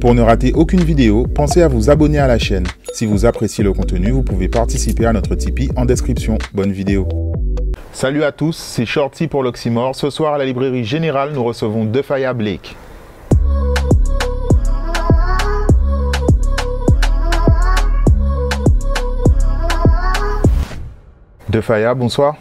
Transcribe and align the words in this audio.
Pour 0.00 0.14
ne 0.14 0.22
rater 0.22 0.54
aucune 0.54 0.82
vidéo, 0.82 1.26
pensez 1.26 1.60
à 1.60 1.68
vous 1.68 1.90
abonner 1.90 2.18
à 2.18 2.26
la 2.26 2.38
chaîne. 2.38 2.66
Si 2.94 3.04
vous 3.04 3.26
appréciez 3.26 3.62
le 3.62 3.74
contenu, 3.74 4.10
vous 4.12 4.22
pouvez 4.22 4.48
participer 4.48 5.04
à 5.04 5.12
notre 5.12 5.34
Tipeee 5.34 5.68
en 5.76 5.84
description. 5.84 6.38
Bonne 6.54 6.72
vidéo. 6.72 7.06
Salut 7.92 8.24
à 8.24 8.32
tous, 8.32 8.56
c'est 8.56 8.86
Shorty 8.86 9.28
pour 9.28 9.42
l'Oxymore. 9.42 9.94
Ce 9.94 10.08
soir 10.08 10.32
à 10.32 10.38
la 10.38 10.46
librairie 10.46 10.84
Générale, 10.84 11.32
nous 11.34 11.44
recevons 11.44 11.84
Defaya 11.84 12.32
Blake. 12.32 12.76
Defaya, 21.50 21.92
bonsoir. 21.94 22.36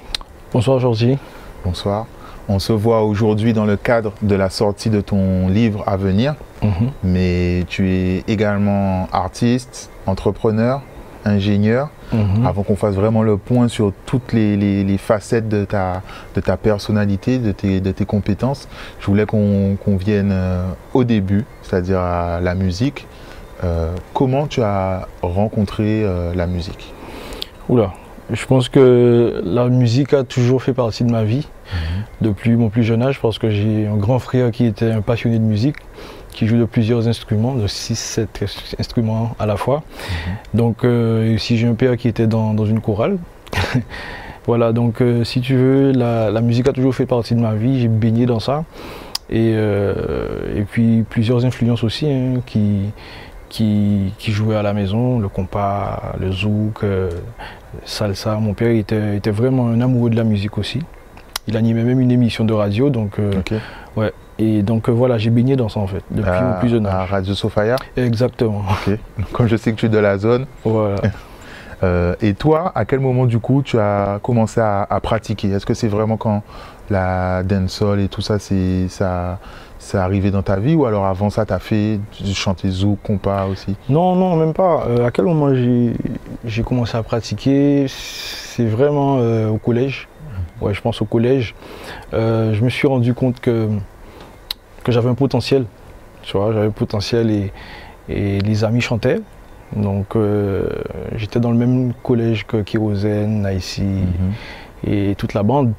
Bonsoir 0.54 0.80
Georgie. 0.80 1.18
Bonsoir. 1.66 2.08
On 2.52 2.58
se 2.60 2.74
voit 2.74 3.04
aujourd'hui 3.04 3.54
dans 3.54 3.66
le 3.66 3.78
cadre 3.78 4.12
de 4.24 4.34
la 4.36 4.50
sortie 4.50 4.90
de 4.90 5.02
ton 5.02 5.48
livre 5.50 5.84
à 5.88 5.98
venir, 5.98 6.34
Mhm. 6.64 6.90
mais 7.04 7.64
tu 7.70 7.90
es 7.92 8.24
également 8.28 9.08
artiste, 9.12 9.90
entrepreneur, 10.08 10.82
ingénieur. 11.26 11.90
Mhm. 12.12 12.46
Avant 12.48 12.64
qu'on 12.64 12.76
fasse 12.76 12.96
vraiment 12.96 13.22
le 13.22 13.38
point 13.38 13.68
sur 13.68 13.94
toutes 14.08 14.34
les, 14.34 14.58
les- 14.58 14.84
les 14.84 14.98
facettes 14.98 15.48
de 15.48 15.64
ta, 15.64 16.02
de 16.34 16.42
ta 16.42 16.58
personnalité, 16.58 17.38
de 17.38 17.52
tes, 17.52 17.82
de 17.82 17.92
tes 17.92 18.06
compétences, 18.06 18.68
je 19.00 19.06
voulais 19.06 19.28
qu'on 19.28 19.78
qu'on 19.84 19.96
vienne 19.98 20.32
euh, 20.32 20.64
au 20.96 21.04
début, 21.04 21.46
c'est-à-dire 21.62 22.00
à 22.00 22.40
la 22.42 22.56
musique. 22.56 23.06
Euh, 23.64 23.92
comment 24.16 24.48
tu 24.48 24.64
as 24.64 25.08
rencontré 25.22 26.02
euh, 26.04 26.34
la 26.34 26.48
musique? 26.48 26.94
Oula, 27.68 27.92
je 28.32 28.46
pense 28.48 28.70
que 28.70 29.42
la 29.46 29.68
musique 29.68 30.14
a 30.14 30.24
toujours 30.24 30.64
fait 30.64 30.74
partie 30.74 31.04
de 31.04 31.12
ma 31.12 31.24
vie 31.24 31.48
depuis 32.22 32.56
mon 32.56 32.70
plus 32.70 32.84
jeune 32.84 33.02
âge 33.02 33.20
parce 33.22 33.40
que 33.40 33.50
j'ai 33.50 33.88
un 33.88 33.96
grand 33.96 34.20
frère 34.20 34.52
qui 34.52 34.66
était 34.66 34.92
un 34.92 35.02
passionné 35.02 35.40
de 35.40 35.44
musique, 35.44 35.78
qui 36.32 36.48
joue 36.48 36.58
de 36.58 36.66
plusieurs 36.66 37.08
instruments, 37.08 37.56
de 37.56 37.68
6-7 37.68 38.28
instruments 38.80 39.36
à 39.40 39.46
la 39.46 39.58
fois. 39.58 39.84
Donc 40.54 40.84
euh, 40.84 41.36
aussi 41.36 41.58
j'ai 41.58 41.68
un 41.68 41.74
père 41.76 41.98
qui 41.98 42.08
était 42.08 42.28
dans, 42.28 42.54
dans 42.54 42.66
une 42.66 42.82
chorale. 42.82 43.18
voilà, 44.46 44.72
donc 44.74 45.02
euh, 45.02 45.24
si 45.24 45.42
tu 45.42 45.56
veux, 45.56 45.92
la, 45.92 46.32
la 46.32 46.42
musique 46.42 46.68
a 46.68 46.74
toujours 46.74 46.96
fait 46.96 47.06
partie 47.06 47.36
de 47.36 47.40
ma 47.40 47.54
vie, 47.54 47.82
j'ai 47.82 47.88
baigné 47.88 48.26
dans 48.26 48.40
ça. 48.40 48.64
Et, 49.30 49.54
euh, 49.56 50.58
et 50.58 50.64
puis 50.64 51.04
plusieurs 51.08 51.46
influences 51.46 51.84
aussi 51.84 52.10
hein, 52.10 52.42
qui, 52.48 52.92
qui, 53.48 54.14
qui 54.18 54.32
jouaient 54.32 54.56
à 54.56 54.64
la 54.64 54.74
maison, 54.74 55.20
le 55.20 55.28
compas, 55.28 56.14
le 56.20 56.32
zouk, 56.32 56.84
euh, 56.84 57.10
salsa. 57.86 58.36
Mon 58.36 58.54
père 58.54 58.72
était, 58.72 59.18
était 59.18 59.32
vraiment 59.32 59.68
un 59.68 59.82
amoureux 59.82 60.10
de 60.10 60.16
la 60.16 60.24
musique 60.24 60.58
aussi. 60.58 60.80
Il 61.50 61.58
animait 61.58 61.84
même 61.84 62.00
une 62.00 62.12
émission 62.12 62.46
de 62.46 62.54
radio, 62.54 62.92
donc 62.92 63.18
euh, 63.18 63.32
et 64.38 64.62
donc 64.62 64.88
euh, 64.88 64.92
voilà, 64.92 65.18
j'ai 65.18 65.32
baigné 65.32 65.56
dans 65.56 65.68
ça 65.68 65.80
en 65.80 65.88
fait 65.88 66.04
depuis 66.12 66.30
à, 66.30 66.42
mon 66.42 66.60
plus 66.60 66.70
jeune 66.70 66.86
à 66.86 67.02
âge. 67.02 67.10
Radio 67.10 67.34
Sofia. 67.34 67.76
Exactement. 67.98 68.62
Ok. 68.70 68.98
Comme 69.34 69.48
je 69.48 69.56
sais 69.56 69.72
que 69.72 69.78
tu 69.78 69.88
es 69.88 69.90
de 69.90 69.98
la 69.98 70.18
zone, 70.18 70.46
Voilà. 70.64 70.98
Euh, 71.82 72.14
et 72.22 72.34
toi, 72.34 72.74
à 72.76 72.84
quel 72.84 73.00
moment 73.00 73.26
du 73.26 73.40
coup 73.40 73.62
tu 73.64 73.80
as 73.80 74.20
commencé 74.22 74.60
à, 74.60 74.86
à 74.90 75.00
pratiquer? 75.00 75.50
Est-ce 75.52 75.66
que 75.66 75.74
c'est 75.74 75.88
vraiment 75.88 76.18
quand 76.18 76.44
la 76.90 77.42
dancehall 77.44 78.02
et 78.02 78.10
tout 78.10 78.20
ça, 78.20 78.38
c'est 78.38 78.90
ça, 78.90 79.40
c'est 79.78 79.98
arrivé 79.98 80.30
dans 80.30 80.42
ta 80.42 80.58
vie 80.58 80.76
ou 80.76 80.86
alors 80.86 81.06
avant 81.06 81.30
ça, 81.30 81.46
tu 81.46 81.54
as 81.54 81.60
fait 81.60 82.00
du 82.22 82.34
chanter 82.34 82.70
zouk, 82.70 83.00
compas 83.02 83.46
aussi? 83.46 83.76
Non, 83.88 84.16
non, 84.16 84.36
même 84.36 84.54
pas. 84.54 84.86
Euh, 84.88 85.08
à 85.08 85.12
quel 85.12 85.26
moment 85.26 85.54
j'ai 85.56 85.94
j'ai 86.44 86.64
commencé 86.64 86.98
à 86.98 87.04
pratiquer? 87.04 87.86
C'est 87.88 88.66
vraiment 88.66 89.18
euh, 89.20 89.48
au 89.48 89.58
collège. 89.58 90.10
Ouais, 90.62 90.74
je 90.74 90.82
pense 90.82 91.02
au 91.02 91.06
collège. 91.06 91.56
Euh, 92.14 92.54
je 92.54 92.64
me 92.64 92.70
suis 92.70 92.88
rendu 92.88 93.14
compte 93.14 93.40
que, 93.40 93.70
que 94.84 94.92
j'avais 94.92 95.10
un 95.10 95.16
potentiel. 95.16 95.66
Tu 96.24 96.36
vois, 96.38 96.52
j'avais 96.52 96.68
un 96.68 96.72
potentiel 96.72 97.32
et, 97.32 97.52
et 98.10 98.40
les 98.40 98.64
amis 98.64 98.82
chantaient. 98.82 99.22
Donc 99.76 100.16
euh, 100.16 100.68
j'étais 101.16 101.40
dans 101.40 101.52
le 101.52 101.58
même 101.58 101.94
collège 102.04 102.46
que 102.46 102.58
Kérosène, 102.62 103.42
Naïsi 103.42 103.84
et 104.86 105.16
toute 105.16 105.34
la 105.34 105.44
bande. 105.44 105.74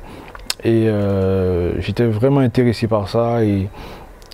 Et 0.62 0.88
euh, 0.88 1.80
j'étais 1.80 2.06
vraiment 2.06 2.40
intéressé 2.40 2.86
par 2.86 3.08
ça 3.08 3.44
et, 3.44 3.68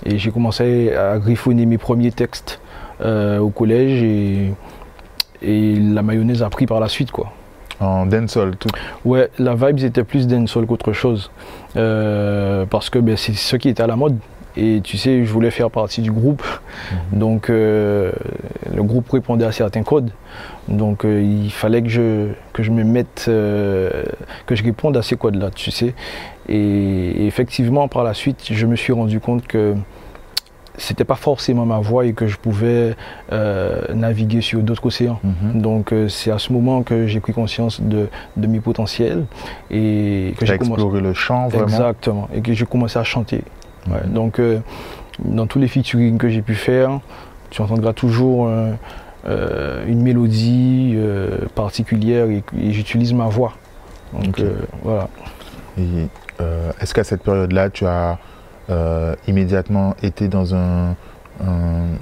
et 0.04 0.18
j'ai 0.18 0.30
commencé 0.30 0.94
à 0.94 1.18
griffonner 1.18 1.66
mes 1.66 1.78
premiers 1.78 2.12
textes 2.12 2.60
au 3.02 3.50
collège 3.50 4.02
et, 4.02 4.54
et 5.42 5.74
la 5.76 6.02
mayonnaise 6.02 6.42
a 6.42 6.50
pris 6.50 6.66
par 6.66 6.80
la 6.80 6.88
suite 6.88 7.10
quoi. 7.10 7.32
En 7.80 8.06
dancehall, 8.06 8.56
tout. 8.56 8.68
Ouais, 9.04 9.28
la 9.38 9.54
vibe 9.54 9.80
était 9.80 10.04
plus 10.04 10.26
dancehall 10.26 10.66
qu'autre 10.66 10.92
chose 10.92 11.30
Euh, 11.76 12.64
parce 12.64 12.88
que 12.88 12.98
ben, 12.98 13.16
c'est 13.16 13.34
ce 13.34 13.56
qui 13.56 13.68
était 13.68 13.82
à 13.82 13.86
la 13.86 13.96
mode. 13.96 14.16
Et 14.56 14.80
tu 14.82 14.96
sais, 14.96 15.26
je 15.26 15.30
voulais 15.30 15.50
faire 15.50 15.70
partie 15.70 16.00
du 16.00 16.10
groupe, 16.10 16.42
donc 17.12 17.50
euh, 17.50 18.10
le 18.74 18.82
groupe 18.82 19.10
répondait 19.10 19.44
à 19.44 19.52
certains 19.52 19.82
codes. 19.82 20.10
Donc 20.66 21.04
euh, 21.04 21.20
il 21.20 21.50
fallait 21.50 21.82
que 21.82 21.90
je, 21.90 22.28
que 22.54 22.62
je 22.62 22.70
me 22.70 22.82
mette, 22.82 23.24
que 23.26 24.54
je 24.54 24.64
réponde 24.64 24.96
à 24.96 25.02
ces 25.02 25.16
codes-là, 25.16 25.50
tu 25.54 25.70
sais. 25.70 25.92
Et, 26.48 26.56
et 26.56 27.26
effectivement, 27.26 27.86
par 27.88 28.02
la 28.02 28.14
suite, 28.14 28.48
je 28.50 28.64
me 28.64 28.76
suis 28.76 28.94
rendu 28.94 29.20
compte 29.20 29.46
que 29.46 29.74
c'était 30.78 31.04
pas 31.04 31.14
forcément 31.14 31.64
ma 31.64 31.78
voie 31.78 32.06
et 32.06 32.12
que 32.12 32.26
je 32.26 32.36
pouvais 32.36 32.94
euh, 33.32 33.82
naviguer 33.94 34.40
sur 34.40 34.60
d'autres 34.60 34.86
océans. 34.86 35.20
Mhm. 35.24 35.60
Donc 35.60 35.92
euh, 35.92 36.08
c'est 36.08 36.30
à 36.30 36.38
ce 36.38 36.52
moment 36.52 36.82
que 36.82 37.06
j'ai 37.06 37.20
pris 37.20 37.32
conscience 37.32 37.80
de, 37.80 38.08
de 38.36 38.46
mes 38.46 38.60
potentiels 38.60 39.24
et 39.70 40.34
que 40.38 40.46
j'ai 40.46 40.58
commencé. 40.58 40.82
exploré 40.82 41.00
le 41.00 41.14
chant 41.14 41.48
vraiment? 41.48 41.64
Exactement. 41.66 42.28
Et 42.34 42.40
que 42.40 42.52
j'ai 42.52 42.66
commencé 42.66 42.98
à 42.98 43.04
chanter. 43.04 43.42
Ouais, 43.88 44.06
donc 44.06 44.38
euh, 44.38 44.60
dans 45.24 45.46
tous 45.46 45.58
les 45.58 45.68
featuring 45.68 46.18
que 46.18 46.28
j'ai 46.28 46.42
pu 46.42 46.54
faire, 46.54 47.00
tu 47.50 47.62
entendras 47.62 47.92
toujours 47.92 48.50
une 49.28 50.02
mélodie 50.02 50.96
particulière 51.54 52.26
et, 52.26 52.42
et 52.60 52.72
j'utilise 52.72 53.14
ma 53.14 53.28
voix. 53.28 53.54
Donc 54.12 54.42
voilà. 54.82 55.08
Est-ce 56.80 56.92
qu'à 56.92 57.04
cette 57.04 57.22
période-là, 57.22 57.70
tu 57.70 57.86
as 57.86 58.18
immédiatement 59.28 59.94
été 60.02 60.28
dans 60.28 60.54
un, 60.54 60.90
un- 61.44 61.96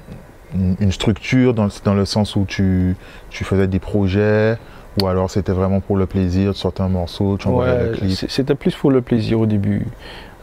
une- 0.81 0.93
structure, 0.93 1.53
dans, 1.55 1.69
dans 1.85 1.95
le 1.95 2.05
sens 2.05 2.37
où 2.37 2.45
tu, 2.47 2.97
tu 3.31 3.45
faisais 3.45 3.67
des 3.67 3.81
projets 3.81 4.57
ou 5.03 5.07
alors 5.09 5.29
c'était 5.31 5.53
vraiment 5.53 5.81
pour 5.81 5.97
le 5.97 6.07
plaisir 6.07 6.53
de 6.53 6.57
sortir 6.57 6.85
un 6.85 6.89
morceau, 6.89 7.37
tu 7.37 7.49
envoyais 7.49 7.73
Ouais, 7.73 7.85
le 7.89 7.93
clip? 7.97 8.25
C'était 8.29 8.55
plus 8.55 8.75
pour 8.77 8.93
le 8.93 9.01
plaisir 9.03 9.41
au 9.41 9.47
début. 9.47 9.87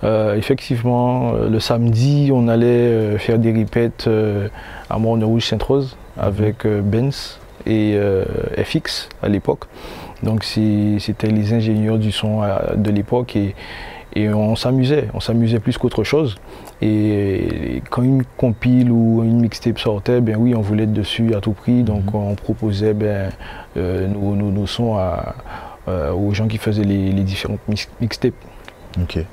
Euh, 0.03 0.35
effectivement, 0.35 1.33
euh, 1.35 1.49
le 1.49 1.59
samedi, 1.61 2.31
on 2.33 2.47
allait 2.49 2.65
euh, 2.67 3.17
faire 3.17 3.39
des 3.39 3.51
répètes 3.53 4.05
euh, 4.07 4.49
à 4.89 4.97
Morne 4.97 5.23
Rouge 5.23 5.45
Sainte-Rose 5.45 5.95
avec 6.17 6.65
euh, 6.65 6.81
Benz 6.81 7.39
et 7.65 7.93
euh, 7.95 8.25
FX 8.61 9.07
à 9.23 9.29
l'époque. 9.29 9.65
Donc 10.23 10.43
c'était 10.43 11.27
les 11.27 11.53
ingénieurs 11.53 11.97
du 11.97 12.11
son 12.11 12.43
euh, 12.43 12.75
de 12.75 12.91
l'époque 12.91 13.35
et, 13.37 13.55
et 14.13 14.29
on 14.33 14.55
s'amusait, 14.55 15.07
on 15.13 15.19
s'amusait 15.19 15.59
plus 15.59 15.77
qu'autre 15.77 16.03
chose. 16.03 16.35
Et, 16.81 17.81
quand 17.89 18.01
une 18.01 18.23
compile 18.37 18.91
ou 18.91 19.23
une 19.23 19.39
mixtape 19.41 19.79
sortait, 19.79 20.21
ben 20.21 20.35
oui, 20.37 20.53
on 20.55 20.61
voulait 20.61 20.83
être 20.83 20.93
dessus 20.93 21.33
à 21.35 21.39
tout 21.41 21.53
prix, 21.53 21.83
donc 21.83 22.05
Mhm. 22.13 22.15
on 22.15 22.35
proposait 22.35 22.93
ben, 22.93 23.31
euh, 23.77 24.07
nos, 24.07 24.35
nos- 24.35 24.51
nos 24.51 24.67
sons 24.67 24.95
à, 24.97 25.35
euh, 25.87 26.11
aux 26.13 26.33
gens 26.33 26.47
qui 26.47 26.57
faisaient 26.57 26.83
les, 26.83 27.11
les 27.11 27.23
différentes 27.23 27.59
mix- 27.67 27.89
mixtapes. 28.01 28.33
Ok. 29.01 29.17
Et 29.17 29.25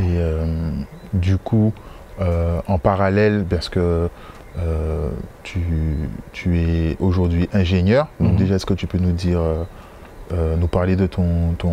euh, 0.00 0.46
du 1.12 1.36
coup, 1.38 1.72
euh, 2.20 2.60
en 2.66 2.78
parallèle, 2.78 3.44
parce 3.48 3.68
que 3.68 4.08
tu, 5.42 5.60
tu 6.32 6.58
es 6.58 6.96
aujourd'hui 7.00 7.48
ingénieur, 7.52 8.08
donc 8.20 8.32
Mhm. 8.32 8.36
déjà, 8.36 8.54
est-ce 8.56 8.66
que 8.66 8.74
tu 8.74 8.86
peux 8.86 8.98
nous 8.98 9.12
dire, 9.12 9.40
euh, 10.32 10.56
nous 10.56 10.66
parler 10.68 10.96
de 10.96 11.06
ton, 11.06 11.52
ton, 11.58 11.72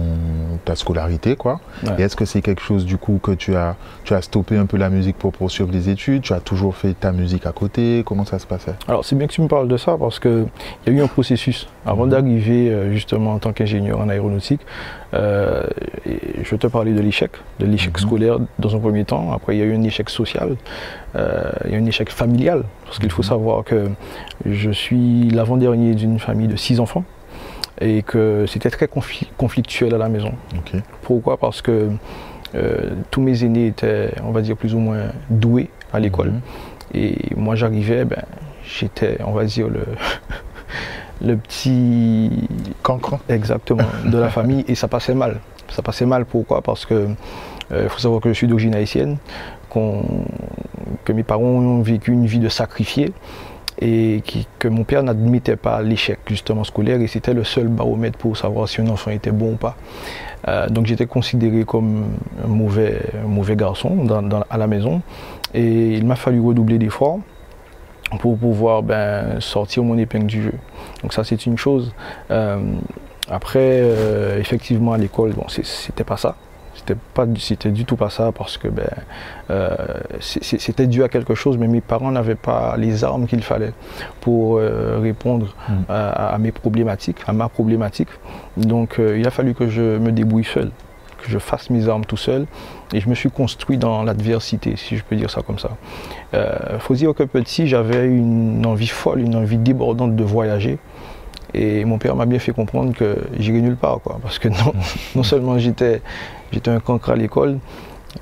ta 0.65 0.75
scolarité, 0.75 1.35
quoi 1.35 1.59
Ouais. 1.83 1.93
Et 1.99 2.01
est-ce 2.03 2.15
que 2.15 2.25
c'est 2.25 2.41
quelque 2.41 2.61
chose, 2.61 2.85
du 2.85 2.97
coup, 2.97 3.19
que 3.21 3.31
tu 3.31 3.55
as, 3.55 3.75
tu 4.03 4.13
as 4.13 4.21
stoppé 4.21 4.57
un 4.57 4.65
peu 4.65 4.77
la 4.77 4.89
musique 4.89 5.17
pour 5.17 5.31
poursuivre 5.31 5.69
les 5.71 5.89
études? 5.89 6.21
Tu 6.23 6.33
as 6.33 6.39
toujours 6.39 6.75
fait 6.75 6.93
ta 6.93 7.11
musique 7.11 7.45
à 7.45 7.51
côté? 7.51 8.03
Comment 8.05 8.25
ça 8.25 8.39
se 8.39 8.47
passait? 8.47 8.73
Alors 8.87 9.05
c'est 9.05 9.15
bien 9.15 9.27
que 9.27 9.33
tu 9.33 9.41
me 9.41 9.47
parles 9.47 9.67
de 9.67 9.77
ça 9.77 9.95
parce 9.99 10.19
qu'il 10.19 10.45
y 10.85 10.89
a 10.89 10.93
eu 10.93 11.01
un 11.01 11.07
processus. 11.07 11.67
Avant 11.85 12.05
Mhm. 12.05 12.09
d'arriver 12.11 12.69
euh, 12.69 12.91
justement 12.93 13.33
en 13.33 13.39
tant 13.39 13.53
qu'ingénieur 13.53 13.99
en 13.99 14.09
aéronautique, 14.09 14.61
euh, 15.13 15.63
je 16.43 16.49
vais 16.49 16.57
te 16.57 16.67
parler 16.67 16.93
de 16.93 17.01
l'échec, 17.01 17.31
de 17.59 17.65
l'échec 17.65 17.93
Mhm. 17.93 18.07
scolaire 18.07 18.37
dans 18.59 18.75
un 18.75 18.79
premier 18.79 19.05
temps. 19.05 19.31
Après 19.33 19.55
il 19.55 19.59
y 19.59 19.61
a 19.61 19.65
eu 19.65 19.75
un 19.75 19.83
échec 19.83 20.09
social, 20.09 20.55
euh, 21.15 21.51
il 21.65 21.71
y 21.71 21.75
a 21.75 21.77
eu 21.77 21.81
un 21.81 21.85
échec 21.85 22.09
familial 22.09 22.63
parce 22.85 22.99
qu'il 22.99 23.11
faut 23.11 23.21
Mhm. 23.23 23.29
savoir 23.29 23.63
que 23.63 23.89
je 24.45 24.71
suis 24.71 25.29
l'avant-dernier 25.29 25.95
d'une 25.95 26.19
famille 26.19 26.47
de 26.47 26.55
six 26.55 26.79
enfants 26.79 27.03
et 27.79 28.01
que 28.03 28.45
c'était 28.47 28.69
très 28.69 28.85
confli- 28.87 29.27
conflictuel 29.37 29.93
à 29.93 29.97
la 29.97 30.09
maison. 30.09 30.31
Pourquoi? 31.03 31.37
Parce 31.37 31.61
que 31.61 31.89
euh, 32.55 32.91
tous 33.11 33.21
mes 33.21 33.43
aînés 33.43 33.67
étaient, 33.67 34.11
on 34.23 34.31
va 34.31 34.41
dire, 34.41 34.55
plus 34.57 34.73
ou 34.73 34.79
moins 34.79 35.07
doués 35.29 35.69
à 35.93 35.99
l'école. 35.99 36.29
Mhm. 36.31 36.41
Et 36.93 37.15
moi, 37.35 37.55
j'arrivais, 37.55 38.05
ben, 38.05 38.23
j'étais, 38.65 39.17
on 39.25 39.31
va 39.31 39.45
dire, 39.45 39.67
le, 39.67 39.83
le 41.25 41.35
petit. 41.37 42.47
Cancre 42.83 43.19
Exactement, 43.29 43.83
de 44.05 44.17
la 44.17 44.29
famille. 44.29 44.63
Et 44.67 44.75
ça 44.75 44.87
passait 44.87 45.15
mal. 45.15 45.39
Ça 45.69 45.81
passait 45.81 46.05
mal, 46.05 46.25
pourquoi? 46.25 46.61
Parce 46.61 46.85
que 46.85 47.07
il 47.69 47.89
faut 47.89 47.99
savoir 47.99 48.21
que 48.21 48.29
je 48.29 48.33
suis 48.33 48.47
d'origine 48.47 48.73
haïtienne, 48.75 49.17
que 51.03 51.11
mes 51.11 51.23
parents 51.23 51.43
ont 51.43 51.81
vécu 51.81 52.11
une 52.13 52.25
vie 52.25 52.39
de 52.39 52.47
sacrifiés 52.47 53.11
et 53.79 54.23
que 54.59 54.67
mon 54.67 54.83
père 54.83 55.03
n'admettait 55.03 55.55
pas 55.55 55.81
l'échec 55.81 56.19
justement 56.27 56.63
scolaire 56.63 56.99
et 57.01 57.07
c'était 57.07 57.33
le 57.33 57.43
seul 57.43 57.67
baromètre 57.67 58.17
pour 58.17 58.35
savoir 58.35 58.67
si 58.67 58.81
un 58.81 58.87
enfant 58.87 59.11
était 59.11 59.31
bon 59.31 59.53
ou 59.53 59.55
pas. 59.55 59.77
Euh, 60.47 60.67
donc 60.67 60.85
j'étais 60.85 61.05
considéré 61.05 61.63
comme 61.63 62.05
un 62.43 62.47
mauvais, 62.47 63.01
mauvais 63.25 63.55
garçon 63.55 64.07
à 64.49 64.57
la 64.57 64.67
maison 64.67 65.01
et 65.53 65.93
il 65.93 66.05
m'a 66.05 66.15
fallu 66.15 66.39
redoubler 66.39 66.77
d'efforts 66.77 67.19
pour 68.19 68.37
pouvoir 68.37 68.83
ben, 68.83 69.39
sortir 69.39 69.83
mon 69.83 69.97
épingle 69.97 70.27
du 70.27 70.41
jeu. 70.41 70.53
Donc 71.01 71.13
ça 71.13 71.23
c'est 71.23 71.45
une 71.45 71.57
chose. 71.57 71.93
Euh, 72.31 72.59
après, 73.29 73.59
euh, 73.81 74.39
effectivement 74.39 74.93
à 74.93 74.97
l'école, 74.97 75.33
bon, 75.33 75.45
c'était 75.49 76.05
pas 76.05 76.17
ça 76.17 76.35
c'était 76.87 76.99
pas 77.13 77.25
c'était 77.37 77.71
du 77.71 77.85
tout 77.85 77.95
pas 77.95 78.09
ça 78.09 78.31
parce 78.31 78.57
que 78.57 78.67
ben 78.67 78.87
euh, 79.49 79.75
c'était 80.19 80.87
dû 80.87 81.03
à 81.03 81.09
quelque 81.09 81.35
chose 81.35 81.57
mais 81.57 81.67
mes 81.67 81.81
parents 81.81 82.11
n'avaient 82.11 82.35
pas 82.35 82.75
les 82.77 83.03
armes 83.03 83.27
qu'il 83.27 83.43
fallait 83.43 83.73
pour 84.21 84.57
euh, 84.57 84.99
répondre 85.01 85.53
mm. 85.67 85.73
à, 85.89 86.37
mes 86.39 86.51
problématiques 86.51 87.17
à 87.27 87.33
ma 87.33 87.49
problématique 87.49 88.09
donc 88.55 88.99
euh, 88.99 89.17
il 89.19 89.27
a 89.27 89.31
fallu 89.31 89.53
que 89.53 89.67
je 89.67 89.97
me 89.97 90.11
débrouille 90.11 90.45
seul 90.45 90.71
que 91.17 91.29
je 91.29 91.39
fasse 91.39 91.69
mes 91.69 91.89
armes 91.89 92.05
tout 92.05 92.17
seul 92.17 92.45
et 92.93 93.01
je 93.01 93.09
me 93.09 93.15
suis 93.15 93.31
construit 93.31 93.77
dans 93.77 94.03
l'adversité 94.03 94.75
si 94.77 94.95
je 94.95 95.03
peux 95.03 95.15
dire 95.15 95.29
ça 95.29 95.41
comme 95.41 95.59
ça 95.59 95.71
il 96.33 96.79
faut 96.79 96.93
dire 96.93 97.13
que 97.13 97.23
petit 97.23 97.67
j'avais 97.67 98.05
une 98.07 98.65
envie 98.65 98.87
folle 98.87 99.21
une 99.21 99.35
envie 99.35 99.57
débordante 99.57 100.15
de 100.15 100.23
voyager 100.23 100.77
et 101.53 101.85
mon 101.85 101.97
père 101.97 102.15
m'a 102.15 102.25
bien 102.25 102.39
fait 102.39 102.51
comprendre 102.51 102.93
que 102.93 103.17
j'irais 103.39 103.61
nulle 103.61 103.77
part, 103.77 103.99
quoi. 104.03 104.19
Parce 104.21 104.39
que 104.39 104.49
non, 104.49 104.73
non 105.15 105.23
seulement 105.23 105.57
j'étais, 105.57 106.01
j'étais 106.51 106.71
un 106.71 106.79
cancre 106.79 107.09
à 107.09 107.15
l'école, 107.15 107.59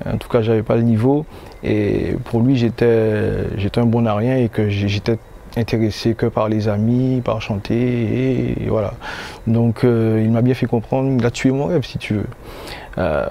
en 0.04 0.16
tout 0.18 0.28
cas 0.28 0.42
j'avais 0.42 0.62
pas 0.62 0.76
le 0.76 0.82
niveau, 0.82 1.24
et 1.62 2.16
pour 2.24 2.40
lui 2.40 2.56
j'étais, 2.56 3.56
j'étais 3.56 3.80
un 3.80 3.86
bon 3.86 4.06
à 4.06 4.14
rien 4.14 4.36
et 4.36 4.48
que 4.48 4.68
j'étais 4.68 5.18
intéressé 5.56 6.14
que 6.14 6.26
par 6.26 6.48
les 6.48 6.68
amis, 6.68 7.22
par 7.24 7.40
chanter, 7.40 8.60
et, 8.62 8.68
voilà. 8.68 8.94
Donc 9.46 9.84
euh, 9.84 10.22
il 10.22 10.30
m'a 10.30 10.42
bien 10.42 10.54
fait 10.54 10.66
comprendre, 10.66 11.10
il 11.18 11.24
a 11.24 11.30
tué 11.30 11.50
mon 11.50 11.66
rêve 11.66 11.84
si 11.84 11.98
tu 11.98 12.14
veux. 12.14 12.26
Euh, 12.98 13.26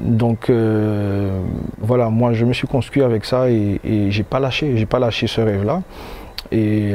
donc 0.00 0.50
euh, 0.50 1.40
voilà, 1.78 2.10
moi 2.10 2.32
je 2.32 2.44
me 2.44 2.52
suis 2.52 2.66
construit 2.66 3.02
avec 3.02 3.24
ça 3.24 3.50
et, 3.50 3.80
et 3.84 4.10
j'ai 4.10 4.22
pas 4.22 4.40
lâché, 4.40 4.76
j'ai 4.76 4.86
pas 4.86 4.98
lâché 4.98 5.26
ce 5.26 5.40
rêve-là. 5.40 5.82
Et 6.52 6.94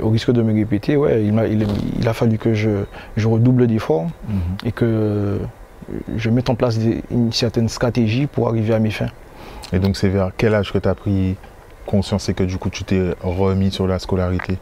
au 0.00 0.08
risque 0.10 0.30
de 0.30 0.42
me 0.42 0.52
répéter, 0.54 0.96
ouais, 0.96 1.24
il, 1.24 1.36
a, 1.38 1.46
il, 1.46 2.08
a 2.08 2.12
fallu 2.12 2.38
que 2.38 2.54
je, 2.54 2.70
redouble 3.16 3.66
d'efforts 3.66 4.06
mhm. 4.28 4.38
et 4.64 4.72
que 4.72 5.40
je 6.16 6.30
mette 6.30 6.50
en 6.50 6.54
place 6.54 6.78
une 7.10 7.32
certaine 7.32 7.68
stratégie 7.68 8.26
pour 8.26 8.48
arriver 8.48 8.74
à 8.74 8.78
mes 8.78 8.90
fins. 8.90 9.10
Et 9.72 9.78
donc 9.78 9.96
c'est 9.96 10.08
vers 10.08 10.30
quel 10.36 10.54
âge 10.54 10.72
que 10.72 10.78
tu 10.78 10.88
as 10.88 10.94
pris 10.94 11.36
conscience 11.86 12.28
et 12.28 12.34
que 12.34 12.44
du 12.44 12.56
coup 12.56 12.70
tu 12.70 12.84
t'es 12.84 13.14
remis 13.22 13.70
sur 13.70 13.86
la 13.86 13.98
scolarité? 13.98 14.58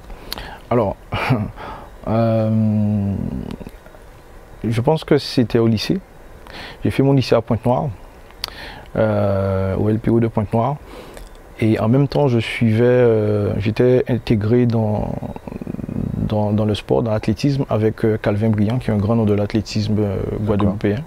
Alors, 0.71 0.97
euh, 2.09 3.15
je 4.65 4.81
pense 4.81 5.05
que 5.05 5.19
c'était 5.19 5.59
au 5.59 5.67
lycée. 5.67 5.99
J'ai 6.83 6.91
fait 6.91 7.03
mon 7.03 7.13
lycée 7.13 7.35
à 7.35 7.41
Pointe-Noire, 7.41 7.89
euh, 8.97 9.77
au 9.77 9.89
LPO 9.89 10.21
de 10.21 10.29
Pointe-Noire. 10.29 10.77
Et 11.61 11.79
en 11.79 11.89
même 11.89 12.09
temps, 12.09 12.29
je 12.29 12.39
suivais, 12.39 12.85
euh, 12.85 13.53
j'étais 13.61 14.05
intégré 14.09 14.67
dans, 14.67 15.15
dans, 16.33 16.65
le 16.65 16.75
sport, 16.75 17.03
dans 17.03 17.11
l'athlétisme, 17.11 17.65
avec 17.69 18.05
euh, 18.05 18.19
Calvin 18.21 18.51
Briand, 18.51 18.79
qui 18.79 18.91
est 18.91 18.95
un 18.95 18.99
grand 18.99 19.17
nom 19.17 19.25
de 19.25 19.35
l'athlétisme 19.35 19.97
euh, 19.99 20.17
guadeloupéen. 20.41 21.03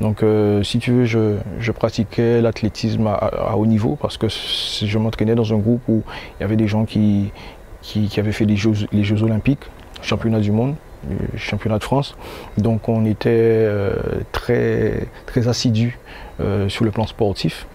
Donc, 0.00 0.24
si 0.62 0.78
tu 0.78 0.92
veux, 0.92 1.04
je, 1.04 1.72
pratiquais 1.72 2.40
l'athlétisme 2.40 3.06
à, 3.06 3.54
haut 3.58 3.66
niveau 3.66 3.98
parce 4.00 4.16
que 4.16 4.28
je 4.30 4.98
m'entraînais 4.98 5.34
dans 5.34 5.52
un 5.52 5.58
groupe 5.58 5.82
où 5.88 6.02
il 6.38 6.42
y 6.42 6.44
avait 6.44 6.56
des 6.56 6.68
gens 6.68 6.86
qui, 6.86 7.32
qui, 7.82 8.08
avaient 8.18 8.32
fait 8.32 8.46
les 8.46 8.56
Jeux, 8.56 8.72
les 8.92 9.04
Jeux 9.04 9.22
Olympiques, 9.22 9.60
championnat 10.00 10.40
du 10.40 10.52
monde, 10.52 10.74
championnat 11.36 11.76
de 11.76 11.84
France. 11.84 12.16
Donc, 12.56 12.88
on 12.88 13.04
était 13.04 13.68
très, 14.32 15.06
très 15.26 15.48
assidus 15.48 15.98
sur 16.68 16.86
le 16.86 16.90
plan 16.90 17.06
sportif. 17.06 17.66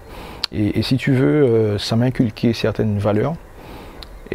Et, 0.52 0.82
si 0.84 0.98
tu 0.98 1.12
veux, 1.12 1.44
euh, 1.44 1.78
ça 1.78 1.96
m'a 1.96 2.06
inculqué 2.06 2.54
certaines 2.54 2.98
valeurs. 2.98 3.36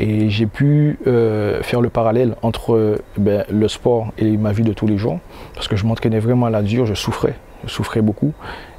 Et 0.02 0.30
j'ai 0.30 0.46
pu 0.46 0.98
euh, 1.06 1.62
faire 1.62 1.82
le 1.82 1.90
parallèle 1.90 2.34
entre 2.40 2.98
ben, 3.18 3.44
le 3.50 3.68
sport 3.68 4.12
et 4.16 4.36
ma 4.38 4.52
vie 4.52 4.62
de 4.62 4.72
tous 4.72 4.86
les 4.86 4.96
jours. 4.96 5.18
Parce 5.54 5.68
que 5.68 5.76
je 5.76 5.84
m'entraînais 5.84 6.20
vraiment 6.20 6.46
à 6.46 6.50
la 6.50 6.62
dure, 6.62 6.86
je 6.86 6.94
souffrais, 6.94 7.34
je 7.64 7.70
souffrais 7.70 8.00
beaucoup. 8.00 8.32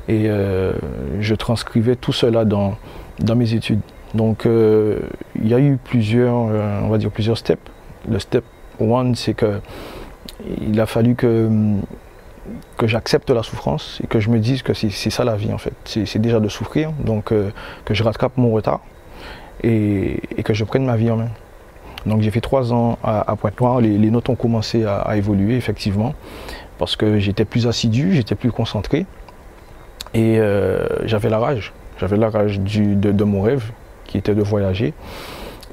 Et 0.07 0.23
euh, 0.27 0.73
je 1.19 1.35
transcrivais 1.35 1.95
tout 1.95 2.11
cela 2.11 2.43
dans, 2.43 2.75
dans 3.19 3.35
mes 3.35 3.53
études. 3.53 3.81
Donc 4.15 4.45
il 4.45 5.47
y 5.47 5.53
a 5.53 5.59
eu 5.59 5.77
plusieurs, 5.77 6.33
on 6.33 6.89
va 6.89 6.97
dire 6.97 7.11
plusieurs 7.11 7.37
steps. 7.37 7.61
Le 8.09 8.19
step 8.19 8.43
one, 8.79 9.15
c'est 9.15 9.35
que 9.35 9.61
il 10.59 10.81
a 10.81 10.85
fallu 10.85 11.15
que 11.15 11.49
que 12.77 12.87
j'accepte 12.87 13.29
la 13.29 13.43
souffrance 13.43 13.99
et 14.03 14.07
que 14.07 14.19
je 14.19 14.29
me 14.29 14.39
dise 14.39 14.63
que 14.63 14.73
c'est 14.73 15.09
ça 15.09 15.23
la 15.23 15.35
vie 15.35 15.53
en 15.53 15.57
fait. 15.57 15.73
C'est 15.85 16.19
déjà 16.19 16.39
de 16.39 16.49
souffrir, 16.49 16.91
donc 16.91 17.31
euh, 17.31 17.51
que 17.85 17.93
je 17.93 18.03
rattrape 18.03 18.37
mon 18.37 18.51
retard 18.51 18.81
et, 19.63 20.19
que 20.43 20.53
je 20.53 20.63
prenne 20.63 20.85
ma 20.85 20.95
vie 20.95 21.11
en 21.11 21.17
main. 21.17 21.29
Donc 22.05 22.21
j'ai 22.21 22.31
fait 22.31 22.41
trois 22.41 22.73
ans 22.73 22.97
à, 23.03 23.35
Pointe-Noire, 23.35 23.79
les, 23.81 24.11
notes 24.11 24.29
ont 24.29 24.35
commencé 24.35 24.85
à, 24.85 25.15
évoluer 25.15 25.55
effectivement, 25.55 26.13
parce 26.77 26.95
que 26.95 27.19
j'étais 27.19 27.45
plus 27.45 27.67
assidu, 27.67 28.13
j'étais 28.13 28.35
plus 28.35 28.51
concentré 28.51 29.05
et 30.13 30.39
euh, 30.39 30.87
j'avais 31.05 31.29
la 31.29 31.39
rage. 31.39 31.73
J'avais 31.99 32.17
la 32.17 32.29
rage 32.29 32.59
de, 32.59 33.23
mon 33.23 33.41
rêve 33.41 33.71
qui 34.05 34.17
était 34.17 34.33
de 34.33 34.41
voyager. 34.41 34.93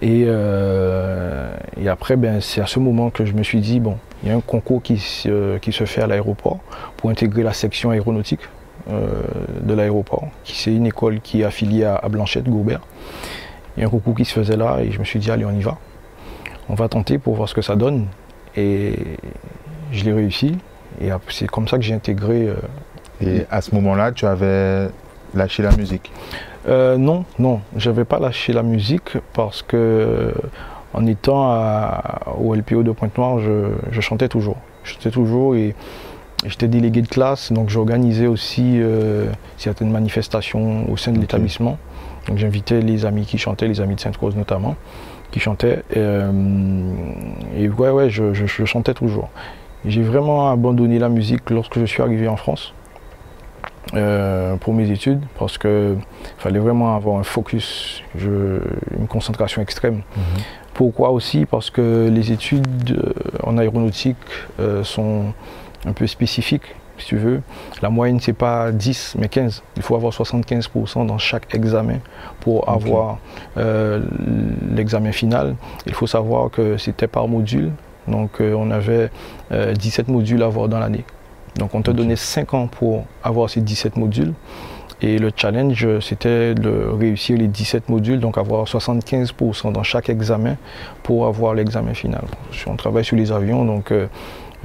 Et, 0.02 0.24
euh, 0.26 1.50
et 1.80 1.88
après, 1.88 2.16
ben, 2.16 2.40
c'est 2.40 2.60
à 2.60 2.66
ce 2.66 2.78
moment 2.78 3.10
que 3.10 3.24
je 3.24 3.32
me 3.32 3.42
suis 3.42 3.60
dit, 3.60 3.80
bon, 3.80 3.96
il 4.22 4.28
y 4.28 4.32
a 4.32 4.36
un 4.36 4.40
concours 4.40 4.82
qui 4.82 4.98
se, 4.98 5.58
qui 5.58 5.72
se 5.72 5.84
fait 5.84 6.02
à 6.02 6.06
l'aéroport 6.06 6.58
pour 6.96 7.10
intégrer 7.10 7.42
la 7.42 7.52
section 7.52 7.90
aéronautique 7.90 8.40
euh, 8.90 9.22
de 9.62 9.74
l'aéroport. 9.74 10.28
C'est 10.44 10.72
une 10.72 10.86
école 10.86 11.20
qui 11.20 11.42
est 11.42 11.44
affiliée 11.44 11.84
à, 11.84 12.08
Blanchette 12.08 12.48
Gourbert. 12.48 12.80
Il 13.78 13.82
y 13.82 13.84
a 13.84 13.86
un 13.86 13.90
concours 13.90 14.16
qui 14.16 14.24
se 14.24 14.32
faisait 14.32 14.56
là 14.56 14.78
et 14.80 14.90
je 14.90 14.98
me 14.98 15.04
suis 15.04 15.20
dit, 15.20 15.30
allez, 15.30 15.44
on 15.44 15.52
y 15.52 15.62
va. 15.62 15.78
On 16.68 16.74
va 16.74 16.88
tenter 16.88 17.18
pour 17.18 17.36
voir 17.36 17.48
ce 17.48 17.54
que 17.54 17.62
ça 17.62 17.76
donne. 17.76 18.08
Et 18.56 18.92
je 19.92 20.04
l'ai 20.04 20.12
réussi. 20.12 20.58
Et 21.00 21.10
c'est 21.28 21.46
comme 21.46 21.68
ça 21.68 21.76
que 21.76 21.84
j'ai 21.84 21.94
intégré. 21.94 22.48
Euh, 22.48 22.56
et 23.20 23.46
à 23.52 23.60
ce 23.60 23.72
moment-là, 23.76 24.10
tu 24.10 24.26
avais 24.26 24.88
lâché 25.32 25.62
la 25.62 25.70
musique? 25.76 26.10
Euh, 26.66 26.96
Non, 26.96 27.24
non, 27.38 27.60
je 27.76 27.88
n'avais 27.88 28.04
pas 28.04 28.18
lâché 28.18 28.52
la 28.52 28.64
musique 28.64 29.16
parce 29.32 29.62
que 29.62 30.34
en 30.92 31.06
étant 31.06 31.56
au 32.36 32.56
LPO 32.56 32.82
de 32.82 32.90
Pointe-Noire, 32.90 33.38
je, 33.38 34.00
chantais 34.00 34.28
toujours. 34.28 34.56
Je 34.82 34.94
chantais 34.94 35.12
toujours 35.12 35.54
et 35.54 35.76
j'étais 36.44 36.66
délégué 36.66 37.02
de 37.02 37.06
classe, 37.06 37.52
donc 37.52 37.68
j'organisais 37.68 38.26
aussi 38.26 38.80
euh, 38.80 39.26
certaines 39.56 39.92
manifestations 39.92 40.90
au 40.90 40.96
sein 40.96 41.12
de 41.12 41.20
l'établissement. 41.20 41.78
Donc 42.28 42.38
j'invitais 42.38 42.80
les 42.80 43.06
amis 43.06 43.26
qui 43.26 43.38
chantaient, 43.38 43.66
les 43.66 43.80
amis 43.80 43.94
de 43.94 44.00
Sainte-Rose 44.00 44.36
notamment, 44.36 44.76
qui 45.30 45.40
chantaient. 45.40 45.82
Et, 45.90 45.96
euh, 45.96 46.30
ouais, 47.78 47.90
ouais, 47.90 48.10
je, 48.10 48.64
chantais 48.64 48.94
toujours. 48.94 49.28
J'ai 49.84 50.02
vraiment 50.02 50.50
abandonné 50.50 50.98
la 50.98 51.08
musique 51.08 51.50
lorsque 51.50 51.78
je 51.78 51.86
suis 51.86 52.02
arrivé 52.02 52.28
en 52.28 52.36
France. 52.36 52.74
Euh, 53.94 54.56
pour 54.56 54.74
mes 54.74 54.90
études 54.90 55.22
parce 55.38 55.56
qu'il 55.56 55.96
fallait 56.36 56.58
vraiment 56.58 56.94
avoir 56.94 57.18
un 57.18 57.22
focus, 57.22 58.02
une 58.20 59.06
concentration 59.08 59.62
extrême. 59.62 60.02
Mhm. 60.14 60.42
Pourquoi 60.78 61.10
aussi? 61.10 61.44
Parce 61.44 61.70
que 61.70 62.08
les 62.08 62.30
études 62.30 62.96
euh, 62.96 63.12
en 63.42 63.58
aéronautique 63.58 64.16
euh, 64.60 64.84
sont 64.84 65.32
un 65.84 65.92
peu 65.92 66.06
spécifiques, 66.06 66.76
si 66.98 67.06
tu 67.06 67.16
veux. 67.16 67.42
La 67.82 67.90
moyenne, 67.90 68.20
c'est 68.20 68.32
pas 68.32 68.72
10, 68.72 69.16
mais 69.18 69.28
15. 69.28 69.62
Il 69.76 69.82
faut 69.82 69.94
avoir 69.94 70.12
75% 70.12 71.06
dans 71.06 71.18
chaque 71.18 71.54
examen 71.54 71.98
pour 72.40 72.68
avoir 72.68 73.18
euh, 73.56 74.02
l'examen 74.74 75.12
final. 75.12 75.56
Il 75.86 75.94
faut 75.94 76.06
savoir 76.06 76.50
que 76.50 76.76
c'était 76.76 77.06
par 77.06 77.28
module. 77.28 77.70
Donc, 78.06 78.40
on 78.40 78.70
avait 78.70 79.10
17 79.50 80.08
modules 80.08 80.42
à 80.42 80.46
avoir 80.46 80.68
dans 80.68 80.78
l'année. 80.78 81.04
Donc, 81.56 81.74
on 81.74 81.82
te 81.82 81.90
donnait 81.90 82.16
5 82.16 82.54
ans 82.54 82.66
pour 82.66 83.04
avoir 83.22 83.50
ces 83.50 83.60
17 83.60 83.96
modules. 83.96 84.32
Et 85.00 85.18
le 85.18 85.30
challenge, 85.34 85.86
c'était 86.00 86.54
de 86.54 86.88
réussir 86.98 87.38
les 87.38 87.46
17 87.46 87.88
modules, 87.88 88.18
donc 88.18 88.36
avoir 88.36 88.64
75% 88.64 89.70
dans 89.70 89.84
chaque 89.84 90.08
examen 90.08 90.56
pour 91.04 91.26
avoir 91.26 91.54
l'examen 91.54 91.94
final. 91.94 92.24
On 92.66 92.74
travaille 92.74 93.04
sur 93.04 93.16
les 93.16 93.30
avions, 93.30 93.64
donc 93.64 93.92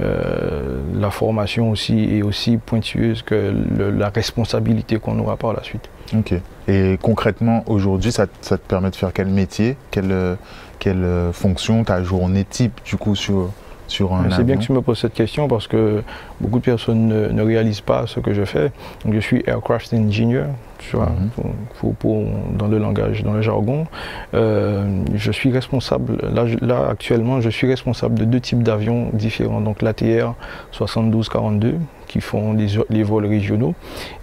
euh, 0.00 0.04
euh, 0.04 0.80
la 0.94 1.10
formation 1.10 1.70
aussi 1.70 2.16
est 2.16 2.22
aussi 2.22 2.56
pointueuse 2.56 3.22
que 3.22 3.54
la 3.96 4.08
responsabilité 4.08 4.98
qu'on 4.98 5.18
aura 5.18 5.36
par 5.36 5.52
la 5.52 5.62
suite. 5.62 5.88
Ok. 6.16 6.34
Et 6.68 6.98
concrètement, 7.00 7.62
aujourd'hui, 7.66 8.12
ça, 8.12 8.26
te 8.26 8.56
permet 8.56 8.90
de 8.90 8.96
faire 8.96 9.12
quel 9.12 9.28
métier, 9.28 9.76
quelle, 9.90 10.36
quelle 10.78 11.06
fonction, 11.32 11.84
ta 11.84 12.02
journée 12.02 12.44
type, 12.44 12.80
du 12.84 12.96
coup, 12.96 13.14
sur, 13.14 13.50
c'est 13.86 14.44
bien 14.44 14.56
que 14.56 14.62
tu 14.62 14.72
me 14.72 14.80
poses 14.80 15.00
cette 15.00 15.14
question 15.14 15.46
parce 15.46 15.66
que 15.66 16.02
beaucoup 16.40 16.58
de 16.58 16.64
personnes 16.64 17.08
ne, 17.08 17.42
réalisent 17.42 17.82
pas 17.82 18.06
ce 18.06 18.20
que 18.20 18.32
je 18.32 18.44
fais. 18.44 18.72
Donc, 19.04 19.14
je 19.14 19.20
suis 19.20 19.42
aircraft 19.46 19.92
engineer, 19.94 20.46
tu 20.90 20.96
vois, 20.96 21.10
mhm. 21.10 22.56
dans 22.56 22.68
le 22.68 22.78
langage, 22.78 23.22
dans 23.22 23.32
le 23.32 23.42
jargon. 23.42 23.86
Euh, 24.34 25.02
je 25.14 25.32
suis 25.32 25.50
responsable, 25.50 26.18
là, 26.34 26.44
là, 26.60 26.88
actuellement, 26.90 27.40
je 27.40 27.50
suis 27.50 27.66
responsable 27.66 28.18
de 28.18 28.24
deux 28.24 28.40
types 28.40 28.62
d'avions 28.62 29.10
différents, 29.12 29.60
donc 29.60 29.82
l'ATR 29.82 30.34
7242 30.72 31.76
qui 32.14 32.20
font 32.20 32.52
les, 32.52 33.02
vols 33.02 33.26
régionaux. 33.26 33.74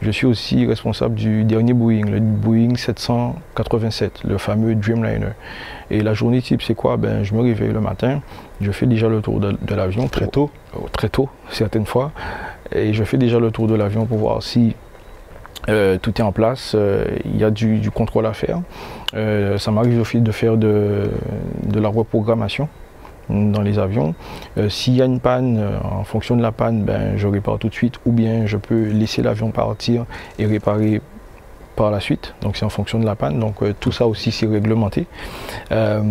Je 0.02 0.12
suis 0.12 0.26
aussi 0.26 0.66
responsable 0.66 1.16
du 1.16 1.44
dernier 1.44 1.74
Boeing, 1.74 2.06
le 2.06 2.22
Boeing 2.22 2.76
787, 2.76 4.24
le 4.24 4.38
fameux 4.38 4.76
Dreamliner. 4.76 5.34
Et 5.90 6.02
la 6.02 6.14
journée 6.14 6.42
type, 6.42 6.62
c'est 6.62 6.74
quoi? 6.74 6.96
Ben, 6.96 7.24
Je 7.24 7.34
me 7.34 7.42
réveille 7.42 7.74
le 7.74 7.82
matin, 7.82 8.22
je 8.62 8.72
fais 8.72 8.86
déjà 8.86 9.10
le 9.10 9.22
tour 9.22 9.42
de, 9.42 9.76
l'avion. 9.76 10.08
Très 10.08 10.28
tôt 10.28 10.52
oh, 10.74 10.88
Très 10.92 11.10
tôt, 11.10 11.28
certaines 11.50 11.86
fois. 11.86 12.12
Et 12.74 12.94
je 12.94 13.04
fais 13.04 13.18
déjà 13.18 13.40
le 13.40 13.52
tour 13.52 13.68
de 13.68 13.76
l'avion 13.76 14.06
pour 14.06 14.20
voir 14.20 14.42
si 14.42 14.74
euh, 15.70 15.98
tout 16.02 16.20
est 16.20 16.24
en 16.24 16.32
place, 16.32 16.74
euh, 16.76 17.06
il 17.26 17.38
y 17.38 17.44
a 17.44 17.52
du, 17.52 17.92
contrôle 17.92 18.26
à 18.26 18.34
faire. 18.34 18.62
Euh, 19.14 19.58
ça 19.58 19.72
m'arrive 19.72 20.02
de 20.24 20.32
faire 20.32 20.58
de, 20.58 21.12
de, 21.64 21.80
la 21.80 21.90
reprogrammation 21.90 22.68
dans 23.30 23.62
les 23.62 23.80
avions. 23.80 24.14
S'il 24.70 24.96
y 24.96 25.02
a 25.02 25.06
une 25.06 25.20
panne, 25.20 25.64
en 25.84 26.04
fonction 26.04 26.36
de 26.36 26.42
la 26.42 26.52
panne, 26.52 26.84
ben, 26.84 27.18
je 27.18 27.28
répare 27.28 27.60
tout 27.60 27.70
de 27.70 27.74
suite 27.74 27.96
ou 28.06 28.12
bien 28.12 28.46
je 28.46 28.58
peux 28.58 28.90
laisser 28.90 29.22
l'avion 29.22 29.52
partir 29.52 30.06
et 30.38 30.46
réparer 30.46 31.02
par 31.76 31.92
la 31.92 32.00
suite. 32.00 32.34
Donc 32.42 32.58
c'est 32.58 32.66
en 32.66 32.70
fonction 32.70 33.00
de 33.00 33.06
la 33.06 33.16
panne. 33.16 33.40
Donc 33.40 33.62
euh, 33.62 33.74
tout 33.80 33.92
ça 33.92 34.08
aussi 34.08 34.32
c'est 34.32 34.48
réglementé. 34.48 35.08
Euh, 35.72 36.02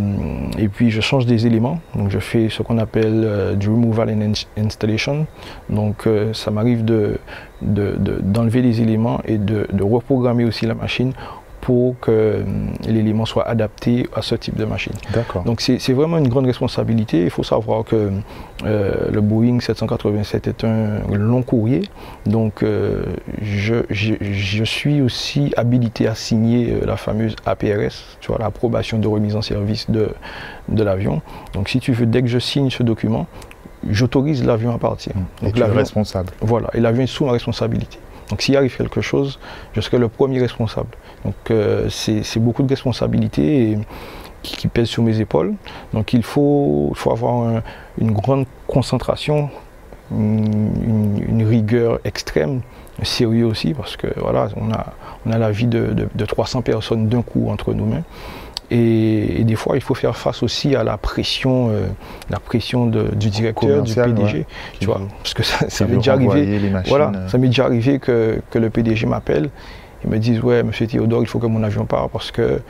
et 0.59 0.69
puis 0.69 0.91
je 0.91 1.01
change 1.01 1.27
des 1.27 1.47
éléments. 1.47 1.81
Donc 1.95 2.11
je 2.11 2.19
fais 2.19 2.49
ce 2.49 2.63
qu'on 2.63 2.79
appelle 2.79 3.23
euh, 3.25 3.55
du 3.55 3.69
removal 3.69 4.11
and 4.11 4.33
installation. 4.57 5.27
Donc 5.69 6.09
ça 6.33 6.51
m'arrive 6.51 6.85
de, 6.85 7.19
d'enlever 7.63 8.63
les 8.63 8.81
éléments 8.81 9.21
et 9.25 9.39
de, 9.39 9.67
reprogrammer 9.83 10.45
aussi 10.45 10.67
la 10.67 10.75
machine 10.75 11.13
pour 11.61 11.99
que 12.01 12.11
euh, 12.11 12.43
l'élément 12.87 13.27
soit 13.27 13.47
adapté 13.47 14.09
à 14.15 14.23
ce 14.23 14.35
type 14.35 14.57
de 14.57 14.65
machine. 14.65 14.93
Donc 15.45 15.61
c'est 15.61 15.93
vraiment 15.93 16.19
une 16.19 16.29
grande 16.29 16.47
responsabilité. 16.47 17.23
Il 17.23 17.31
faut 17.31 17.43
savoir 17.43 17.85
que 17.85 18.11
euh, 18.65 19.11
le 19.11 19.21
Boeing 19.21 19.61
787 19.61 20.47
est 20.49 20.65
un 20.65 21.01
long 21.13 21.43
courrier. 21.43 21.83
Donc 22.27 22.63
euh, 22.63 23.05
je, 23.43 24.65
suis 24.65 25.03
aussi 25.03 25.53
habilité 25.57 26.07
à 26.07 26.15
signer 26.15 26.79
la 26.85 26.97
fameuse 26.97 27.37
APRS, 27.45 28.17
tu 28.21 28.29
vois, 28.29 28.39
l'approbation 28.39 28.99
de 28.99 29.09
remise 29.09 29.37
en 29.37 29.43
service 29.43 29.91
de, 29.91 30.11
de 30.69 30.83
l'avion. 30.83 31.21
Donc 31.53 31.69
si 31.69 31.81
tu 31.81 31.93
veux, 31.93 32.07
dès 32.07 32.23
que 32.23 32.29
je 32.29 32.39
signe 32.39 32.71
ce 32.71 32.83
document, 32.83 33.27
j'autorise 33.89 34.45
l'avion 34.45 34.75
à 34.75 34.79
partir. 34.79 35.13
Donc, 35.43 35.51
et 35.51 35.53
tu 35.53 35.61
es 35.61 35.65
responsable. 35.65 36.31
Voilà, 36.41 36.69
et 36.75 36.81
l'avion 36.81 37.03
est 37.03 37.09
sous 37.09 37.25
ma 37.25 37.33
responsabilité. 37.33 37.99
Donc 38.31 38.43
s'il 38.43 38.57
arrive 38.57 38.77
quelque 38.77 39.01
chose, 39.01 39.39
je 39.75 39.81
serai 39.81 39.99
le 39.99 40.09
premier 40.09 40.41
responsable. 40.41 40.91
Donc 41.25 41.35
euh, 41.51 41.89
c'est 41.91 42.39
beaucoup 42.39 42.63
de 42.63 42.69
responsabilités 42.69 43.79
qui, 44.43 44.69
pèsent 44.69 44.89
sur 44.89 45.03
mes 45.03 45.21
épaules. 45.21 45.55
Donc 45.93 46.13
il 46.13 46.23
faut, 46.23 46.93
avoir 47.07 47.63
une 47.99 48.13
grande 48.13 48.47
concentration, 48.67 49.51
une, 50.11 51.45
rigueur 51.47 52.01
extrême, 52.05 52.61
sérieux 53.03 53.47
aussi, 53.47 53.75
parce 53.75 53.97
que 53.97 54.07
voilà, 54.19 54.49
on 54.57 54.71
a, 54.71 55.39
la 55.39 55.51
vie 55.51 55.67
de, 55.67 56.09
de 56.15 56.25
300 56.25 56.63
personnes 56.63 57.09
d'un 57.09 57.23
coup 57.23 57.51
entre 57.51 57.75
nos 57.75 57.85
mains. 57.85 58.05
Et, 58.71 59.43
des 59.45 59.57
fois, 59.57 59.77
il 59.77 59.83
faut 59.83 59.95
faire 59.95 60.17
face 60.17 60.43
aussi 60.43 60.77
à 60.77 60.85
la 60.85 60.97
pression, 60.97 61.71
euh, 61.71 61.87
la 62.29 62.39
pression 62.39 62.87
du 62.87 63.31
directeur, 63.31 63.83
du 63.83 63.95
PDG. 63.95 64.47
Tu 64.79 64.87
vois, 64.87 65.01
parce 65.19 65.35
que 65.35 65.43
ça, 65.43 65.87
m'est 65.87 65.97
déjà 65.97 66.13
arrivé. 66.13 66.61
voilà, 66.87 67.13
euh. 67.15 67.29
ça 67.29 67.39
m'est 67.39 67.49
déjà 67.49 67.65
arrivé 67.65 67.99
que, 67.99 68.41
le 68.55 68.71
PDG 68.71 69.07
m'appelle 69.07 69.51
et 70.05 70.09
me 70.09 70.19
dise 70.19 70.41
ouais, 70.41 70.63
Monsieur 70.63 70.87
Théodore, 70.87 71.23
il 71.23 71.27
faut 71.27 71.39
que 71.39 71.47
mon 71.47 71.63
avion 71.63 71.85
parte 71.85 72.13
parce 72.13 72.31
que 72.31 72.61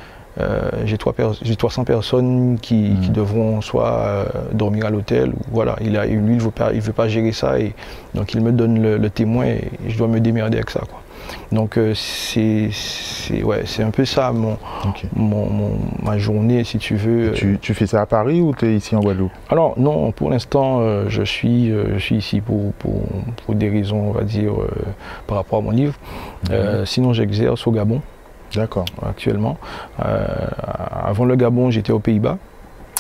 euh, 0.41 0.71
j'ai 0.85 0.97
300 0.97 1.85
personnes 1.85 2.59
qui, 2.63 2.91
hmm. 2.91 3.13
devront 3.13 3.61
soit 3.61 4.27
dormir 4.53 4.87
à 4.87 4.91
l'hôtel. 4.91 5.33
Voilà, 5.51 5.77
il 5.83 5.97
a, 5.97 6.07
lui, 6.07 6.15
il 6.15 6.37
ne 6.37 6.41
veut, 6.41 6.51
pas, 6.51 6.71
veut 6.71 6.93
pas 6.93 7.09
gérer 7.09 7.33
ça. 7.33 7.59
Et, 7.59 7.75
donc 8.15 8.33
il 8.33 8.41
me 8.41 8.53
donne 8.53 8.81
le, 8.81 8.97
le 8.97 9.11
témoin 9.11 9.45
et 9.47 9.71
je 9.87 9.99
dois 9.99 10.09
me 10.09 10.21
démerder 10.21 10.57
avec 10.57 10.71
ça. 10.71 10.81
Quoi. 10.81 11.00
Donc 11.53 11.77
euh, 11.77 11.95
c'est 11.95 12.71
ouais, 13.43 13.65
un 13.81 13.91
peu 13.91 14.05
ça 14.05 14.33
mon, 14.33 14.57
ma 16.03 16.19
journée, 16.19 16.65
si 16.65 16.79
tu 16.79 16.95
veux. 16.95 17.33
Tu, 17.33 17.59
tu 17.61 17.75
fais 17.75 17.87
ça 17.87 18.03
à 18.03 18.07
Paris 18.07 18.41
ou 18.41 18.55
tu 18.55 18.67
es 18.67 18.77
ici 18.77 18.95
en 18.95 19.01
Guadeloupe? 19.01 19.33
Alors 19.49 19.79
non, 19.79 20.13
pour 20.13 20.31
l'instant, 20.31 20.81
euh, 20.81 21.07
je, 21.09 21.23
suis, 21.23 21.71
euh, 21.71 21.95
je 21.95 21.99
suis 21.99 22.17
ici 22.17 22.41
pour, 22.41 22.73
pour, 22.75 23.03
pour, 23.45 23.55
des 23.55 23.69
raisons, 23.69 24.09
on 24.09 24.13
va 24.13 24.23
dire, 24.23 24.53
par 25.27 25.39
rapport 25.39 25.59
à 25.59 25.63
mon 25.63 25.71
livre. 25.71 25.95
Sinon, 26.85 27.13
j'exerce 27.13 27.67
au 27.67 27.73
Gabon. 27.73 28.01
D'accord. 28.55 28.85
Actuellement. 29.07 29.59
avant 29.99 31.25
le 31.25 31.37
Gabon, 31.37 31.71
j'étais 31.71 31.93
aux 31.93 32.01
Pays-Bas. 32.01 32.39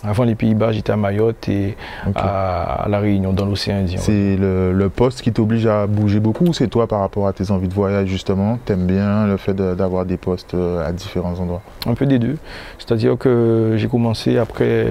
Avant 0.02 0.24
les 0.24 0.34
Pays-Bas, 0.34 0.72
j'étais 0.72 0.92
à 0.92 0.96
Mayotte 0.96 1.48
et 1.48 1.76
à, 2.14 2.86
La 2.88 3.00
Réunion, 3.00 3.32
dans 3.32 3.44
l'océan 3.44 3.76
Indien. 3.76 3.98
C'est 3.98 4.36
le, 4.36 4.88
poste 4.88 5.20
qui 5.20 5.32
t'oblige 5.32 5.66
à 5.66 5.86
bouger 5.86 6.20
beaucoup 6.20 6.44
ou 6.46 6.52
c'est 6.54 6.68
toi 6.68 6.86
par 6.86 7.00
rapport 7.00 7.28
à 7.28 7.32
tes 7.32 7.50
envies 7.50 7.68
de 7.68 7.74
voyage 7.74 8.08
justement? 8.08 8.58
T'aimes 8.64 8.86
bien 8.86 9.26
le 9.26 9.36
fait 9.36 9.54
d'avoir 9.54 10.06
des 10.06 10.16
postes 10.16 10.54
euh, 10.54 10.86
à 10.86 10.92
différents 10.92 11.38
endroits? 11.38 11.62
Un 11.86 11.94
peu 11.94 12.06
des 12.06 12.18
deux. 12.18 12.38
C'est-à-dire 12.78 13.16
que 13.18 13.74
j'ai 13.76 13.88
commencé 13.88 14.38
après, 14.38 14.86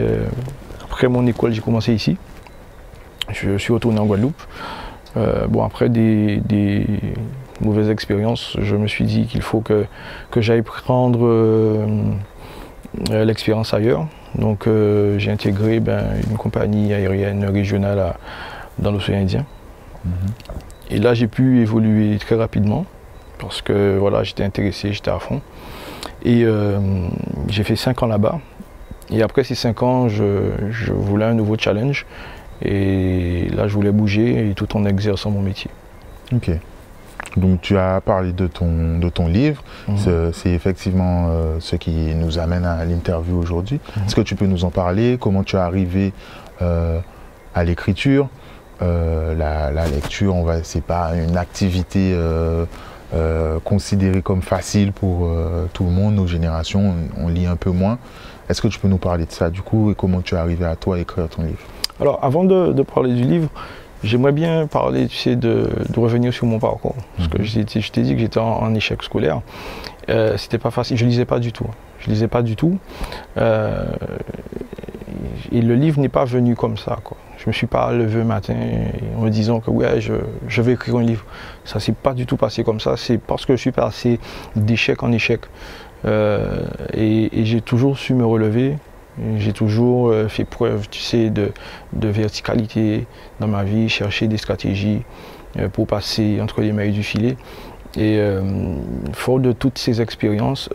après 0.85 1.07
mon 1.07 1.25
école, 1.25 1.53
j'ai 1.53 1.61
commencé 1.61 1.93
ici. 1.93 2.17
Je 3.31 3.57
suis 3.57 3.73
retourné 3.73 3.99
en 3.99 4.05
Guadeloupe. 4.05 4.41
Euh, 5.17 5.47
bon, 5.47 5.63
après 5.63 5.89
des, 5.89 6.41
mauvaises 7.61 7.89
expériences, 7.89 8.55
je 8.61 8.75
me 8.75 8.87
suis 8.87 9.05
dit 9.05 9.25
qu'il 9.25 9.41
faut 9.41 9.59
que, 9.59 9.85
que 10.31 10.39
j'aille 10.39 10.61
prendre 10.61 11.25
euh, 11.25 11.85
l'expérience 13.09 13.73
ailleurs. 13.73 14.07
Donc 14.35 14.67
euh, 14.67 15.17
j'ai 15.19 15.31
intégré 15.31 15.79
ben, 15.79 16.05
une 16.29 16.37
compagnie 16.37 16.93
aérienne 16.93 17.45
régionale 17.45 18.15
dans 18.77 18.91
l'océan 18.91 19.19
Indien. 19.19 19.45
Mhm. 20.05 20.11
Et 20.91 20.97
là 20.99 21.13
j'ai 21.13 21.27
pu 21.27 21.61
évoluer 21.61 22.17
très 22.17 22.35
rapidement 22.35 22.85
parce 23.39 23.61
que 23.61 23.97
voilà, 23.97 24.23
j'étais 24.23 24.43
intéressé, 24.43 24.93
j'étais 24.93 25.11
à 25.11 25.19
fond. 25.19 25.41
Et 26.23 26.43
euh, 26.43 26.79
j'ai 27.47 27.63
fait 27.63 27.75
cinq 27.75 28.03
ans 28.03 28.07
là-bas. 28.07 28.39
Et 29.09 29.23
après 29.23 29.43
ces 29.43 29.55
cinq 29.55 29.81
ans, 29.81 30.07
je, 30.07 30.51
je, 30.69 30.91
voulais 30.93 31.25
un 31.25 31.33
nouveau 31.33 31.55
challenge. 31.57 32.05
Et 32.61 33.47
là, 33.55 33.67
je 33.67 33.73
voulais 33.73 33.91
bouger 33.91 34.49
et 34.49 34.53
tout 34.53 34.75
en 34.75 34.85
exerçant 34.85 35.31
mon 35.31 35.41
métier. 35.41 35.71
Ok. 36.33 36.51
Donc 37.37 37.61
tu 37.61 37.77
as 37.77 38.01
parlé 38.01 38.33
de 38.33 38.47
ton, 38.47 38.99
de 38.99 39.09
ton 39.09 39.27
livre, 39.27 39.63
mhm. 39.87 40.31
c'est 40.33 40.51
effectivement 40.51 41.27
euh, 41.29 41.57
ce 41.59 41.75
qui 41.75 41.91
nous 42.15 42.39
amène 42.39 42.65
à 42.65 42.83
l'interview 42.85 43.37
aujourd'hui. 43.37 43.79
Mhm. 43.95 44.03
Est-ce 44.05 44.15
que 44.15 44.21
tu 44.21 44.35
peux 44.35 44.47
nous 44.47 44.65
en 44.65 44.71
parler? 44.71 45.17
Comment 45.19 45.43
tu 45.43 45.55
es 45.55 45.59
arrivé 45.59 46.13
euh, 46.61 46.99
à 47.53 47.63
l'écriture? 47.63 48.29
Euh, 48.81 49.35
la, 49.35 49.87
lecture, 49.87 50.35
ce 50.63 50.77
n'est 50.77 50.81
pas 50.81 51.11
une 51.15 51.37
activité 51.37 52.17
considérée 53.63 54.21
comme 54.21 54.41
facile 54.41 54.91
pour 54.91 55.29
tout 55.73 55.83
le 55.83 55.91
monde, 55.91 56.15
nos 56.15 56.27
générations, 56.27 56.93
on, 57.17 57.27
lit 57.27 57.47
un 57.47 57.55
peu 57.55 57.71
moins. 57.71 57.97
Est-ce 58.49 58.61
que 58.61 58.67
tu 58.67 58.79
peux 58.79 58.87
nous 58.87 58.97
parler 58.97 59.25
de 59.25 59.31
ça 59.31 59.49
du 59.49 59.61
coup 59.61 59.91
et 59.91 59.95
comment 59.95 60.21
tu 60.21 60.35
es 60.35 60.37
arrivé 60.37 60.65
à 60.65 60.75
toi 60.75 60.95
à 60.95 60.99
écrire 60.99 61.27
ton 61.27 61.43
livre? 61.43 61.59
Alors 61.99 62.19
avant 62.23 62.43
de 62.43 62.81
parler 62.83 63.13
du 63.13 63.23
livre, 63.23 63.49
J'aimerais 64.03 64.31
bien 64.31 64.67
parler, 64.67 65.07
tu 65.07 65.17
sais, 65.17 65.35
de, 65.35 65.69
revenir 65.95 66.33
sur 66.33 66.45
mon 66.45 66.59
parcours. 66.59 66.95
Parce 67.17 67.29
que 67.29 67.37
mhm. 67.39 67.45
je, 67.45 67.91
t'ai 67.91 68.01
dit 68.01 68.13
que 68.13 68.19
j'étais 68.19 68.39
en, 68.39 68.73
échec 68.73 69.03
scolaire. 69.03 69.41
Euh, 70.09 70.37
c'était 70.37 70.57
pas 70.57 70.71
facile. 70.71 70.97
Je 70.97 71.05
lisais 71.05 71.25
pas 71.25 71.39
du 71.39 71.51
tout. 71.51 71.67
Je 71.99 72.09
lisais 72.09 72.27
pas 72.27 72.41
du 72.41 72.55
tout. 72.55 72.79
Euh, 73.37 73.85
et 75.51 75.61
le 75.61 75.75
livre 75.75 75.99
n'est 75.99 76.09
pas 76.09 76.25
venu 76.25 76.55
comme 76.55 76.77
ça. 76.77 76.97
Quoi. 77.03 77.17
Je 77.37 77.47
me 77.47 77.51
suis 77.51 77.67
pas 77.67 77.91
levé 77.91 78.21
un 78.21 78.25
matin 78.25 78.55
en 79.17 79.21
me 79.21 79.29
disant 79.29 79.59
que 79.59 79.69
ouais, 79.69 79.99
je, 79.99 80.61
vais 80.61 80.73
écrire 80.73 80.95
un 80.95 81.03
livre. 81.03 81.25
Ça 81.65 81.79
s'est 81.79 81.93
pas 81.93 82.13
du 82.13 82.25
tout 82.25 82.37
passé 82.37 82.63
comme 82.63 82.79
ça. 82.79 82.95
C'est 82.95 83.17
parce 83.17 83.45
que 83.45 83.55
je 83.55 83.61
suis 83.61 83.71
passé 83.71 84.19
d'échec 84.55 85.03
en 85.03 85.11
échec. 85.11 85.41
Euh, 86.05 86.63
et 86.93 87.43
j'ai 87.43 87.59
toujours 87.59 87.97
su 87.97 88.13
me 88.13 88.25
relever. 88.25 88.77
J'ai 89.37 89.53
toujours 89.53 90.09
euh, 90.09 90.27
fait 90.27 90.45
preuve, 90.45 90.87
tu 90.89 90.99
sais, 90.99 91.29
de, 91.29 91.51
verticalité 91.93 93.05
dans 93.39 93.47
ma 93.47 93.63
vie, 93.63 93.89
chercher 93.89 94.27
des 94.27 94.37
stratégies 94.37 95.01
euh, 95.57 95.67
pour 95.67 95.87
passer 95.87 96.39
entre 96.41 96.61
les 96.61 96.71
mailles 96.71 96.91
du 96.91 97.03
filet. 97.03 97.35
Et 97.97 98.17
euh, 98.19 98.41
fort 99.13 99.39
de 99.39 99.51
toutes 99.51 99.77
ces 99.77 100.01
expériences, 100.01 100.69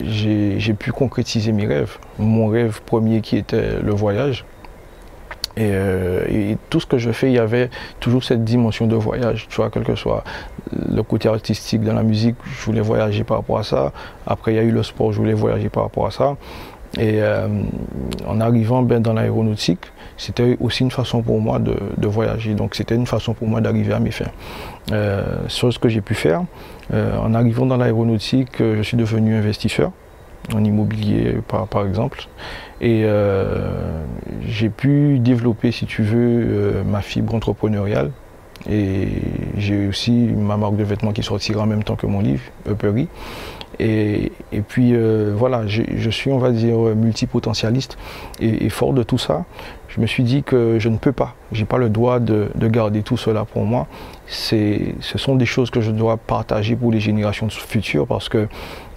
j'ai 0.00 0.74
pu 0.74 0.90
concrétiser 0.90 1.52
mes 1.52 1.66
rêves. 1.66 1.98
Mon 2.18 2.48
rêve 2.48 2.80
premier 2.84 3.20
qui 3.20 3.36
était 3.36 3.80
le 3.80 3.92
voyage. 3.92 4.44
Et, 5.56 6.56
tout 6.70 6.80
ce 6.80 6.86
que 6.86 6.96
je 6.98 7.12
fais, 7.12 7.28
il 7.28 7.34
y 7.34 7.38
avait 7.38 7.68
toujours 8.00 8.24
cette 8.24 8.42
dimension 8.42 8.86
de 8.86 8.96
voyage, 8.96 9.46
tu 9.48 9.56
vois, 9.56 9.70
quel 9.70 9.84
que 9.84 9.94
soit 9.94 10.24
le 10.72 11.02
côté 11.02 11.28
artistique 11.28 11.82
dans 11.82 11.92
la 11.92 12.02
musique, 12.02 12.36
je 12.44 12.64
voulais 12.64 12.80
voyager 12.80 13.24
par 13.24 13.38
rapport 13.38 13.58
à 13.58 13.62
ça. 13.62 13.92
Après, 14.26 14.54
il 14.54 14.56
y 14.56 14.58
a 14.58 14.62
eu 14.62 14.70
le 14.70 14.82
sport, 14.82 15.12
je 15.12 15.18
voulais 15.18 15.34
voyager 15.34 15.68
par 15.68 15.82
rapport 15.82 16.06
à 16.06 16.10
ça. 16.10 16.36
Et 16.98 17.20
en 18.26 18.40
arrivant 18.40 18.82
ben, 18.82 19.00
dans 19.00 19.14
l'aéronautique, 19.14 19.80
c'était 20.18 20.58
aussi 20.60 20.82
une 20.82 20.90
façon 20.90 21.22
pour 21.22 21.40
moi 21.40 21.58
de, 21.58 22.06
voyager. 22.06 22.54
Donc 22.54 22.74
c'était 22.74 22.94
une 22.94 23.06
façon 23.06 23.32
pour 23.32 23.48
moi 23.48 23.60
d'arriver 23.60 23.94
à 23.94 23.98
mes 23.98 24.10
fins. 24.10 24.30
sur 25.48 25.72
ce 25.72 25.78
que 25.78 25.88
j'ai 25.88 26.02
pu 26.02 26.14
faire, 26.14 26.42
en 26.92 27.34
arrivant 27.34 27.64
dans 27.64 27.78
l'aéronautique, 27.78 28.58
je 28.58 28.82
suis 28.82 28.96
devenu 28.96 29.34
investisseur 29.36 29.90
en 30.54 30.62
immobilier 30.62 31.38
par, 31.48 31.66
par 31.66 31.86
exemple. 31.86 32.26
Et 32.82 33.06
j'ai 34.46 34.68
pu 34.68 35.18
développer, 35.18 35.72
si 35.72 35.86
tu 35.86 36.02
veux, 36.02 36.82
ma 36.84 37.00
fibre 37.00 37.34
entrepreneuriale 37.34 38.10
et 38.68 39.08
j'ai 39.56 39.88
aussi 39.88 40.12
ma 40.12 40.56
marque 40.56 40.76
de 40.76 40.84
vêtements 40.84 41.12
qui 41.12 41.22
sortira 41.22 41.62
en 41.62 41.66
même 41.66 41.82
temps 41.82 41.96
que 41.96 42.06
mon 42.06 42.20
livre, 42.20 42.42
Uppery. 42.68 43.08
Et, 43.78 44.32
et 44.52 44.60
puis 44.60 44.94
euh, 44.94 45.32
voilà, 45.36 45.66
je 45.66 46.10
suis, 46.10 46.30
on 46.30 46.38
va 46.38 46.50
dire, 46.50 46.76
multipotentialiste. 46.76 47.96
Et, 48.40 48.68
fort 48.68 48.92
de 48.92 49.02
tout 49.02 49.18
ça, 49.18 49.44
je 49.88 50.00
me 50.00 50.06
suis 50.06 50.22
dit 50.22 50.42
que 50.42 50.78
je 50.78 50.88
ne 50.88 50.96
peux 50.96 51.12
pas, 51.12 51.34
je 51.52 51.60
n'ai 51.60 51.66
pas 51.66 51.78
le 51.78 51.88
droit 51.88 52.18
de, 52.18 52.50
garder 52.56 53.02
tout 53.02 53.16
cela 53.16 53.44
pour 53.44 53.64
moi. 53.64 53.86
Ce 54.26 54.94
sont 55.16 55.36
des 55.36 55.46
choses 55.46 55.70
que 55.70 55.80
je 55.80 55.90
dois 55.90 56.16
partager 56.16 56.76
pour 56.76 56.92
les 56.92 57.00
générations 57.00 57.48
futures 57.50 58.06
parce 58.06 58.28
que 58.28 58.48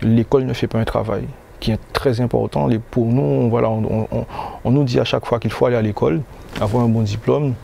l'école 0.02 0.46
ne 0.46 0.54
fait 0.54 0.68
pas 0.68 0.80
un 0.80 0.86
travail 0.86 1.26
qui 1.60 1.72
est 1.72 1.80
très 1.94 2.22
important. 2.22 2.70
Pour 2.92 3.08
nous, 3.08 3.50
voilà, 3.50 3.70
on 3.70 4.72
nous 4.72 4.84
dit 4.84 5.00
à 5.00 5.06
chaque 5.06 5.26
fois 5.26 5.40
qu'il 5.40 5.52
faut 5.52 5.66
aller 5.66 5.78
à 5.78 5.82
l'école, 5.82 6.22
avoir 6.62 6.84
un 6.84 6.90
bon 6.90 7.02
diplôme, 7.02 7.56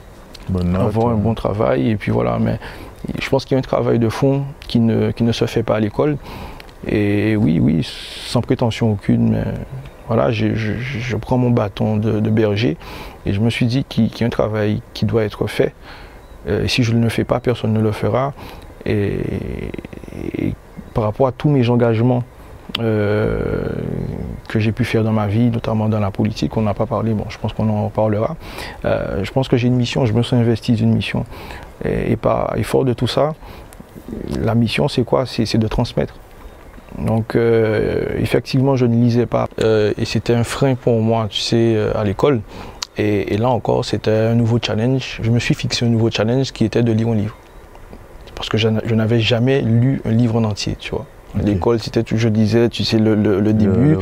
avoir 0.73 1.09
un 1.09 1.17
bon 1.17 1.33
travail. 1.33 1.89
Et 1.89 1.95
puis 1.95 2.11
voilà, 2.11 2.39
mais 2.39 2.59
je 3.19 3.29
pense 3.29 3.45
qu'il 3.45 3.55
y 3.55 3.57
a 3.57 3.59
un 3.59 3.63
travail 3.63 3.99
de 3.99 4.09
fond 4.09 4.43
qui 4.67 4.79
ne, 4.79 5.11
qui 5.11 5.23
ne 5.23 5.31
se 5.31 5.45
fait 5.45 5.63
pas 5.63 5.75
à 5.75 5.79
l'école. 5.79 6.17
Et 6.87 7.35
oui, 7.35 7.59
oui, 7.59 7.81
sans 7.83 8.41
prétention 8.41 8.91
aucune, 8.91 9.31
mais 9.31 9.43
voilà, 10.07 10.31
je, 10.31 11.15
prends 11.17 11.37
mon 11.37 11.51
bâton 11.51 11.97
de, 11.97 12.29
berger 12.29 12.77
et 13.25 13.33
je 13.33 13.39
me 13.39 13.49
suis 13.49 13.65
dit 13.65 13.83
qu'il 13.83 14.09
y 14.19 14.23
a 14.23 14.27
un 14.27 14.29
travail 14.29 14.81
qui 14.93 15.05
doit 15.05 15.23
être 15.23 15.47
fait. 15.47 15.73
Euh, 16.47 16.67
si 16.67 16.83
je 16.83 16.93
ne 16.93 17.03
le 17.03 17.09
fais 17.09 17.23
pas, 17.23 17.39
personne 17.39 17.73
ne 17.73 17.79
le 17.79 17.91
fera. 17.91 18.33
Et, 18.85 19.19
et 20.37 20.53
par 20.93 21.03
rapport 21.03 21.27
à 21.27 21.31
tous 21.31 21.49
mes 21.49 21.69
engagements 21.69 22.23
euh, 22.79 23.67
que 24.47 24.59
j'ai 24.59 24.71
pu 24.71 24.85
faire 24.85 25.03
dans 25.03 25.11
ma 25.11 25.27
vie, 25.27 25.49
notamment 25.49 25.89
dans 25.89 25.99
la 25.99 26.11
politique. 26.11 26.55
On 26.55 26.61
n'a 26.61 26.73
pas 26.73 26.85
parlé, 26.85 27.13
bon, 27.13 27.25
je 27.29 27.37
pense 27.37 27.53
qu'on 27.53 27.69
en 27.69 27.89
parlera. 27.89 28.35
Euh, 28.85 29.23
je 29.23 29.31
pense 29.31 29.47
que 29.47 29.57
j'ai 29.57 29.67
une 29.67 29.75
mission, 29.75 30.05
je 30.05 30.13
me 30.13 30.23
suis 30.23 30.35
investi 30.35 30.73
d'une 30.73 30.93
mission. 30.93 31.25
Et, 31.83 32.15
pas, 32.15 32.53
fort 32.63 32.85
de 32.85 32.93
tout 32.93 33.07
ça, 33.07 33.33
la 34.39 34.55
mission, 34.55 34.87
c'est 34.87 35.03
quoi? 35.03 35.25
C'est 35.25 35.57
de 35.57 35.67
transmettre. 35.67 36.15
Donc, 36.97 37.35
euh, 37.35 38.05
effectivement, 38.19 38.75
je 38.75 38.85
ne 38.85 38.95
lisais 38.95 39.25
pas. 39.25 39.47
et 39.59 40.05
c'était 40.05 40.33
un 40.33 40.43
frein 40.43 40.75
pour 40.75 40.99
moi, 41.01 41.27
tu 41.29 41.39
sais, 41.39 41.77
à 41.95 42.03
l'école. 42.03 42.41
Et, 42.97 43.33
et, 43.33 43.37
là 43.37 43.49
encore, 43.49 43.85
c'était 43.85 44.11
un 44.11 44.35
nouveau 44.35 44.59
challenge. 44.61 45.19
Je 45.23 45.31
me 45.31 45.39
suis 45.39 45.55
fixé 45.55 45.85
un 45.85 45.89
nouveau 45.89 46.11
challenge 46.11 46.51
qui 46.51 46.65
était 46.65 46.83
de 46.83 46.91
lire 46.91 47.07
un 47.07 47.15
livre. 47.15 47.37
Parce 48.35 48.49
que 48.49 48.57
je 48.57 48.67
n'avais 48.67 49.19
jamais 49.19 49.61
lu 49.61 50.01
un 50.05 50.11
livre 50.11 50.35
en 50.35 50.43
entier, 50.43 50.75
tu 50.77 50.91
vois. 50.91 51.05
L'école, 51.43 51.79
c'était 51.79 52.03
je 52.13 52.27
disais, 52.27 52.69
tu 52.69 52.83
sais, 52.83 52.97
le, 52.99 53.15
début. 53.53 53.97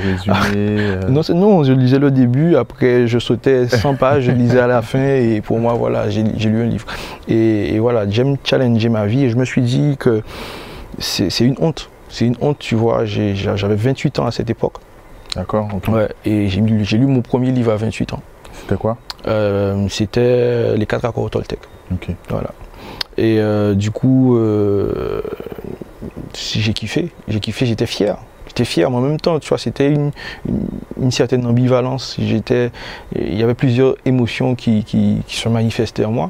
Euh. 0.56 1.08
non, 1.10 1.22
non, 1.36 1.64
je 1.64 1.74
lisais 1.74 2.00
le 2.00 2.10
début, 2.10 2.56
après 2.56 3.08
je 3.08 3.20
sautais 3.20 3.68
100 3.68 3.96
pages, 4.00 4.24
je 4.24 4.32
lisais 4.32 4.60
à 4.60 4.68
la 4.68 4.82
fin, 4.82 5.16
et 5.16 5.42
pour 5.42 5.60
moi, 5.60 5.74
voilà, 5.74 6.10
j'ai 6.10 6.24
lu 6.24 6.62
un 6.62 6.66
livre. 6.66 6.88
Et, 7.28 7.78
voilà, 7.80 8.10
j'aime 8.10 8.38
challenger 8.44 8.90
ma 8.90 9.06
vie, 9.06 9.26
et 9.26 9.30
je 9.30 9.38
me 9.38 9.46
suis 9.46 9.62
dit 9.62 9.96
que 10.00 10.22
c'est 10.98 11.42
une 11.42 11.56
honte. 11.60 11.90
C'est 12.10 12.26
une 12.26 12.36
honte, 12.42 12.60
tu 12.60 12.76
vois, 12.76 13.06
j'avais 13.06 13.76
28 13.76 14.20
ans 14.20 14.26
à 14.26 14.32
cette 14.32 14.50
époque. 14.50 14.74
D'accord, 15.36 15.70
Ouais, 15.90 16.10
et 16.26 16.50
j'ai 16.50 16.60
lu, 16.62 17.06
mon 17.06 17.22
premier 17.22 17.52
livre 17.52 17.72
à 17.72 17.76
28 17.76 18.14
ans. 18.14 18.22
C'était 18.54 18.76
quoi? 18.78 18.98
Euh, 19.28 19.88
C'était 19.90 20.76
Les 20.76 20.86
quatre 20.86 21.06
accords 21.06 21.30
Toltec. 21.30 21.60
Ok. 21.92 22.08
Voilà. 22.30 22.50
Et 23.18 23.40
euh, 23.40 23.76
du 23.76 23.92
coup, 23.92 24.38
j'ai 26.34 26.74
kiffé, 26.74 27.12
j'ai 27.28 27.40
kiffé, 27.40 27.66
j'étais 27.66 27.86
fier. 27.86 28.18
J'étais 28.60 28.72
fier, 28.72 28.92
mais 28.92 28.98
en 28.98 29.02
même 29.02 29.20
temps, 29.22 29.40
tu 29.40 29.48
vois, 29.48 29.58
c'était 29.58 29.90
une, 29.90 30.12
certaine 31.12 31.46
ambivalence. 31.46 32.18
J'étais, 32.20 32.72
il 33.16 33.40
y 33.40 33.42
avait 33.42 33.54
plusieurs 33.54 33.96
émotions 34.04 34.54
qui, 34.56 35.24
se 35.28 35.48
manifestaient 35.48 36.04
en 36.04 36.12
moi. 36.12 36.30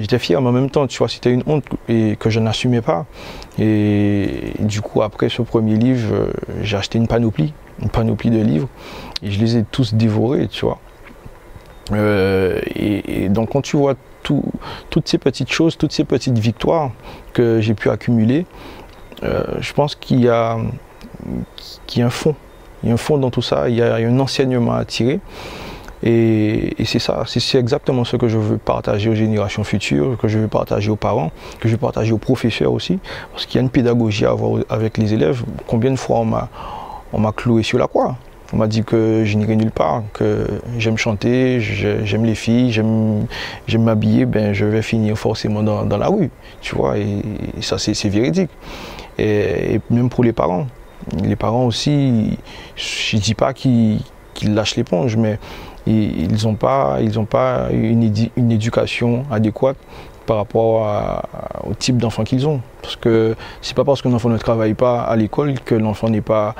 J'étais 0.00 0.18
fier, 0.18 0.42
mais 0.42 0.48
en 0.48 0.52
même 0.52 0.70
temps, 0.70 0.88
tu 0.88 0.98
vois, 0.98 1.08
c'était 1.08 1.30
une 1.30 1.44
honte 1.46 1.62
et 1.88 2.16
que 2.18 2.30
je 2.30 2.40
n'assumais 2.40 2.80
pas. 2.80 3.06
Et, 3.60 4.54
du 4.58 4.80
coup, 4.80 5.02
après 5.02 5.28
ce 5.28 5.40
premier 5.42 5.76
livre, 5.76 6.32
j'ai 6.62 6.76
acheté 6.76 6.98
une 6.98 7.06
panoplie, 7.06 7.54
une 7.80 7.90
panoplie 7.90 8.30
de 8.30 8.42
livres, 8.42 8.68
et 9.22 9.30
je 9.30 9.38
les 9.38 9.58
ai 9.58 9.62
tous 9.62 9.94
dévorés, 9.94 10.48
tu 10.48 10.64
vois. 10.64 10.80
Euh, 11.92 12.60
et, 12.74 13.28
donc, 13.28 13.50
quand 13.50 13.62
tu 13.62 13.76
vois 13.76 13.94
toutes 14.24 15.06
ces 15.06 15.18
petites 15.18 15.52
choses, 15.52 15.78
toutes 15.78 15.92
ces 15.92 16.02
petites 16.02 16.38
victoires 16.40 16.90
que 17.32 17.60
j'ai 17.60 17.74
pu 17.74 17.88
accumuler, 17.88 18.46
euh, 19.22 19.44
je 19.60 19.72
pense 19.72 19.94
qu'il 19.94 20.20
y, 20.20 20.28
a, 20.28 20.58
un 21.98 22.10
fond. 22.10 22.34
Il 22.82 22.88
y 22.88 22.92
a 22.92 22.94
un 22.94 22.98
fond 22.98 23.18
dans 23.18 23.30
tout 23.30 23.42
ça, 23.42 23.68
il 23.68 23.76
y 23.76 23.82
a, 23.82 23.94
un 23.96 24.20
enseignement 24.20 24.72
à 24.72 24.84
tirer. 24.84 25.20
Et, 26.04 26.76
c'est 26.84 27.00
ça, 27.00 27.24
c'est 27.26 27.58
exactement 27.58 28.04
ce 28.04 28.16
que 28.16 28.28
je 28.28 28.38
veux 28.38 28.58
partager 28.58 29.10
aux 29.10 29.14
générations 29.14 29.64
futures, 29.64 30.16
que 30.16 30.28
je 30.28 30.38
veux 30.38 30.46
partager 30.46 30.90
aux 30.90 30.96
parents, 30.96 31.32
que 31.58 31.68
je 31.68 31.74
veux 31.74 31.78
partager 31.78 32.12
aux 32.12 32.18
professeurs 32.18 32.72
aussi, 32.72 33.00
parce 33.32 33.46
qu'il 33.46 33.56
y 33.56 33.58
a 33.58 33.62
une 33.62 33.70
pédagogie 33.70 34.24
à 34.24 34.30
avoir 34.30 34.62
avec 34.68 34.96
les 34.96 35.12
élèves. 35.12 35.42
Combien 35.66 35.90
de 35.90 35.96
fois 35.96 36.20
on 36.20 37.18
m'a 37.18 37.32
cloué 37.32 37.64
sur 37.64 37.78
la 37.78 37.88
croix? 37.88 38.16
On 38.52 38.56
m'a 38.56 38.66
dit 38.66 38.82
que 38.82 39.24
je 39.26 39.36
n'irai 39.36 39.56
nulle 39.56 39.72
part, 39.72 40.04
que 40.14 40.46
j'aime 40.78 40.96
chanter, 40.96 41.60
j'aime 41.60 42.24
les 42.24 42.34
filles, 42.34 42.70
j'aime 42.72 43.26
m'habiller, 43.78 44.24
ben 44.24 44.54
je 44.54 44.64
vais 44.64 44.80
finir 44.80 45.18
forcément 45.18 45.62
dans, 45.62 45.98
la 45.98 46.06
rue, 46.06 46.30
tu 46.62 46.74
vois, 46.74 46.96
et 46.96 47.22
ça 47.60 47.76
c'est 47.76 48.08
véridique 48.08 48.50
et, 49.18 49.80
même 49.90 50.08
pour 50.08 50.24
les 50.24 50.32
parents. 50.32 50.66
Les 51.22 51.36
parents 51.36 51.64
aussi, 51.64 52.38
je 52.76 53.16
ne 53.16 53.20
dis 53.20 53.34
pas 53.34 53.52
qu'ils 53.52 54.00
lâchent 54.42 54.76
l'éponge, 54.76 55.16
mais 55.16 55.38
ils 55.86 56.44
n'ont 56.44 56.54
pas, 56.54 56.98
ils 57.00 57.12
pas 57.26 57.68
une, 57.72 58.02
éducation 58.50 59.24
adéquate 59.30 59.76
par 60.26 60.36
rapport 60.36 61.22
au 61.64 61.74
type 61.74 61.96
d'enfant 61.96 62.24
qu'ils 62.24 62.46
ont. 62.46 62.60
Parce 62.82 62.96
que 62.96 63.34
c'est 63.62 63.74
pas 63.74 63.84
parce 63.84 64.02
qu'un 64.02 64.12
enfant 64.12 64.28
ne 64.28 64.36
travaille 64.36 64.74
pas 64.74 65.02
à 65.02 65.16
l'école 65.16 65.54
que 65.60 65.74
l'enfant 65.74 66.10
n'est 66.10 66.20
pas, 66.20 66.54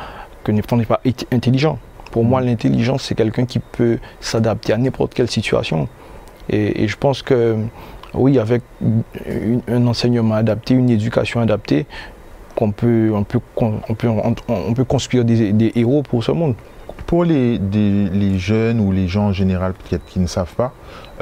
pas 0.45 1.01
intelligent. 1.33 1.79
Pour 2.11 2.25
moi, 2.25 2.41
l'intelligence, 2.41 3.03
c'est 3.03 3.15
quelqu'un 3.15 3.45
qui 3.45 3.59
peut 3.59 3.99
s'adapter 4.21 4.73
à 4.73 4.79
n'importe 4.79 5.13
quelle 5.13 5.31
situation. 5.31 5.89
Et, 6.49 6.89
je 6.89 6.97
pense 6.97 7.21
que 7.21 7.57
oui, 8.15 8.39
avec 8.39 8.63
un 9.69 9.87
enseignement 9.87 10.35
adapté, 10.35 10.73
une 10.73 10.89
éducation 10.89 11.41
adaptée, 11.41 11.85
qu'on 12.59 12.73
peut, 12.73 13.12
on 13.14 13.23
peut, 13.23 13.38
on 13.57 13.94
peut, 13.94 14.09
on 14.49 14.75
peut 14.75 14.85
construire 14.85 15.25
des, 15.25 15.73
héros 15.77 16.03
pour 16.03 16.25
ce 16.25 16.33
monde. 16.33 16.57
Pour 17.07 17.23
les, 17.23 17.57
les, 17.57 18.37
jeunes 18.37 18.81
ou 18.81 18.90
les 18.90 19.07
gens 19.07 19.27
en 19.27 19.33
général 19.33 19.75
qui 20.09 20.18
ne 20.18 20.27
savent 20.27 20.55
pas, 20.55 20.73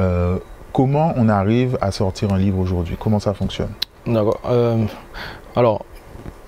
euh, 0.01 0.38
comment 0.72 1.12
on 1.14 1.29
arrive 1.29 1.77
à 1.83 1.90
sortir 1.90 2.33
un 2.33 2.38
livre 2.38 2.59
aujourd'hui? 2.59 2.96
Comment 2.99 3.20
ça 3.20 3.35
fonctionne? 3.35 3.68
D'accord. 4.07 4.40
Euh, 4.46 4.87
alors, 5.55 5.85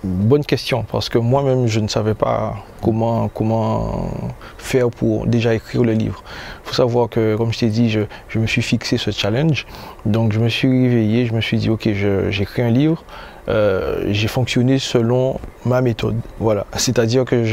bonne 0.03 0.45
question, 0.45 0.87
parce 0.91 1.11
que 1.11 1.19
moi-même, 1.19 1.67
je 1.67 1.81
ne 1.81 1.89
savais 1.89 2.15
pas 2.15 2.57
comment, 2.83 3.29
comment 3.29 4.11
faire 4.57 4.89
pour 4.89 5.27
déjà 5.27 5.55
écrire 5.55 5.85
le 5.85 5.93
livre. 5.93 6.23
Il 6.65 6.69
faut 6.69 6.75
savoir 6.75 7.11
que, 7.11 7.37
comme 7.37 7.53
je 7.53 7.59
t'ai 7.59 7.69
dit, 7.69 7.91
je, 7.91 8.01
je, 8.31 8.39
me 8.39 8.47
suis 8.47 8.63
fixé 8.63 8.97
ce 8.97 9.11
challenge. 9.11 9.67
Donc, 10.07 10.33
je 10.33 10.41
me 10.41 10.49
suis 10.49 10.69
réveillé, 10.69 11.27
je 11.27 11.35
me 11.35 11.43
suis 11.43 11.59
dit, 11.59 11.69
OK, 11.69 11.87
j'écris 12.31 12.63
un 12.63 12.71
livre. 12.71 13.05
Euh, 13.49 14.05
j'ai 14.11 14.29
fonctionné 14.29 14.79
selon 14.79 15.41
ma 15.65 15.81
méthode. 15.81 16.17
Voilà. 16.39 16.67
C'est-à-dire 16.77 17.25
que 17.25 17.45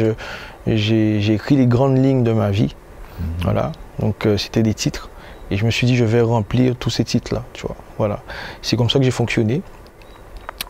j'ai 0.68 1.34
écrit 1.34 1.56
les 1.56 1.68
grandes 1.68 1.98
lignes 1.98 2.24
de 2.24 2.34
ma 2.34 2.52
vie. 2.52 2.76
Mhm. 3.20 3.26
Voilà. 3.44 3.72
Donc, 4.00 4.26
euh, 4.26 4.38
c'était 4.38 4.64
des 4.64 4.74
titres. 4.74 5.10
Et 5.52 5.58
je 5.58 5.66
me 5.66 5.72
suis 5.72 5.88
dit, 5.88 5.96
je 5.96 6.06
vais 6.06 6.22
remplir 6.22 6.76
tous 6.76 6.90
ces 6.90 7.04
titres-là. 7.04 7.44
Tu 7.54 7.66
vois. 7.66 7.76
Voilà. 7.98 8.20
C'est 8.62 8.76
comme 8.76 8.90
ça 8.90 9.00
que 9.00 9.06
j'ai 9.06 9.12
fonctionné. 9.12 9.62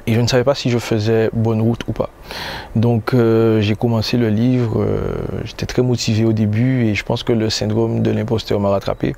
Et 0.08 0.14
je 0.14 0.22
ne 0.22 0.28
savais 0.28 0.44
pas 0.44 0.54
si 0.54 0.70
je 0.70 0.78
faisais 0.78 1.32
bonne 1.34 1.62
route 1.62 1.82
ou 1.88 1.92
pas. 1.92 2.12
Donc 2.76 3.16
euh, 3.16 3.60
j'ai 3.62 3.74
commencé 3.74 4.18
le 4.18 4.30
livre, 4.30 4.86
j'étais 5.46 5.66
très 5.66 5.82
motivé 5.82 6.26
au 6.26 6.32
début 6.32 6.86
et 6.86 6.94
je 6.94 7.04
pense 7.04 7.24
que 7.24 7.34
le 7.34 7.50
syndrome 7.50 8.04
de 8.04 8.12
l'imposteur 8.12 8.60
m'a 8.60 8.70
rattrapé. 8.70 9.16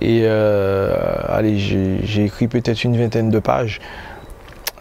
Et 0.00 0.26
allez, 0.26 1.58
j'ai 1.58 2.24
écrit 2.24 2.48
peut-être 2.48 2.82
une 2.82 2.96
vingtaine 2.96 3.30
de 3.30 3.38
pages. 3.38 3.78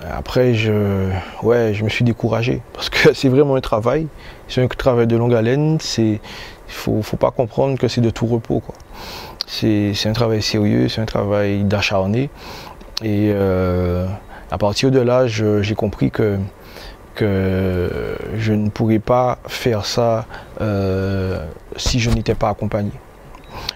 Après, 0.06 0.54
je, 0.54 1.10
ouais, 1.42 1.74
je 1.74 1.84
me 1.84 1.90
suis 1.90 2.04
découragé 2.04 2.62
parce 2.74 2.90
que 2.90 3.14
c'est 3.16 3.30
vraiment 3.30 3.56
un 3.56 3.62
travail. 3.62 4.08
C'est 4.48 4.62
un 4.62 4.68
travail 4.68 5.08
de 5.08 5.18
longue 5.18 5.34
haleine. 5.34 5.78
Il 5.98 6.20
faut, 6.68 7.02
faut, 7.02 7.18
pas 7.18 7.32
comprendre 7.32 7.78
que 7.78 7.88
c'est 7.88 8.02
de 8.02 8.10
tout 8.10 8.26
repos. 8.26 8.62
C'est 9.48 9.94
un 10.06 10.14
travail 10.14 10.42
sérieux, 10.42 10.90
c'est 10.90 11.02
un 11.02 11.06
travail 11.06 11.64
d'acharné. 11.64 12.30
Et 13.04 13.32
euh, 13.34 14.06
à 14.52 14.58
partir 14.58 14.92
de 14.92 15.00
là, 15.00 15.28
j'ai 15.28 15.76
compris 15.76 16.12
que, 16.12 16.38
que 17.16 17.90
je 18.36 18.54
ne 18.54 18.70
pourrais 18.70 19.00
pas 19.00 19.40
faire 19.48 19.86
ça 19.86 20.26
si 21.78 22.00
je 22.00 22.10
n'étais 22.10 22.36
pas 22.36 22.50
accompagné. 22.50 22.92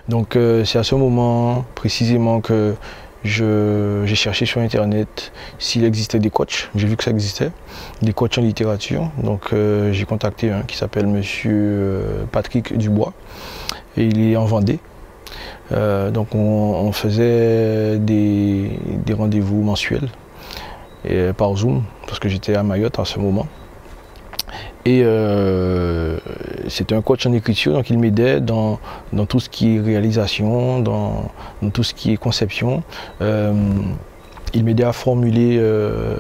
Donc 0.10 0.38
c'est 0.66 0.78
à 0.78 0.84
ce 0.84 0.96
moment 0.96 1.66
précisément 1.74 2.42
que 2.42 2.76
j'ai 3.24 4.16
cherché 4.16 4.46
sur 4.46 4.62
internet 4.62 5.32
s'il 5.60 5.84
existait 5.84 6.20
des 6.20 6.30
coachs. 6.30 6.70
J'ai 6.76 6.88
vu 6.88 6.98
que 6.98 7.04
ça 7.04 7.12
existait, 7.12 7.52
des 8.02 8.14
coachs 8.14 8.38
en 8.38 8.42
littérature. 8.42 9.12
Donc 9.22 9.54
euh, 9.54 9.92
j'ai 9.94 10.06
contacté 10.06 10.52
un 10.52 10.62
qui 10.62 10.78
s'appelle 10.78 11.08
Monsieur 11.08 11.52
euh, 11.54 12.24
Patrick 12.32 12.78
Dubois 12.78 13.14
et 13.98 14.06
il 14.06 14.32
est 14.32 14.36
en 14.36 14.46
Vendée. 14.46 14.80
Euh, 15.72 16.12
donc 16.12 16.36
on, 16.36 16.92
faisait 16.92 17.98
des, 17.98 18.72
des 19.06 19.14
rendez-vous 19.14 19.62
mensuels 19.62 20.10
et 21.06 21.32
par 21.34 21.56
Zoom 21.56 21.84
parce 22.08 22.20
que 22.20 22.28
j'étais 22.28 22.56
à 22.56 22.64
Mayotte 22.64 23.00
à 23.00 23.06
ce 23.06 23.20
moment. 23.20 23.48
Et 24.86 25.04
euh, 25.04 26.18
c'était 26.68 26.96
un 26.96 27.02
coach 27.02 27.26
en 27.26 27.34
écriture, 27.34 27.74
donc 27.74 27.90
il 27.90 28.00
m'aidait 28.00 28.42
dans, 28.42 28.80
dans, 29.14 29.26
tout 29.26 29.40
ce 29.40 29.48
qui 29.48 29.76
est 29.76 29.80
réalisation, 29.80 30.80
dans, 30.80 31.32
tout 31.72 31.84
ce 31.84 31.94
qui 31.94 32.14
est 32.14 32.18
conception. 32.18 32.84
Euh, 33.22 33.54
il 34.54 34.66
m'aidait 34.66 34.84
à 34.84 34.92
formuler 34.92 35.58
euh, 35.60 36.16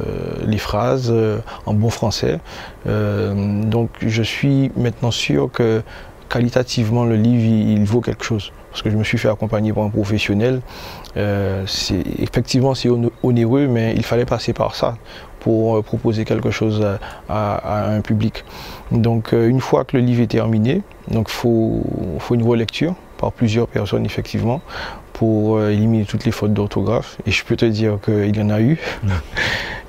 les 0.45 0.60
phrases 0.60 1.13
en 1.65 1.74
bon 1.74 1.89
français. 1.89 2.39
donc 2.86 3.89
je 4.00 4.24
suis 4.24 4.71
maintenant 4.78 5.12
sûr 5.12 5.50
que 5.52 5.82
qualitativement 6.30 7.04
le 7.04 7.15
livre 7.15 7.43
il, 7.43 7.84
vaut 7.84 8.00
quelque 8.00 8.24
chose 8.24 8.54
parce 8.69 8.84
que 8.84 8.89
je 8.89 8.95
me 8.95 9.04
suis 9.04 9.17
fait 9.17 9.28
accompagner 9.28 9.74
par 9.74 9.84
un 9.84 9.89
professionnel. 9.89 10.62
effectivement 11.17 12.74
c'est 12.74 12.89
onéreux 13.21 13.67
mais 13.67 13.95
il 13.97 14.06
fallait 14.06 14.26
passer 14.26 14.54
par 14.54 14.76
ça 14.76 14.95
pour 15.41 15.75
euh, 15.75 15.82
proposer 15.82 16.23
quelque 16.23 16.51
chose 16.51 16.86
à, 17.27 17.93
un 17.93 18.01
public. 18.01 18.45
Donc 18.91 19.34
euh, 19.34 19.49
une 19.49 19.60
fois 19.60 19.84
que 19.84 19.97
le 19.97 20.04
livre 20.04 20.21
est 20.21 20.27
terminé, 20.27 20.82
il 21.12 21.21
faut, 21.27 21.84
faut 22.19 22.36
une 22.36 22.47
relecture 22.47 22.95
par 23.17 23.34
plusieurs 23.34 23.67
personnes 23.67 24.06
effectivement 24.06 24.62
pour 25.13 25.58
euh, 25.58 25.71
éliminer 25.71 26.06
toutes 26.06 26.25
les 26.25 26.32
fautes 26.32 26.54
d'orthographe. 26.54 27.17
Et 27.25 27.32
je 27.32 27.43
peux 27.43 27.56
te 27.56 27.65
dire 27.65 27.97
qu'il 28.04 28.36
y 28.36 28.41
en 28.41 28.49
a 28.49 28.62
eu. 28.62 28.80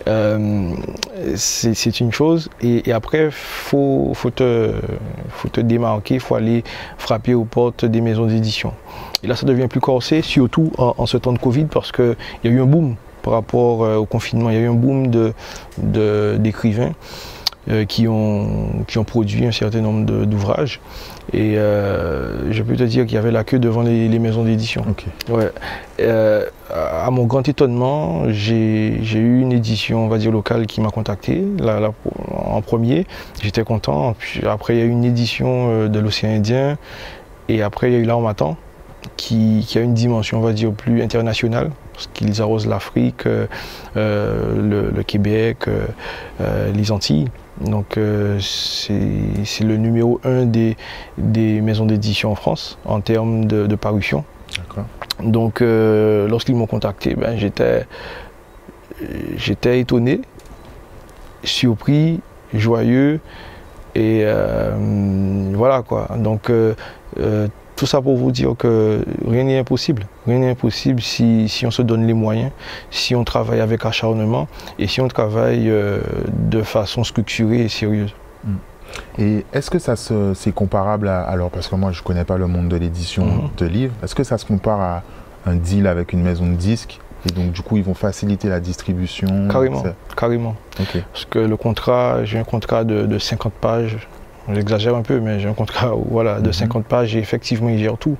c'est 1.37 2.01
une 2.01 2.13
chose. 2.13 2.49
Et, 2.61 2.93
après, 2.93 3.27
il 3.27 3.31
faut, 3.31 4.13
faut, 4.15 4.31
te, 4.31 4.73
faut 5.29 5.49
te 5.49 5.61
démarquer, 5.61 6.15
il 6.15 6.21
faut 6.21 6.35
aller 6.35 6.65
frapper 6.99 7.35
aux 7.35 7.45
portes 7.45 7.85
des 7.85 8.01
maisons 8.01 8.27
d'édition. 8.27 8.73
Et 9.23 9.29
là, 9.29 9.37
ça 9.37 9.47
devient 9.47 9.69
plus 9.69 9.81
corsé, 9.81 10.23
surtout 10.23 10.73
en, 10.77 10.95
en 10.99 11.07
ce 11.07 11.19
temps 11.19 11.33
de 11.33 11.39
Covid, 11.39 11.67
parce 11.67 11.93
qu'il 11.93 12.17
y 12.43 12.49
a 12.49 12.51
eu 12.51 12.61
un 12.61 12.67
boom 12.67 12.97
par 13.23 13.33
rapport 13.35 13.85
euh, 13.85 13.97
au 13.97 14.07
confinement. 14.07 14.51
Il 14.51 14.57
y 14.57 14.59
a 14.59 14.63
eu 14.63 14.69
un 14.69 14.75
boom 14.75 15.11
d'écrivains 15.79 16.93
de, 17.67 17.73
euh, 17.73 17.85
qui, 17.85 18.09
ont, 18.09 18.85
qui 18.89 18.99
ont 18.99 19.05
produit 19.05 19.47
un 19.47 19.53
certain 19.53 19.81
nombre 19.81 20.25
d'ouvrages. 20.25 20.81
Et 21.33 21.57
euh, 21.57 22.53
je 22.53 22.63
peux 22.63 22.77
te 22.77 22.83
dire 22.83 23.07
qu'il 23.07 23.15
y 23.15 23.19
avait 23.19 23.31
la 23.31 23.45
queue 23.45 23.61
devant 23.61 23.83
les, 23.83 24.19
maisons 24.19 24.43
d'édition. 24.43 24.85
Ouais. 25.29 25.51
à 26.71 27.11
mon 27.11 27.25
grand 27.25 27.49
étonnement, 27.49 28.25
j'ai 28.29 28.99
eu 28.99 29.41
une 29.41 29.53
édition, 29.53 30.05
on 30.05 30.09
va 30.09 30.19
dire, 30.19 30.33
locale 30.33 30.67
qui 30.67 30.81
m'a 30.81 30.91
contacté 30.91 31.45
en 32.35 32.61
premier. 32.61 33.07
J'étais 33.41 33.63
content. 33.63 34.15
Puis 34.19 34.45
après, 34.47 34.75
il 34.75 34.79
y 34.81 34.83
a 34.83 34.85
eu 34.85 34.91
une 34.91 35.05
édition 35.05 35.89
de 35.89 35.99
l'océan 36.01 36.31
Indien. 36.31 36.77
Et 37.49 37.63
après, 37.63 37.91
il 37.91 37.95
y 37.95 37.97
a 37.97 38.01
eu 38.01 38.05
l'Armatan 38.05 38.57
qui, 39.17 39.65
qui, 39.67 39.79
a 39.79 39.83
une 39.83 39.95
dimension, 39.95 40.39
on 40.39 40.43
va 40.43 40.53
dire, 40.53 40.73
plus 40.73 41.03
internationale 41.03 41.71
qu'ils 42.13 42.41
arrosent 42.43 42.67
l'Afrique, 42.67 43.27
euh, 43.27 43.47
euh, 43.97 44.91
le, 44.95 45.03
Québec, 45.03 45.69
euh, 45.69 46.73
les 46.73 46.91
Antilles. 46.93 47.29
Donc 47.61 47.99
c'est 48.41 48.93
le 49.65 49.77
numéro 49.77 50.21
un 50.25 50.47
des, 50.47 50.77
des 51.19 51.61
maisons 51.61 51.85
d'édition 51.85 52.33
en 52.33 52.35
France 52.35 52.79
en 52.85 53.01
termes 53.01 53.45
de, 53.45 53.77
parution. 53.77 54.25
Donc 55.23 55.61
lorsqu'ils 55.61 56.57
m'ont 56.57 56.67
contacté, 56.67 57.15
ben, 57.15 57.39
j'étais 59.37 59.81
étonné, 59.81 60.23
surpris, 61.45 62.21
joyeux 62.55 63.21
et 63.95 64.25
voilà 65.53 65.83
quoi. 65.83 66.09
Donc 66.17 66.51
tout 67.83 67.87
ça 67.87 68.01
pour 68.01 68.17
vous 68.17 68.31
dire 68.31 68.55
que 68.57 69.05
rien 69.27 69.43
n'est 69.43 69.59
impossible. 69.59 70.07
Rien 70.25 70.39
n'est 70.39 70.51
impossible 70.51 71.01
si, 71.03 71.65
on 71.67 71.73
se 71.73 71.83
donne 71.83 72.07
les 72.07 72.15
moyens, 72.15 72.53
si 72.93 73.17
on 73.17 73.25
travaille 73.25 73.59
avec 73.59 73.85
acharnement 73.85 74.47
et 74.79 74.87
si 74.87 75.01
on 75.01 75.09
travaille 75.09 75.69
euh, 75.69 75.99
de 76.29 76.63
façon 76.63 77.03
structurée 77.03 77.63
et 77.63 77.69
sérieuse. 77.69 78.15
Hmm. 78.45 78.55
Et 79.19 79.45
est-ce 79.53 79.69
que 79.69 79.81
ça 79.81 79.97
c'est 79.97 80.53
comparable 80.53 81.09
à, 81.09 81.23
alors 81.23 81.51
parce 81.51 81.67
que 81.67 81.75
moi 81.75 81.91
je 81.91 81.99
ne 81.99 82.05
connais 82.05 82.25
pas 82.25 82.37
le 82.37 82.47
monde 82.47 82.69
de 82.69 82.77
l'édition 82.77 83.25
mhm. 83.25 83.51
de 83.57 83.67
livres, 83.67 83.95
est-ce 84.05 84.15
que 84.15 84.23
ça 84.23 84.39
se 84.39 84.47
compare 84.47 84.81
à 84.81 85.03
un 85.45 85.57
deal 85.57 85.89
avec 85.89 86.13
une 86.13 86.23
maison 86.23 86.47
de 86.47 86.55
disques 86.55 87.01
et 87.27 87.33
donc 87.33 87.51
du 87.51 87.63
coup 87.63 87.79
ils 87.79 87.85
vont 87.85 87.95
faciliter 87.95 88.49
la 88.49 88.61
distribution 88.61 89.49
Carrément, 89.51 89.83
carrément. 90.17 90.55
Parce 91.13 91.25
que 91.25 91.41
le 91.41 91.57
contrat, 91.57 92.25
j'ai 92.25 92.39
un 92.39 92.45
contrat 92.45 92.85
de 92.85 93.19
50 93.19 93.53
pages 93.55 94.07
J'exagère 94.53 94.97
un 94.97 95.03
peu, 95.03 95.21
mais 95.21 95.41
j'ai 95.41 95.49
un 95.49 95.55
contrat 95.55 95.93
voilà, 96.11 96.41
de 96.41 96.51
50 96.51 96.83
mhm. 96.83 96.89
pages 96.89 97.17
et 97.17 97.19
effectivement, 97.19 97.69
il 97.69 97.79
gère 97.79 97.97
tout. 97.97 98.17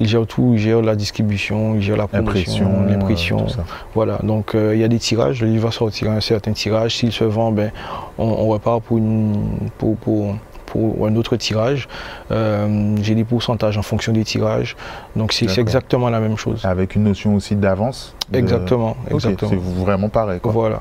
Il 0.00 0.08
gère 0.08 0.26
tout, 0.26 0.52
il 0.54 0.58
gère 0.58 0.82
la 0.82 0.96
distribution, 0.96 1.74
il 1.74 1.82
gère 1.82 1.96
la 1.96 2.06
promotion, 2.06 2.84
l'impression. 2.86 3.46
voilà, 3.94 4.18
donc 4.22 4.54
euh, 4.54 4.74
il 4.74 4.80
y 4.80 4.84
a 4.84 4.88
des 4.88 4.98
tirages, 4.98 5.40
le 5.40 5.48
livre 5.48 5.64
va 5.64 5.72
sortir 5.72 6.10
un 6.10 6.20
certain 6.20 6.52
tirage. 6.52 6.96
S'il 6.96 7.12
se 7.12 7.24
vend, 7.24 7.52
ben, 7.52 7.70
on, 8.18 8.46
repart 8.48 8.82
pour, 8.82 8.98
une, 8.98 9.34
pour, 9.78 9.96
pour, 9.96 10.34
pour, 10.66 11.06
un 11.06 11.16
autre 11.16 11.36
tirage. 11.36 11.88
Euh, 12.30 12.96
j'ai 13.02 13.14
des 13.14 13.24
pourcentages 13.24 13.78
en 13.78 13.82
fonction 13.82 14.12
des 14.12 14.24
tirages. 14.24 14.76
Donc 15.16 15.32
c'est 15.32 15.58
exactement 15.58 16.10
la 16.10 16.20
même 16.20 16.36
chose. 16.36 16.64
Avec 16.64 16.96
une 16.96 17.04
notion 17.04 17.34
aussi 17.34 17.56
d'avance 17.56 18.14
Exactement, 18.32 18.96
exactement. 19.10 19.50
c'est 19.50 19.82
vraiment 19.82 20.08
pareil. 20.08 20.40
Voilà. 20.42 20.80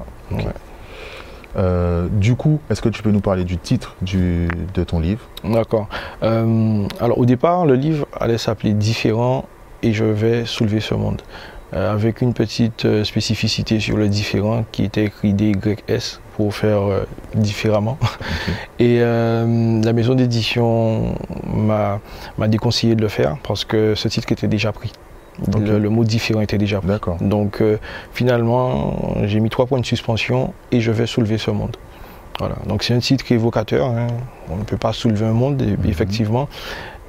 Euh, 1.57 2.07
du 2.11 2.35
coup, 2.35 2.59
est-ce 2.69 2.81
que 2.81 2.89
tu 2.89 3.03
peux 3.03 3.11
nous 3.11 3.19
parler 3.19 3.43
du 3.43 3.57
titre 3.57 3.95
de 4.01 4.83
ton 4.83 4.99
livre? 4.99 5.21
D'accord. 5.43 5.87
Euh, 6.23 6.87
alors 6.99 7.17
au 7.17 7.25
départ, 7.25 7.65
le 7.65 7.75
livre 7.75 8.07
allait 8.19 8.37
s'appeler 8.37 8.73
Différent 8.73 9.45
et 9.83 9.93
je 9.93 10.05
vais 10.05 10.45
soulever 10.45 10.79
ce 10.79 10.93
monde. 10.93 11.21
Euh, 11.73 11.93
avec 11.93 12.21
une 12.21 12.33
petite 12.33 13.03
spécificité 13.03 13.79
sur 13.79 13.95
le 13.95 14.09
différent 14.09 14.65
qui 14.73 14.83
était 14.83 15.05
écrit 15.05 15.33
DYS 15.33 16.19
pour 16.35 16.53
faire 16.53 16.81
différemment. 17.33 17.97
Et 18.79 18.99
la 18.99 19.93
maison 19.93 20.15
d'édition 20.15 21.15
m'a 21.53 21.99
déconseillé 22.47 22.95
de 22.95 23.01
le 23.01 23.07
faire 23.07 23.37
parce 23.43 23.63
que 23.63 23.95
ce 23.95 24.07
titre 24.07 24.31
était 24.31 24.47
déjà 24.47 24.71
pris. 24.71 24.91
Le, 25.57 25.89
mot 25.89 26.03
différent 26.03 26.41
était 26.41 26.57
déjà 26.57 26.81
pris. 26.81 26.91
Donc 27.21 27.61
euh, 27.61 27.77
finalement, 28.13 29.15
j'ai 29.23 29.39
mis 29.39 29.49
trois 29.49 29.65
points 29.65 29.79
de 29.79 29.85
suspension 29.85 30.53
et 30.71 30.81
je 30.81 30.91
vais 30.91 31.07
soulever 31.07 31.37
ce 31.37 31.51
monde. 31.51 31.77
Voilà. 32.39 32.55
Donc 32.67 32.83
c'est 32.83 32.93
un 32.93 32.99
titre 32.99 33.23
qui 33.23 33.33
est 33.33 33.37
évocateur. 33.37 33.87
Hein. 33.87 34.07
On 34.49 34.57
ne 34.57 34.63
peut 34.63 34.77
pas 34.77 34.93
soulever 34.93 35.25
un 35.25 35.33
monde, 35.33 35.61
mhm. 35.61 35.89
effectivement 35.89 36.47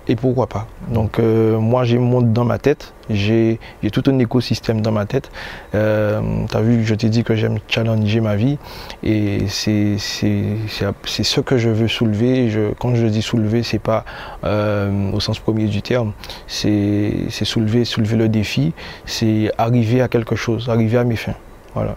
et 0.08 0.16
pourquoi 0.16 0.46
pas. 0.46 0.66
Donc 0.88 1.18
euh, 1.18 1.58
moi 1.58 1.84
j'ai 1.84 1.98
mon 1.98 2.06
monde 2.06 2.32
dans 2.32 2.44
ma 2.44 2.58
tête, 2.58 2.92
j'ai 3.08 3.58
tout 3.92 4.02
un 4.06 4.18
écosystème 4.18 4.80
dans 4.80 4.92
ma 4.92 5.06
tête. 5.06 5.30
Euh, 5.74 6.20
tu 6.50 6.56
as 6.56 6.60
vu, 6.60 6.84
je 6.84 6.94
t'ai 6.94 7.08
dit 7.08 7.22
que 7.24 7.34
j'aime 7.34 7.58
challenger 7.68 8.20
ma 8.20 8.36
vie 8.36 8.58
et 9.02 9.44
c'est 9.48 9.96
ce 9.98 11.40
que 11.40 11.56
je 11.56 11.68
veux 11.68 11.88
soulever. 11.88 12.50
Je, 12.50 12.72
quand 12.78 12.94
je 12.94 13.06
dis 13.06 13.22
soulever, 13.22 13.62
c'est 13.62 13.78
pas 13.78 14.04
euh, 14.44 15.12
au 15.12 15.20
sens 15.20 15.38
premier 15.38 15.66
du 15.66 15.82
terme, 15.82 16.12
c'est 16.46 17.28
soulever, 17.30 17.84
soulever 17.84 18.16
le 18.16 18.28
défi, 18.28 18.72
c'est 19.06 19.52
arriver 19.58 20.02
à 20.02 20.08
quelque 20.08 20.36
chose, 20.36 20.68
arriver 20.68 20.98
à 20.98 21.04
mes 21.04 21.16
fins. 21.16 21.36
Voilà. 21.74 21.94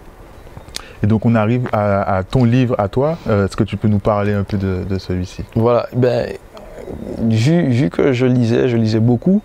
Et 1.02 1.06
donc 1.06 1.26
on 1.26 1.34
arrive 1.34 1.68
à, 1.72 2.22
ton 2.28 2.44
livre 2.44 2.74
à 2.78 2.88
toi. 2.88 3.18
Est-ce 3.26 3.56
que 3.56 3.64
tu 3.64 3.76
peux 3.76 3.88
nous 3.88 3.98
parler 3.98 4.32
un 4.32 4.44
peu 4.44 4.56
de, 4.56 4.84
de 4.88 4.98
celui-ci? 4.98 5.44
Voilà. 5.54 5.88
Ben, 5.94 6.32
vu, 7.18 7.90
que 7.90 8.12
je 8.12 8.26
lisais, 8.26 8.68
je 8.68 8.76
lisais 8.76 9.00
beaucoup 9.00 9.42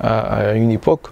à, 0.00 0.54
une 0.54 0.70
époque, 0.70 1.08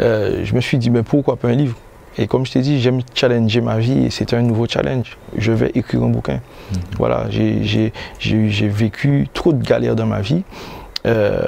euh, 0.00 0.42
je 0.44 0.54
me 0.54 0.60
suis 0.60 0.78
dit, 0.78 0.90
mais 0.90 1.02
pourquoi 1.02 1.36
pas 1.36 1.48
un 1.48 1.54
livre? 1.54 1.76
Et 2.18 2.26
comme 2.26 2.44
je 2.44 2.52
t'ai 2.52 2.60
dit, 2.60 2.80
j'aime 2.80 3.00
challenger 3.14 3.60
ma 3.60 3.78
vie 3.78 4.06
et 4.06 4.10
c'était 4.10 4.36
un 4.36 4.42
nouveau 4.42 4.66
challenge. 4.66 5.16
Je 5.36 5.52
vais 5.52 5.70
écrire 5.74 6.02
un 6.02 6.08
bouquin. 6.08 6.34
Mhm. 6.72 6.80
Voilà, 6.98 7.26
j'ai 7.30 8.68
vécu 8.68 9.28
trop 9.32 9.52
de 9.52 9.62
galères 9.62 9.96
dans 9.96 10.06
ma 10.06 10.20
vie. 10.20 10.42
Euh, 11.06 11.40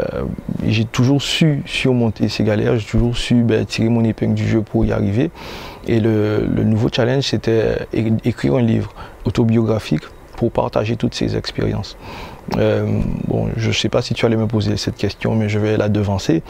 j'ai 0.66 0.86
toujours 0.86 1.20
su 1.20 1.62
surmonter 1.66 2.30
ces 2.30 2.42
galères, 2.42 2.78
j'ai 2.78 2.86
toujours 2.86 3.18
su 3.18 3.34
ben, 3.42 3.66
tirer 3.66 3.90
mon 3.90 4.02
épingle 4.02 4.34
du 4.34 4.48
jeu 4.48 4.62
pour 4.62 4.84
y 4.84 4.92
arriver. 4.92 5.30
Et 5.86 6.00
le 6.00 6.46
nouveau 6.64 6.88
challenge, 6.94 7.24
c'était 7.24 7.86
écrire 7.92 8.54
un 8.54 8.62
livre 8.62 8.94
autobiographique 9.24 10.04
pour 10.36 10.50
partager 10.50 10.96
toutes 10.96 11.14
ces 11.14 11.36
expériences. 11.36 11.96
Euh, 12.56 13.00
bon, 13.26 13.48
je 13.56 13.68
ne 13.68 13.72
sais 13.72 13.88
pas 13.88 14.02
si 14.02 14.14
tu 14.14 14.26
allais 14.26 14.36
me 14.36 14.46
poser 14.46 14.76
cette 14.76 14.96
question, 14.96 15.34
mais 15.34 15.48
je 15.48 15.58
vais 15.58 15.76
la 15.76 15.88
devancer. 15.88 16.42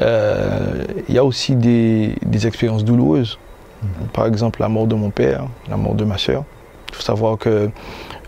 Euh, 0.00 0.84
il 1.08 1.14
y 1.14 1.18
a 1.18 1.24
aussi 1.24 1.54
des, 1.54 2.14
expériences 2.46 2.84
douloureuses. 2.84 3.38
Mhm. 3.82 4.08
Par 4.12 4.26
exemple, 4.26 4.60
la 4.60 4.68
mort 4.68 4.86
de 4.86 4.94
mon 4.94 5.10
père, 5.10 5.46
la 5.68 5.76
mort 5.76 5.94
de 5.94 6.04
ma 6.04 6.18
soeur. 6.18 6.44
Il 6.90 6.94
faut 6.94 7.02
savoir 7.02 7.38
que 7.38 7.70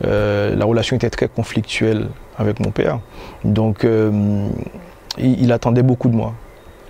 la 0.02 0.64
relation 0.64 0.96
était 0.96 1.10
très 1.10 1.28
conflictuelle 1.28 2.08
avec 2.38 2.60
mon 2.60 2.70
père. 2.70 3.00
Donc, 3.44 3.86
il, 5.18 5.52
attendait 5.52 5.82
beaucoup 5.82 6.08
de 6.08 6.16
moi. 6.16 6.34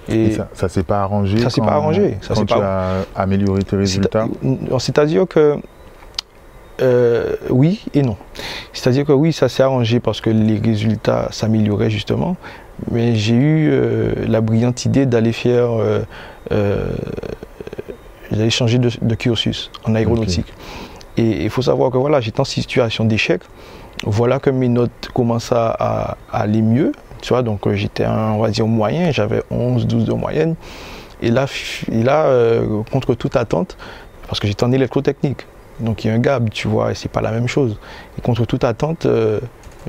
Et, 0.08 0.32
ça, 0.32 0.48
ne 0.62 0.68
s'est 0.68 0.82
pas 0.82 1.02
arrangé 1.02 1.38
Ça 1.38 1.50
s'est 1.50 1.60
pas 1.60 1.72
arrangé. 1.72 2.18
Ça 2.22 2.34
quand 2.34 2.44
tu 2.44 2.54
as 2.54 3.04
amélioré 3.14 3.62
tes 3.62 3.76
résultats? 3.76 4.26
C'est-à-dire 4.78 5.26
que 5.28 5.56
euh, 6.80 7.36
oui 7.50 7.84
et 7.94 8.02
non. 8.02 8.16
C'est-à-dire 8.72 9.04
que 9.04 9.12
oui, 9.12 9.32
ça 9.32 9.48
s'est 9.48 9.62
arrangé 9.62 10.00
parce 10.00 10.20
que 10.20 10.30
les 10.30 10.58
résultats 10.58 11.28
s'amélioraient 11.30 11.90
justement, 11.90 12.36
mais 12.90 13.14
j'ai 13.16 13.34
eu 13.34 13.68
euh, 13.70 14.14
la 14.26 14.40
brillante 14.40 14.84
idée 14.84 15.06
d'aller 15.06 15.32
faire, 15.32 15.70
euh, 15.72 16.90
d'aller 18.30 18.50
changer 18.50 18.78
de, 18.78 19.14
cursus 19.14 19.70
en 19.84 19.94
aéronautique. 19.94 20.52
Et 21.16 21.44
il 21.44 21.50
faut 21.50 21.62
savoir 21.62 21.90
que 21.90 21.98
voilà, 21.98 22.20
j'étais 22.20 22.40
en 22.40 22.44
situation 22.44 23.04
d'échec. 23.04 23.42
Voilà 24.04 24.38
que 24.38 24.48
mes 24.48 24.68
notes 24.68 25.10
commencent 25.12 25.52
à, 25.52 26.16
aller 26.32 26.62
mieux. 26.62 26.92
Tu 27.20 27.34
vois, 27.34 27.42
donc 27.42 27.70
j'étais 27.74 28.06
on 28.06 28.38
va 28.38 28.48
dire 28.48 28.66
moyen, 28.66 29.10
j'avais 29.10 29.42
11, 29.50 29.86
12 29.86 30.04
de 30.06 30.12
moyenne. 30.14 30.54
Et 31.20 31.30
là, 31.30 31.44
et 31.92 32.02
là 32.02 32.32
contre 32.90 33.14
toute 33.14 33.36
attente, 33.36 33.76
parce 34.26 34.40
que 34.40 34.46
j'étais 34.46 34.64
en 34.64 34.72
électrotechnique. 34.72 35.44
Donc 35.80 36.04
il 36.04 36.08
y 36.08 36.10
a 36.10 36.14
un 36.14 36.18
gap, 36.18 36.50
tu 36.50 36.68
vois, 36.68 36.92
et 36.92 36.94
c'est 36.94 37.10
pas 37.10 37.20
la 37.20 37.30
même 37.30 37.48
chose. 37.48 37.78
Et 38.18 38.20
contre 38.20 38.44
toute 38.44 38.64
attente, 38.64 39.06
euh, 39.06 39.40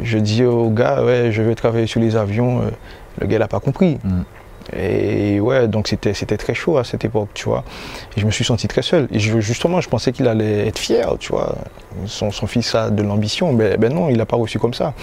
je 0.02 0.18
dis 0.18 0.44
au 0.44 0.70
gars, 0.70 1.04
ouais, 1.04 1.32
je 1.32 1.42
veux 1.42 1.56
travailler 1.56 1.88
sur 1.88 2.00
les 2.00 2.16
avions. 2.16 2.62
Euh, 2.62 2.70
le 3.20 3.28
gars 3.28 3.40
n'a 3.40 3.48
pas 3.48 3.60
compris. 3.60 4.00
Mm. 4.04 4.22
Et 4.78 5.40
ouais, 5.40 5.68
donc 5.68 5.88
c'était, 5.88 6.14
c'était 6.14 6.38
très 6.38 6.54
chaud 6.54 6.78
à 6.78 6.84
cette 6.84 7.04
époque, 7.04 7.30
tu 7.34 7.46
vois. 7.46 7.64
Et 8.16 8.22
je 8.22 8.26
me 8.26 8.32
suis 8.32 8.46
senti 8.46 8.68
très 8.68 8.82
seul. 8.82 9.08
Et 9.12 9.20
justement, 9.20 9.82
je 9.82 9.90
pensais 9.90 10.12
qu'il 10.12 10.28
allait 10.28 10.68
être 10.68 10.80
fier, 10.80 11.16
tu 11.20 11.34
vois. 11.34 11.56
Son, 12.06 12.32
fils 12.32 12.74
a 12.76 12.90
de 12.90 13.04
l'ambition, 13.04 13.52
mais 13.52 13.78
ben 13.78 13.94
non, 13.94 14.10
il 14.10 14.18
n'a 14.18 14.26
pas 14.26 14.38
reçu 14.38 14.60
comme 14.60 14.74
ça. 14.74 14.94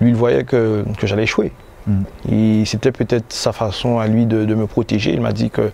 Lui, 0.00 0.10
il 0.10 0.16
voyait 0.16 0.44
que, 0.44 0.84
j'allais 1.02 1.24
échouer. 1.24 1.50
Mm. 1.86 2.02
Et 2.30 2.64
c'était 2.66 2.92
peut-être 2.92 3.32
sa 3.32 3.52
façon 3.52 3.98
à 3.98 4.06
lui 4.06 4.26
de, 4.26 4.44
de 4.44 4.54
me 4.54 4.66
protéger. 4.66 5.12
Il 5.12 5.20
m'a 5.20 5.32
dit 5.32 5.50
que 5.50 5.72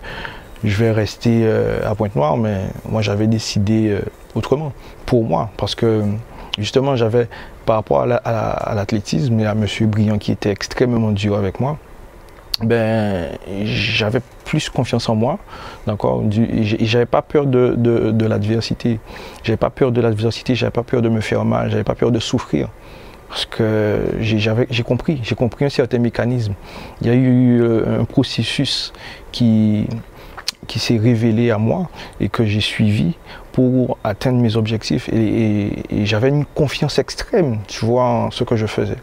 je 0.63 0.75
vais 0.77 0.91
rester 0.91 1.41
euh, 1.43 1.79
à 1.89 1.93
Pointe-Noire, 1.93 2.37
mais 2.37 2.61
moi 2.89 3.01
j'avais 3.01 3.27
décidé 3.27 3.97
autrement, 4.35 4.73
pour 5.05 5.23
moi, 5.23 5.49
parce 5.57 5.75
que 5.75 6.03
justement 6.57 6.95
j'avais, 6.95 7.27
par 7.65 7.77
rapport 7.77 8.01
à 8.01 8.73
l'athlétisme 8.75 9.39
et 9.39 9.45
à 9.45 9.51
M. 9.51 9.65
Briand 9.87 10.17
qui 10.17 10.31
était 10.31 10.51
extrêmement 10.51 11.11
dur 11.11 11.35
avec 11.35 11.59
moi, 11.59 11.77
ben, 12.61 13.29
j'avais 13.63 14.21
plus 14.45 14.69
confiance 14.69 15.09
en 15.09 15.15
moi, 15.15 15.39
d'accord 15.87 16.23
j'avais 16.29 17.07
pas 17.07 17.21
peur 17.21 17.45
de, 17.45 17.73
de, 17.75 18.11
de 18.11 18.25
l'adversité. 18.25 18.99
J'avais 19.43 19.57
pas 19.57 19.71
peur 19.71 19.91
de 19.91 19.99
l'adversité, 19.99 20.53
j'avais 20.53 20.71
pas 20.71 20.83
peur 20.83 21.01
de 21.01 21.09
me 21.09 21.21
faire 21.21 21.45
mal, 21.45 21.71
j'avais 21.71 21.83
pas 21.83 21.95
peur 21.95 22.11
de 22.11 22.19
souffrir. 22.19 22.69
Parce 23.27 23.45
que 23.47 24.15
j'ai 24.19 24.83
compris, 24.83 25.19
j'ai 25.23 25.33
compris 25.33 25.65
un 25.65 25.69
certain 25.69 25.97
mécanisme. 25.97 26.53
Il 27.01 27.07
y 27.07 27.09
a 27.09 27.15
eu 27.15 27.61
euh, 27.61 28.01
un 28.01 28.05
processus 28.05 28.93
qui, 29.31 29.87
qui 30.67 30.77
s'est 30.77 30.99
révélé 30.99 31.49
à 31.49 31.57
moi 31.57 31.89
et 32.19 32.29
que 32.29 32.45
j'ai 32.45 32.61
suivi 32.61 33.15
pour 33.53 33.97
atteindre 34.03 34.41
mes 34.41 34.57
objectifs. 34.57 35.07
Et, 35.13 35.71
j'avais 36.03 36.27
une 36.27 36.43
confiance 36.43 36.99
extrême, 36.99 37.59
tu 37.67 37.85
vois, 37.85 38.03
en 38.03 38.31
ce 38.31 38.43
que 38.43 38.57
je 38.57 38.65
faisais. 38.65 38.97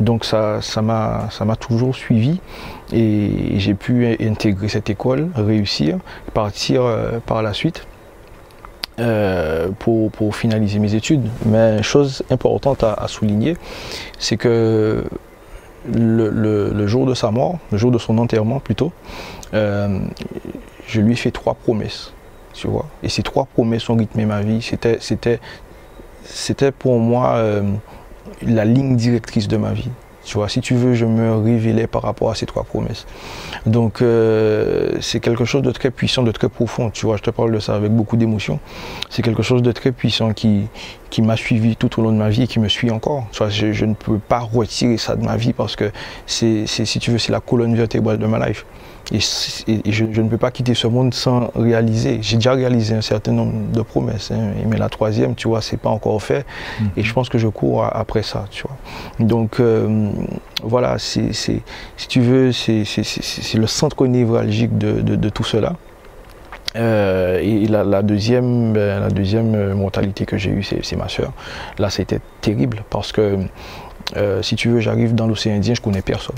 Donc 0.00 0.24
ça 0.24 0.60
m'a 0.82 1.28
ça 1.30 1.46
toujours 1.56 1.94
suivi 1.94 2.40
et 2.92 3.54
j'ai 3.58 3.74
pu 3.74 4.16
intégrer 4.20 4.68
cette 4.68 4.90
école, 4.90 5.28
réussir, 5.36 5.98
partir 6.34 6.82
euh, 6.82 7.20
par 7.24 7.42
la 7.42 7.52
suite. 7.52 7.86
Euh, 8.98 9.70
pour, 9.78 10.10
pour, 10.10 10.36
finaliser 10.36 10.78
mes 10.78 10.94
études. 10.94 11.26
Mais 11.46 11.82
chose 11.82 12.22
importante 12.30 12.84
à, 12.84 13.08
souligner, 13.08 13.56
c'est 14.18 14.36
que 14.36 15.02
le, 15.90 16.28
le, 16.28 16.86
jour 16.86 17.06
de 17.06 17.14
sa 17.14 17.30
mort, 17.30 17.58
le 17.70 17.78
jour 17.78 17.90
de 17.90 17.96
son 17.96 18.18
enterrement 18.18 18.60
plutôt, 18.60 18.92
euh, 19.54 19.98
je 20.86 21.00
lui 21.00 21.14
ai 21.14 21.16
fait 21.16 21.30
trois 21.30 21.54
promesses, 21.54 22.12
tu 22.52 22.68
vois. 22.68 22.86
Et 23.02 23.08
ces 23.08 23.22
trois 23.22 23.46
promesses 23.46 23.88
ont 23.88 23.96
rythmé 23.96 24.26
ma 24.26 24.40
vie. 24.42 24.62
C'était, 24.62 24.98
c'était, 25.00 25.40
c'était 26.24 26.72
pour 26.72 26.98
moi 26.98 27.34
euh, 27.36 27.62
la 28.42 28.64
ligne 28.64 28.96
directrice 28.96 29.48
de 29.48 29.56
ma 29.56 29.72
vie. 29.72 29.90
Tu 30.24 30.36
vois, 30.36 30.48
si 30.48 30.60
tu 30.60 30.74
veux, 30.74 30.94
je 30.94 31.04
me 31.04 31.34
révélais 31.34 31.88
par 31.88 32.02
rapport 32.02 32.30
à 32.30 32.36
ces 32.36 32.46
trois 32.46 32.62
promesses. 32.62 33.06
Donc, 33.66 34.02
euh, 34.02 34.92
c'est 35.00 35.18
quelque 35.18 35.44
chose 35.44 35.62
de 35.62 35.72
très 35.72 35.90
puissant, 35.90 36.22
de 36.22 36.30
très 36.30 36.48
profond. 36.48 36.90
Tu 36.90 37.06
vois, 37.06 37.16
je 37.16 37.22
te 37.22 37.30
parle 37.30 37.52
de 37.52 37.58
ça 37.58 37.74
avec 37.74 37.90
beaucoup 37.90 38.16
d'émotion. 38.16 38.60
C'est 39.10 39.22
quelque 39.22 39.42
chose 39.42 39.62
de 39.62 39.72
très 39.72 39.90
puissant 39.90 40.32
qui, 40.32 40.68
qui 41.10 41.22
m'a 41.22 41.36
suivi 41.36 41.74
tout 41.74 41.98
au 41.98 42.04
long 42.04 42.12
de 42.12 42.18
ma 42.18 42.28
vie 42.28 42.42
et 42.42 42.46
qui 42.46 42.60
me 42.60 42.68
suit 42.68 42.90
encore. 42.92 43.26
Tu 43.32 43.74
je 43.74 43.84
ne 43.84 43.94
peux 43.94 44.18
pas 44.18 44.38
retirer 44.38 44.96
ça 44.96 45.16
de 45.16 45.24
ma 45.24 45.36
vie 45.36 45.52
parce 45.52 45.74
que 45.74 45.90
c'est, 46.26 46.66
si 46.66 46.98
tu 47.00 47.10
veux, 47.10 47.18
c'est 47.18 47.32
la 47.32 47.40
colonne 47.40 47.74
vertébrale 47.74 48.18
de 48.18 48.26
ma 48.26 48.46
life. 48.46 48.64
Et, 49.10 49.18
je, 49.90 50.04
ne 50.04 50.28
peux 50.28 50.38
pas 50.38 50.50
quitter 50.50 50.74
ce 50.74 50.86
monde 50.86 51.12
sans 51.12 51.50
réaliser. 51.54 52.18
J'ai 52.22 52.36
déjà 52.36 52.52
réalisé 52.52 52.94
un 52.94 53.02
certain 53.02 53.32
nombre 53.32 53.72
de 53.72 53.82
promesses, 53.82 54.30
hein, 54.30 54.52
mais 54.66 54.78
la 54.78 54.88
troisième, 54.88 55.34
tu 55.34 55.48
vois, 55.48 55.60
c'est 55.60 55.76
pas 55.76 55.90
encore 55.90 56.22
fait. 56.22 56.46
Mhm. 56.80 56.90
Et 56.96 57.02
je 57.02 57.12
pense 57.12 57.28
que 57.28 57.38
je 57.38 57.48
cours 57.48 57.84
après 57.84 58.22
ça, 58.22 58.46
tu 58.50 58.62
vois. 58.62 58.76
Donc 59.18 59.60
euh, 59.60 60.10
voilà, 60.62 60.98
c'est, 60.98 61.32
si 61.32 61.62
tu 62.08 62.20
veux, 62.20 62.52
c'est 62.52 62.84
le 63.54 63.66
centre 63.66 64.06
névralgique 64.06 64.78
de, 64.78 65.28
tout 65.28 65.44
cela. 65.44 65.74
Euh, 66.76 67.38
et 67.42 67.66
la, 67.66 68.02
deuxième, 68.02 68.72
ben, 68.72 69.00
la 69.00 69.10
deuxième 69.10 69.74
mortalité 69.74 70.24
que 70.24 70.38
j'ai 70.38 70.50
eue, 70.50 70.62
c'est 70.62 70.96
ma 70.96 71.08
soeur. 71.08 71.32
Là, 71.78 71.90
c'était 71.90 72.20
terrible 72.40 72.84
parce 72.88 73.12
que, 73.12 73.38
euh, 74.16 74.42
si 74.42 74.56
tu 74.56 74.68
veux, 74.68 74.80
j'arrive 74.80 75.14
dans 75.14 75.26
l'océan 75.26 75.54
Indien, 75.54 75.74
je 75.74 75.80
connais 75.80 76.02
personne 76.02 76.36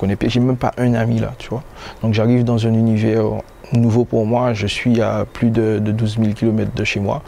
connais 0.00 0.16
j'ai 0.26 0.40
même 0.40 0.56
pas 0.56 0.72
un 0.78 0.94
ami 0.94 1.20
là, 1.20 1.34
tu 1.38 1.50
vois. 1.50 1.62
Donc 2.02 2.14
j'arrive 2.14 2.42
dans 2.42 2.66
un 2.66 2.72
univers 2.72 3.24
nouveau 3.72 4.04
pour 4.04 4.26
moi, 4.26 4.54
je 4.54 4.66
suis 4.66 5.00
à 5.00 5.26
plus 5.30 5.50
de, 5.50 5.78
12 5.78 6.18
000 6.18 6.32
km 6.32 6.72
de 6.74 6.84
chez 6.84 7.00
moi. 7.00 7.22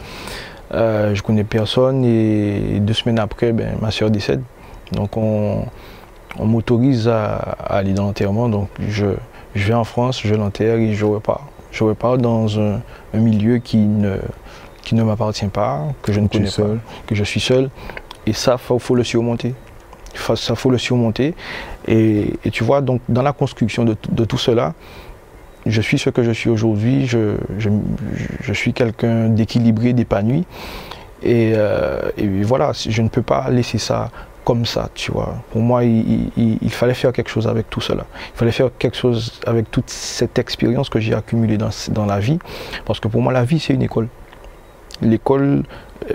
Euh, 0.73 1.13
je 1.13 1.21
connais 1.21 1.43
personne 1.43 2.03
et 2.03 2.79
deux 2.79 2.93
semaines 2.93 3.19
après, 3.19 3.51
ben, 3.51 3.75
ma 3.79 3.91
soeur 3.91 4.09
décède. 4.09 4.41
Donc 4.91 5.17
on, 5.17 5.65
m'autorise 6.39 7.07
à, 7.07 7.35
aller 7.67 7.93
dans 7.93 8.05
l'enterrement. 8.05 8.49
Donc 8.49 8.69
je, 8.89 9.05
vais 9.55 9.73
en 9.73 9.83
France, 9.83 10.21
je 10.23 10.33
l'enterre 10.33 10.77
et 10.77 10.93
je 10.93 11.05
repars. 11.05 11.47
Je 11.71 11.83
repars 11.83 12.17
dans 12.17 12.59
un, 12.59 12.81
milieu 13.13 13.59
qui 13.59 13.77
ne, 13.77 14.17
qui 14.81 14.95
ne 14.95 15.03
m'appartient 15.03 15.47
pas, 15.47 15.81
que 16.01 16.11
je 16.11 16.19
ne 16.19 16.27
connais 16.27 16.49
pas, 16.49 16.75
que 17.05 17.13
je 17.13 17.23
suis 17.23 17.39
seul. 17.39 17.69
Et 18.25 18.33
ça, 18.33 18.57
il 18.59 18.79
faut 18.79 18.95
le 18.95 19.03
surmonter 19.03 19.53
ça 20.35 20.55
faut 20.55 20.69
le 20.69 20.77
surmonter. 20.77 21.33
Et, 21.87 22.33
tu 22.51 22.63
vois, 22.63 22.81
donc 22.81 23.01
dans 23.09 23.21
la 23.21 23.33
construction 23.33 23.83
de, 23.83 24.25
tout 24.25 24.37
cela, 24.37 24.73
je 25.65 25.81
suis 25.81 25.97
ce 25.97 26.09
que 26.09 26.23
je 26.23 26.31
suis 26.31 26.49
aujourd'hui, 26.49 27.07
je, 27.07 28.53
suis 28.53 28.73
quelqu'un 28.73 29.29
d'équilibré, 29.29 29.93
d'épanoui. 29.93 30.45
Et, 31.21 31.53
euh, 31.55 32.11
et, 32.17 32.27
voilà, 32.43 32.71
je 32.73 33.01
ne 33.01 33.07
peux 33.07 33.21
pas 33.21 33.49
laisser 33.49 33.77
ça 33.77 34.11
comme 34.43 34.65
ça, 34.65 34.89
tu 34.93 35.11
vois. 35.11 35.35
Pour 35.51 35.61
moi, 35.61 35.83
il, 35.85 36.69
fallait 36.69 36.93
faire 36.93 37.13
quelque 37.13 37.29
chose 37.29 37.47
avec 37.47 37.69
tout 37.69 37.81
cela. 37.81 38.05
Il 38.35 38.37
fallait 38.37 38.51
faire 38.51 38.69
quelque 38.77 38.97
chose 38.97 39.39
avec 39.45 39.71
toute 39.71 39.89
cette 39.89 40.37
expérience 40.37 40.89
que 40.89 40.99
j'ai 40.99 41.13
accumulée 41.13 41.57
dans, 41.57 41.69
dans, 41.91 42.05
la 42.05 42.19
vie. 42.19 42.39
Parce 42.85 42.99
que 42.99 43.07
pour 43.07 43.21
moi, 43.21 43.31
la 43.31 43.45
vie, 43.45 43.59
c'est 43.59 43.73
une 43.73 43.81
école. 43.81 44.09
L'école, 45.01 45.63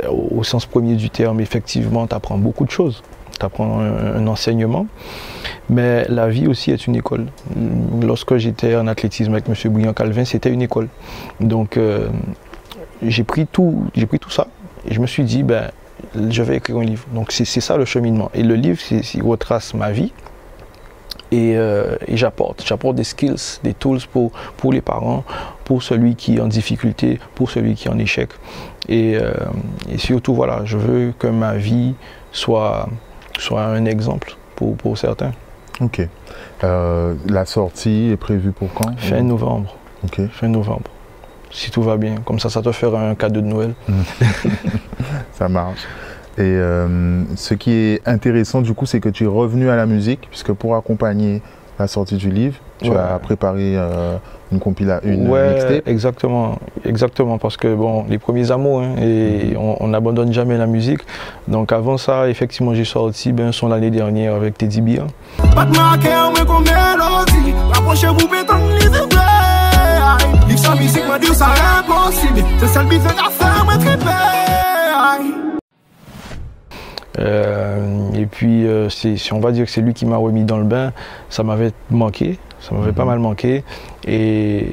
euh, 0.05 0.09
au 0.11 0.45
sens 0.45 0.67
premier 0.67 0.95
du 0.95 1.09
terme, 1.09 1.41
effectivement, 1.41 2.07
tu 2.07 2.15
apprends 2.15 2.39
beaucoup 2.39 2.67
de 2.67 2.71
choses 2.71 3.03
tu 3.39 3.47
apprends 3.47 3.81
un, 3.81 4.27
enseignement. 4.27 4.87
Mais 5.71 6.07
la 6.09 6.29
vie 6.29 6.47
aussi 6.47 6.71
est 6.71 6.87
une 6.87 6.97
école. 6.97 7.27
Lorsque 8.03 8.37
j'étais 8.37 8.75
en 8.77 8.87
athlétisme 8.87 9.33
avec 9.33 9.49
M. 9.49 9.73
Bouillon 9.73 9.93
Calvin, 9.93 10.25
c'était 10.25 10.51
une 10.51 10.63
école. 10.63 10.89
Donc 11.41 11.77
euh, 11.77 12.09
j'ai 13.03 13.25
pris, 13.25 13.47
tout, 13.47 13.85
pris 14.09 14.19
tout 14.19 14.31
ça 14.31 14.49
et 14.89 14.95
je 14.95 15.01
me 15.01 15.07
suis 15.07 15.25
dit, 15.25 15.43
ben, 15.43 15.71
je 16.31 16.43
vais 16.43 16.57
écrire 16.57 16.79
un 16.79 16.85
livre. 16.85 17.05
Donc 17.13 17.33
c'est 17.33 17.45
ça 17.45 17.77
le 17.77 17.85
cheminement. 17.85 18.31
Et 18.35 18.43
le 18.43 18.55
livre, 18.55 18.81
il 18.91 19.23
retrace 19.23 19.75
ma 19.75 19.91
vie. 19.91 20.13
Euh, 21.33 21.97
et, 22.07 22.17
j'apporte. 22.17 22.65
J'apporte 22.67 22.97
des 22.97 23.05
skills, 23.05 23.61
des 23.63 23.75
tools 23.75 24.01
pour, 24.13 24.33
pour 24.57 24.73
les 24.73 24.81
parents, 24.81 25.25
pour 25.65 25.83
celui 25.83 26.15
qui 26.15 26.37
est 26.37 26.41
en 26.41 26.47
difficulté, 26.47 27.21
pour 27.35 27.51
celui 27.51 27.75
qui 27.75 27.89
est 27.89 27.91
en 27.91 27.99
échec. 27.99 28.31
Et, 28.89 29.17
euh, 29.17 29.33
et 29.91 29.99
surtout, 29.99 30.35
voilà, 30.35 30.63
je 30.65 30.79
veux 30.79 31.13
que 31.19 31.27
ma 31.27 31.55
vie 31.55 31.95
soit, 32.33 32.89
soit 33.39 33.65
un 33.65 33.85
exemple 33.85 34.37
pour, 34.57 34.77
pour 34.77 34.99
certains. 34.99 35.33
Ok. 35.81 36.07
Euh, 36.65 37.15
la 37.29 37.45
sortie 37.45 38.11
est 38.13 38.17
prévue 38.17 38.53
pour 38.53 38.73
quand? 38.75 38.99
Fin 38.99 39.23
novembre. 39.23 39.75
Ok. 40.05 40.21
Fin 40.31 40.49
novembre. 40.49 40.91
Si 41.51 41.71
tout 41.71 41.83
va 41.83 41.97
bien. 41.97 42.17
Comme 42.25 42.39
ça, 42.39 42.51
ça 42.51 42.61
te 42.61 42.73
fera 42.73 43.01
un 43.01 43.15
cadeau 43.15 43.41
de 43.41 43.47
Noël. 43.47 43.75
ça 45.33 45.49
marche. 45.49 45.81
Et 46.37 46.43
euh, 46.43 47.25
ce 47.37 47.55
qui 47.55 47.73
est 47.73 48.07
intéressant 48.07 48.61
du 48.61 48.75
coup, 48.75 48.87
c'est 48.87 49.01
que 49.01 49.09
tu 49.09 49.25
es 49.25 49.29
revenu 49.29 49.71
à 49.71 49.77
la 49.77 49.87
musique, 49.87 50.29
puisque 50.31 50.53
pour 50.53 50.77
accompagner 50.77 51.43
la 51.79 51.89
sortie 51.89 52.17
du 52.17 52.31
livre, 52.31 52.57
tu 52.81 52.91
as 52.93 53.19
préparé 53.19 53.77
une 54.51 54.61
compilation, 54.61 55.11
une 55.11 55.29
ouais, 55.29 55.55
mixtape. 55.55 55.89
exactement, 55.89 56.59
exactement, 56.85 57.39
parce 57.39 57.57
que 57.57 57.75
bon, 57.75 58.07
les 58.09 58.19
premiers 58.19 58.51
amours, 58.51 58.81
hein, 58.81 58.95
et 59.01 59.53
mhm. 59.53 59.77
on 59.81 59.89
n'abandonne 59.89 60.33
jamais 60.33 60.57
la 60.57 60.67
musique. 60.67 61.01
Donc 61.49 61.73
avant 61.73 61.99
ça, 61.99 62.29
effectivement, 62.29 62.75
j'ai 62.75 62.85
sorti 62.85 63.33
ben 63.33 63.53
son 63.53 63.69
l'année 63.69 63.91
dernière 63.91 64.35
avec 64.35 64.57
Teddy 64.57 64.81
Bia. 64.81 65.03
Euh, 77.19 78.13
et 78.15 78.27
puis, 78.27 78.67
euh, 78.67 78.89
si 78.89 79.33
on 79.33 79.41
va 79.41 79.51
dire 79.51 79.65
que 79.65 79.71
c'est 79.71 79.81
lui 79.81 79.93
qui 79.93 80.07
m'a 80.07 80.17
remis 80.17 80.45
dans 80.45 80.59
le 80.59 80.65
bain, 80.65 80.93
ça 81.31 81.43
m'avait 81.43 81.73
manqué, 81.91 82.39
ça 82.61 82.75
m'avait 82.75 82.93
pas 82.93 83.03
mhm. 83.03 83.09
mal 83.09 83.19
manqué. 83.19 83.65
Et, 84.07 84.67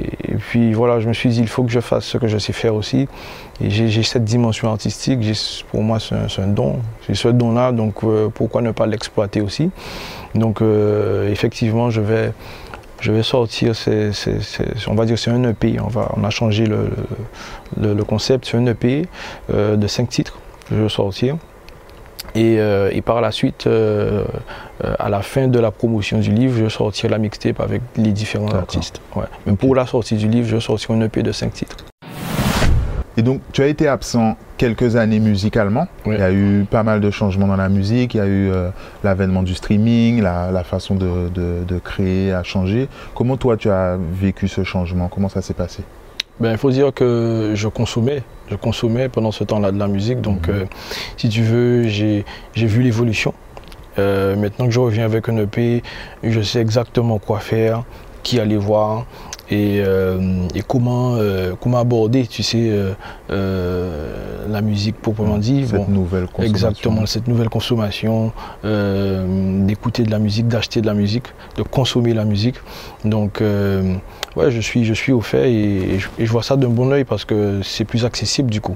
puis 0.49 0.73
voilà, 0.73 0.99
je 0.99 1.07
me 1.07 1.13
suis 1.13 1.29
dit, 1.29 1.39
il 1.39 1.47
faut 1.47 1.63
que 1.63 1.71
je 1.71 1.79
fasse 1.79 2.05
ce 2.05 2.17
que 2.17 2.27
je 2.27 2.37
sais 2.37 2.53
faire 2.53 2.75
aussi. 2.75 3.07
Et 3.61 3.69
j'ai 3.69 4.03
cette 4.03 4.25
dimension 4.25 4.69
artistique, 4.69 5.19
pour 5.71 5.81
moi 5.81 5.99
c'est 5.99 6.41
un, 6.41 6.47
don, 6.47 6.79
j'ai 7.07 7.15
ce 7.15 7.29
don-là, 7.29 7.71
donc 7.71 8.03
euh, 8.03 8.27
pourquoi 8.27 8.61
ne 8.61 8.71
pas 8.71 8.85
l'exploiter 8.85 9.39
aussi? 9.39 9.71
Donc 10.33 10.61
effectivement, 11.31 11.89
je 11.89 12.01
vais, 12.01 12.33
je 12.99 13.13
vais 13.13 13.23
sortir, 13.23 13.71
on 14.87 14.95
va 14.95 15.05
dire 15.05 15.17
c'est 15.17 15.31
un 15.31 15.41
EP, 15.45 15.79
on, 15.79 15.87
va, 15.87 16.11
on 16.17 16.25
a 16.25 16.29
changé 16.29 16.65
le, 16.65 16.89
le, 17.79 18.03
concept, 18.03 18.45
c'est 18.45 18.57
un 18.57 18.65
EP 18.65 19.07
de 19.49 19.87
cinq 19.87 20.09
titres 20.09 20.37
que 20.67 20.75
je 20.75 20.81
vais 20.81 20.89
sortir. 20.89 21.37
Euh, 22.35 22.89
et, 22.91 23.01
par 23.01 23.21
la 23.21 23.31
suite, 23.31 23.67
euh, 23.67 24.25
euh, 24.83 24.93
à 24.99 25.09
la 25.09 25.21
fin 25.21 25.47
de 25.47 25.59
la 25.59 25.71
promotion 25.71 26.19
du 26.19 26.31
livre, 26.31 26.57
je 26.57 26.69
sortirai 26.69 27.09
la 27.09 27.17
mixtape 27.17 27.59
avec 27.59 27.81
les 27.95 28.11
différents 28.11 28.53
artistes. 28.53 29.01
Mais 29.45 29.53
pour 29.53 29.75
la 29.75 29.85
sortie 29.85 30.15
du 30.15 30.27
livre, 30.27 30.47
je 30.47 30.59
sortirai 30.59 30.93
un 30.95 31.01
EP 31.01 31.23
de 31.23 31.31
5 31.31 31.53
titres. 31.53 31.77
Et 33.17 33.21
donc, 33.21 33.39
tu 33.53 33.61
as 33.61 33.67
été 33.67 33.87
absent 33.87 34.35
quelques 34.57 34.97
années 34.97 35.21
musicalement. 35.21 35.87
Il 36.05 36.13
y 36.13 36.21
a 36.21 36.33
eu 36.33 36.65
pas 36.69 36.83
mal 36.83 36.99
de 36.99 37.09
changements 37.11 37.47
dans 37.47 37.55
la 37.55 37.69
musique. 37.69 38.13
Il 38.13 38.17
y 38.17 38.19
a 38.19 38.27
eu 38.27 38.51
l'avènement 39.05 39.41
du 39.41 39.55
streaming, 39.55 40.21
la, 40.21 40.63
façon 40.65 40.95
de, 40.95 41.29
de, 41.29 41.79
créer 41.79 42.33
a 42.33 42.43
changé. 42.43 42.89
Comment 43.13 43.37
toi, 43.37 43.55
tu 43.55 43.69
as 43.69 43.97
vécu 43.97 44.49
ce 44.49 44.65
changement? 44.65 45.07
Comment 45.07 45.29
ça 45.29 45.41
s'est 45.41 45.53
passé? 45.53 45.83
Ben, 46.41 46.51
il 46.51 46.57
faut 46.57 46.71
dire 46.71 46.93
que 46.93 47.53
je 47.55 47.69
consommais, 47.69 48.21
je 48.49 48.55
consommais 48.55 49.09
pendant 49.09 49.31
ce 49.31 49.43
temps-là 49.43 49.71
de 49.71 49.79
la 49.79 49.87
musique. 49.87 50.21
Donc, 50.21 50.47
mhm. 50.47 50.55
euh, 50.55 50.65
si 51.17 51.29
tu 51.29 51.41
veux, 51.41 51.87
j'ai 51.87 52.23
vu 52.55 52.81
l'évolution. 52.81 53.33
Euh, 53.97 54.35
maintenant 54.35 54.65
que 54.65 54.71
je 54.71 54.79
reviens 54.79 55.05
avec 55.05 55.29
un 55.29 55.37
EP, 55.37 55.81
je 56.23 56.41
sais 56.41 56.59
exactement 56.59 57.17
quoi 57.17 57.39
faire, 57.39 57.83
qui 58.23 58.39
aller 58.39 58.57
voir, 58.57 59.05
et, 59.49 59.79
euh, 59.79 60.47
comment, 60.67 61.15
euh, 61.17 61.53
comment 61.59 61.77
aborder, 61.77 62.25
tu 62.25 62.41
sais, 62.41 62.71
euh, 63.29 64.45
la 64.49 64.61
musique 64.61 64.99
proprement 64.99 65.37
dit. 65.37 65.67
Cette 65.67 65.87
nouvelle 65.87 66.25
consommation. 66.25 66.51
Exactement, 66.51 67.05
cette 67.05 67.27
nouvelle 67.27 67.49
consommation, 67.49 68.31
d'écouter 68.63 70.03
de 70.03 70.11
la 70.11 70.19
musique, 70.19 70.47
d'acheter 70.47 70.81
de 70.81 70.87
la 70.87 70.93
musique, 70.93 71.25
de 71.57 71.63
consommer 71.63 72.13
la 72.13 72.25
musique. 72.25 72.55
Donc, 73.03 73.41
ouais, 74.35 74.51
je 74.51 74.61
suis, 74.61 74.83
je 74.83 74.93
suis 74.93 75.11
au 75.11 75.21
fait 75.21 75.51
et, 75.51 75.99
je, 75.99 76.31
vois 76.31 76.43
ça 76.43 76.55
d'un 76.55 76.69
bon 76.69 76.91
oeil 76.91 77.03
parce 77.03 77.23
que 77.23 77.61
c'est 77.63 77.85
plus 77.85 78.05
accessible 78.05 78.49
du 78.49 78.61
coup. 78.61 78.75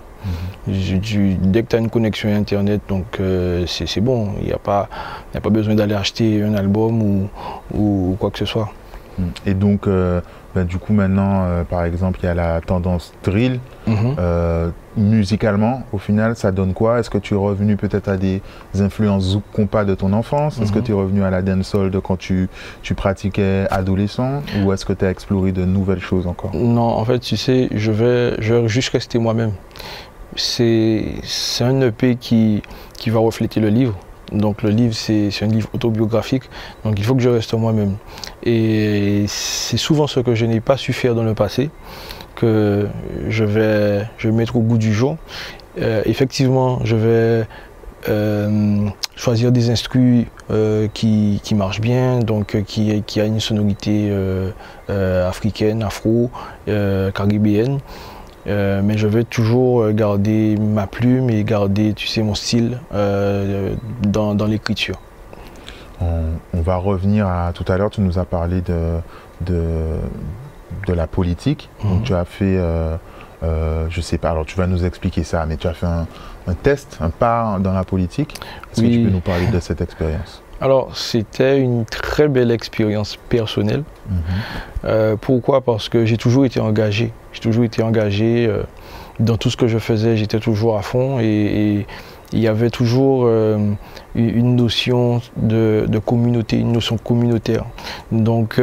Mhm. 0.67 0.99
dès 1.43 1.63
que 1.63 1.69
tu 1.69 1.75
as 1.77 1.79
une 1.79 1.89
connexion 1.89 2.29
Internet, 2.29 2.81
donc 2.87 3.19
c'est 3.65 4.01
bon, 4.01 4.29
il 4.41 4.47
n'y 4.47 4.53
a, 4.53 4.59
pas, 4.59 4.87
a 5.33 5.41
pas 5.41 5.49
besoin 5.49 5.73
d'aller 5.75 5.95
acheter 5.95 6.43
un 6.43 6.53
album 6.53 7.01
ou, 7.01 7.29
ou 7.73 8.15
quoi 8.19 8.29
que 8.29 8.37
ce 8.37 8.45
soit. 8.45 8.71
Et 9.45 9.53
donc, 9.53 9.87
ben, 10.55 10.65
du 10.65 10.77
coup, 10.77 10.93
maintenant, 10.93 11.43
euh, 11.45 11.63
par 11.63 11.83
exemple, 11.83 12.19
il 12.23 12.25
y 12.25 12.29
a 12.29 12.33
la 12.33 12.59
tendance 12.61 13.13
drill. 13.23 13.59
Mhm. 13.85 14.15
Euh, 14.19 14.69
musicalement, 14.97 15.83
au 15.93 15.97
final, 15.97 16.35
ça 16.35 16.51
donne 16.51 16.73
quoi? 16.73 16.99
Est-ce 16.99 17.09
que 17.09 17.17
tu 17.17 17.35
es 17.35 17.37
revenu 17.37 17.75
peut-être 17.75 18.09
à 18.09 18.17
des 18.17 18.41
influences 18.79 19.23
zouk 19.23 19.43
compas 19.53 19.85
de 19.85 19.95
ton 19.95 20.11
enfance? 20.13 20.59
Est-ce 20.59 20.71
que 20.71 20.79
mhm. 20.79 20.83
tu 20.85 20.91
es 20.91 20.95
revenu 20.95 21.23
à 21.23 21.29
la 21.29 21.41
dancehall 21.41 21.91
de 21.91 21.99
quand 21.99 22.17
tu, 22.17 22.49
tu 22.81 22.95
pratiquais 22.95 23.67
adolescent? 23.69 24.41
Ou 24.63 24.73
est-ce 24.73 24.85
que 24.85 24.93
tu 24.93 25.05
as 25.05 25.11
exploré 25.11 25.51
de 25.51 25.65
nouvelles 25.65 26.01
choses 26.01 26.25
encore? 26.25 26.51
Non, 26.55 26.81
en 26.81 27.05
fait, 27.05 27.19
tu 27.19 27.37
sais, 27.37 27.69
je 27.73 27.91
vais, 27.91 28.35
je 28.41 28.55
vais 28.55 28.67
juste 28.67 28.89
rester 28.89 29.19
moi-même. 29.19 29.51
C'est 30.35 31.13
un 31.61 31.81
EP 31.81 32.15
qui, 32.15 32.61
qui 32.97 33.09
va 33.09 33.19
refléter 33.19 33.59
le 33.59 33.69
livre. 33.69 33.95
Donc 34.31 34.61
le 34.61 34.69
livre, 34.69 34.93
c'est 34.93 35.31
un 35.41 35.47
livre 35.47 35.69
autobiographique, 35.73 36.43
donc 36.83 36.99
il 36.99 37.05
faut 37.05 37.15
que 37.15 37.21
je 37.21 37.29
reste 37.29 37.53
moi-même. 37.53 37.95
Et 38.43 39.25
c'est 39.27 39.77
souvent 39.77 40.07
ce 40.07 40.19
que 40.19 40.35
je 40.35 40.45
n'ai 40.45 40.61
pas 40.61 40.77
su 40.77 40.93
faire 40.93 41.15
dans 41.15 41.23
le 41.23 41.33
passé, 41.33 41.69
que 42.35 42.87
je 43.27 43.43
vais, 43.43 44.07
je 44.17 44.29
mettre 44.29 44.55
au 44.55 44.61
goût 44.61 44.77
du 44.77 44.93
jour. 44.93 45.17
Euh, 45.79 46.01
effectivement, 46.05 46.79
je 46.83 46.95
vais 46.95 47.47
euh, 48.07 48.87
choisir 49.15 49.51
des 49.51 49.69
instruments 49.69 50.23
euh, 50.51 50.87
qui, 50.93 51.41
marchent 51.53 51.81
bien, 51.81 52.19
donc 52.19 52.63
qui, 52.63 53.03
qui 53.05 53.21
a 53.21 53.25
une 53.25 53.39
sonorité 53.39 54.11
africaine, 54.87 55.83
afro, 55.83 56.31
caribéenne. 56.65 57.79
Euh, 58.47 58.81
mais 58.83 58.97
je 58.97 59.07
vais 59.07 59.23
toujours 59.23 59.81
euh, 59.81 59.91
garder 59.91 60.55
ma 60.57 60.87
plume 60.87 61.29
et 61.29 61.43
garder, 61.43 61.93
tu 61.93 62.07
sais, 62.07 62.23
mon 62.23 62.35
style 62.35 62.79
euh, 62.93 63.75
dans, 64.01 64.33
l'écriture. 64.45 64.95
On, 66.01 66.61
va 66.61 66.77
revenir 66.77 67.27
à 67.27 67.51
tout 67.53 67.65
à 67.67 67.77
l'heure, 67.77 67.89
tu 67.89 68.01
nous 68.01 68.19
as 68.19 68.25
parlé 68.25 68.61
de, 68.61 68.99
de, 69.41 70.93
la 70.93 71.07
politique. 71.07 71.69
Donc 71.83 71.99
mhm. 71.99 72.03
tu 72.03 72.13
as 72.13 72.25
fait, 72.25 72.59
je 73.89 74.01
sais 74.01 74.17
pas, 74.17 74.31
alors 74.31 74.45
tu 74.45 74.57
vas 74.57 74.67
nous 74.67 74.85
expliquer 74.85 75.23
ça, 75.23 75.45
mais 75.45 75.57
tu 75.57 75.67
as 75.67 75.73
fait 75.73 75.87
un, 75.87 76.07
test, 76.63 76.97
un 77.01 77.09
pas 77.09 77.57
dans 77.59 77.73
la 77.73 77.83
politique. 77.83 78.39
Est-ce 78.71 78.81
que 78.81 78.87
tu 78.87 79.03
peux 79.03 79.09
nous 79.09 79.19
parler 79.19 79.47
de 79.47 79.59
cette 79.59 79.81
expérience? 79.81 80.41
Alors, 80.61 80.95
c'était 80.95 81.59
une 81.59 81.85
très 81.85 82.27
belle 82.27 82.51
expérience 82.51 83.15
personnelle. 83.29 83.83
Mhm. 84.09 84.19
Euh, 84.85 85.15
pourquoi? 85.19 85.61
Parce 85.61 85.87
que 85.87 86.05
j'ai 86.05 86.17
toujours 86.17 86.45
été 86.45 86.59
engagé. 86.59 87.13
J'ai 87.31 87.39
toujours 87.39 87.63
été 87.63 87.81
engagé 87.81 88.45
euh, 88.45 88.63
dans 89.19 89.37
tout 89.37 89.49
ce 89.49 89.57
que 89.57 89.67
je 89.67 89.77
faisais. 89.77 90.17
J'étais 90.17 90.39
toujours 90.39 90.77
à 90.77 90.81
fond 90.81 91.19
et, 91.19 91.85
il 92.33 92.39
y 92.39 92.47
avait 92.47 92.69
toujours 92.69 93.23
euh, 93.25 93.57
une 94.15 94.55
notion 94.55 95.21
de, 95.37 95.87
communauté, 96.05 96.57
une 96.57 96.71
notion 96.71 96.97
communautaire. 96.97 97.65
Donc, 98.11 98.61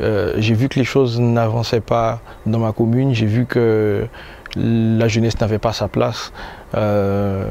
j'ai 0.00 0.54
vu 0.54 0.68
que 0.68 0.78
les 0.78 0.84
choses 0.84 1.20
n'avançaient 1.20 1.80
pas 1.80 2.20
dans 2.46 2.58
ma 2.58 2.72
commune. 2.72 3.14
J'ai 3.14 3.26
vu 3.26 3.46
que 3.46 4.08
la 4.56 5.08
jeunesse 5.08 5.40
n'avait 5.40 5.58
pas 5.58 5.72
sa 5.72 5.88
place. 5.88 6.32
Euh, 6.74 7.44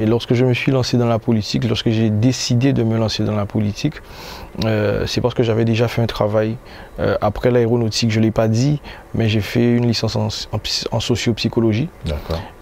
et 0.00 0.06
lorsque 0.06 0.34
je 0.34 0.44
me 0.44 0.54
suis 0.54 0.72
lancé 0.72 0.96
dans 0.96 1.06
la 1.06 1.18
politique, 1.18 1.64
lorsque 1.64 1.90
j'ai 1.90 2.10
décidé 2.10 2.72
de 2.72 2.82
me 2.82 2.96
lancer 2.96 3.24
dans 3.24 3.36
la 3.36 3.46
politique, 3.46 3.94
euh, 4.64 5.06
c'est 5.06 5.20
parce 5.20 5.34
que 5.34 5.42
j'avais 5.42 5.64
déjà 5.64 5.88
fait 5.88 6.02
un 6.02 6.06
travail. 6.06 6.56
Euh, 6.98 7.16
après 7.20 7.50
l'aéronautique, 7.50 8.10
je 8.10 8.18
ne 8.18 8.24
l'ai 8.24 8.30
pas 8.30 8.48
dit, 8.48 8.80
mais 9.14 9.28
j'ai 9.28 9.40
fait 9.40 9.64
une 9.64 9.86
licence 9.86 10.16
en, 10.16 10.28
en, 10.92 11.00
sociopsychologie. 11.00 11.88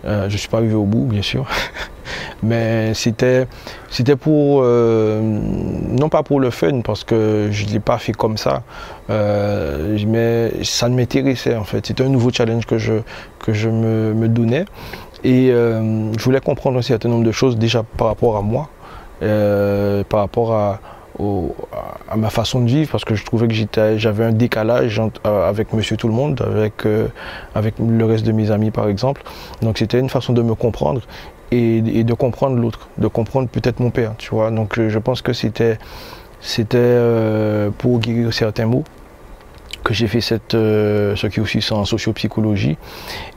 je 0.04 0.24
ne 0.24 0.28
suis 0.28 0.48
pas 0.48 0.58
arrivé 0.58 0.74
au 0.74 0.84
bout, 0.84 1.04
bien 1.06 1.22
sûr. 1.22 1.46
mais 2.42 2.92
c'était, 2.94 3.46
c'était 3.90 4.16
pour, 4.16 4.62
non 4.62 6.08
pas 6.10 6.22
pour 6.22 6.40
le 6.40 6.50
fun, 6.50 6.82
parce 6.82 7.02
que 7.04 7.48
je 7.50 7.64
ne 7.64 7.70
l'ai 7.70 7.80
pas 7.80 7.98
fait 7.98 8.12
comme 8.12 8.36
ça, 8.36 8.62
mais 9.08 10.52
ça 10.62 10.88
m'intéressait 10.88 11.56
en 11.56 11.64
fait. 11.64 11.86
C'était 11.86 12.04
un 12.04 12.08
nouveau 12.08 12.30
challenge 12.30 12.66
que 12.66 12.78
je, 12.78 12.94
que 13.40 13.52
je 13.52 13.68
me, 13.68 14.12
me 14.12 14.28
donnais. 14.28 14.66
Et 15.24 15.50
euh, 15.50 16.12
je 16.16 16.22
voulais 16.22 16.40
comprendre 16.40 16.78
un 16.78 16.82
certain 16.82 17.08
nombre 17.08 17.24
de 17.24 17.32
choses 17.32 17.56
déjà 17.56 17.82
par 17.82 18.06
rapport 18.06 18.36
à 18.36 18.42
moi, 18.42 18.68
euh, 19.22 20.04
par 20.04 20.20
rapport 20.20 20.52
à, 20.52 20.80
ma 21.18 22.30
façon 22.30 22.60
de 22.60 22.66
vivre, 22.66 22.90
parce 22.90 23.04
que 23.04 23.14
je 23.14 23.24
trouvais 23.24 23.48
que 23.48 23.54
j'avais 23.96 24.24
un 24.24 24.32
décalage 24.32 25.00
euh, 25.00 25.48
avec 25.48 25.72
Monsieur 25.72 25.96
Tout 25.96 26.08
le 26.08 26.14
Monde, 26.14 26.42
avec, 26.42 26.86
avec 27.54 27.74
le 27.78 28.04
reste 28.04 28.26
de 28.26 28.32
mes 28.32 28.50
amis 28.50 28.70
par 28.70 28.88
exemple. 28.88 29.22
Donc 29.62 29.78
c'était 29.78 29.98
une 29.98 30.10
façon 30.10 30.32
de 30.32 30.42
me 30.42 30.54
comprendre 30.54 31.02
et, 31.50 31.80
de 31.80 32.14
comprendre 32.14 32.56
l'autre, 32.56 32.88
de 32.98 33.06
comprendre 33.06 33.48
peut-être 33.48 33.80
mon 33.80 33.90
père, 33.90 34.14
tu 34.18 34.30
vois. 34.30 34.50
Donc 34.50 34.78
je 34.78 34.98
pense 34.98 35.22
que 35.22 35.32
c'était 35.32 35.78
c'était 36.40 36.98
pour 37.78 37.98
guérir 37.98 38.32
certains 38.32 38.66
mots 38.66 38.84
que 39.86 39.94
j'ai 39.94 40.08
fait 40.08 40.20
cette, 40.20 40.54
euh, 40.54 41.14
ce 41.14 41.28
qui 41.28 41.40
en 41.70 41.84
sociopsychologie. 41.84 42.76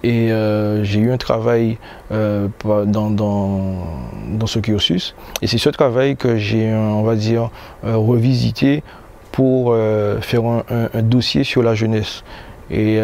Et 0.01 0.31
euh, 0.31 0.83
j'ai 0.83 0.99
eu 0.99 1.11
un 1.11 1.17
travail 1.17 1.77
euh, 2.11 2.47
dans, 2.65 3.11
dans, 3.11 4.47
ce 4.47 4.57
cursus. 4.57 5.13
Et 5.43 5.47
c'est 5.47 5.59
ce 5.59 5.69
travail 5.69 6.15
que 6.15 6.37
j'ai, 6.37 6.73
on 6.73 7.03
va 7.03 7.15
dire, 7.15 7.51
revisité 7.83 8.83
pour 9.31 9.75
faire 10.21 10.41
un, 10.43 11.01
dossier 11.03 11.43
sur 11.43 11.61
la 11.61 11.75
jeunesse. 11.75 12.23
Et 12.71 12.99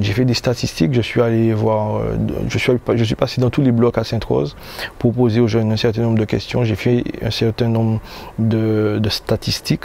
j'ai 0.00 0.12
fait 0.12 0.26
des 0.26 0.34
statistiques, 0.34 0.92
je 0.92 1.00
suis 1.00 1.22
allé 1.22 1.54
voir, 1.54 2.02
je, 2.48 2.58
suis, 2.58 2.72
je 2.94 3.04
suis 3.04 3.14
passé 3.14 3.40
dans 3.40 3.50
tous 3.50 3.62
les 3.62 3.72
blocs 3.72 3.96
à 3.96 4.04
Sainte-Rose 4.04 4.54
pour 4.98 5.14
poser 5.14 5.40
aux 5.40 5.48
jeunes 5.48 5.72
un 5.72 5.76
certain 5.76 6.02
nombre 6.02 6.18
de 6.18 6.24
questions. 6.26 6.62
J'ai 6.64 6.76
fait 6.76 7.04
un 7.22 7.30
certain 7.30 7.68
nombre 7.68 8.00
de 8.38 9.08
statistiques 9.08 9.84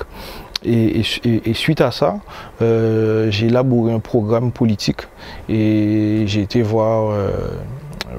Et, 0.67 1.53
suite 1.53 1.81
à 1.81 1.91
ça, 1.91 2.17
j'ai 2.59 3.45
élaboré 3.47 3.93
un 3.93 3.99
programme 3.99 4.51
politique 4.51 5.01
et 5.49 6.23
j'ai 6.25 6.41
été 6.41 6.61
voir 6.61 7.15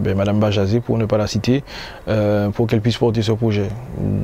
ben, 0.00 0.16
Madame 0.16 0.40
Bajazé, 0.40 0.80
pour 0.80 0.96
ne 0.98 1.04
pas 1.04 1.18
la 1.18 1.26
citer, 1.26 1.62
pour 2.54 2.66
qu'elle 2.66 2.80
puisse 2.80 2.96
porter 2.96 3.22
ce 3.22 3.32
projet. 3.32 3.68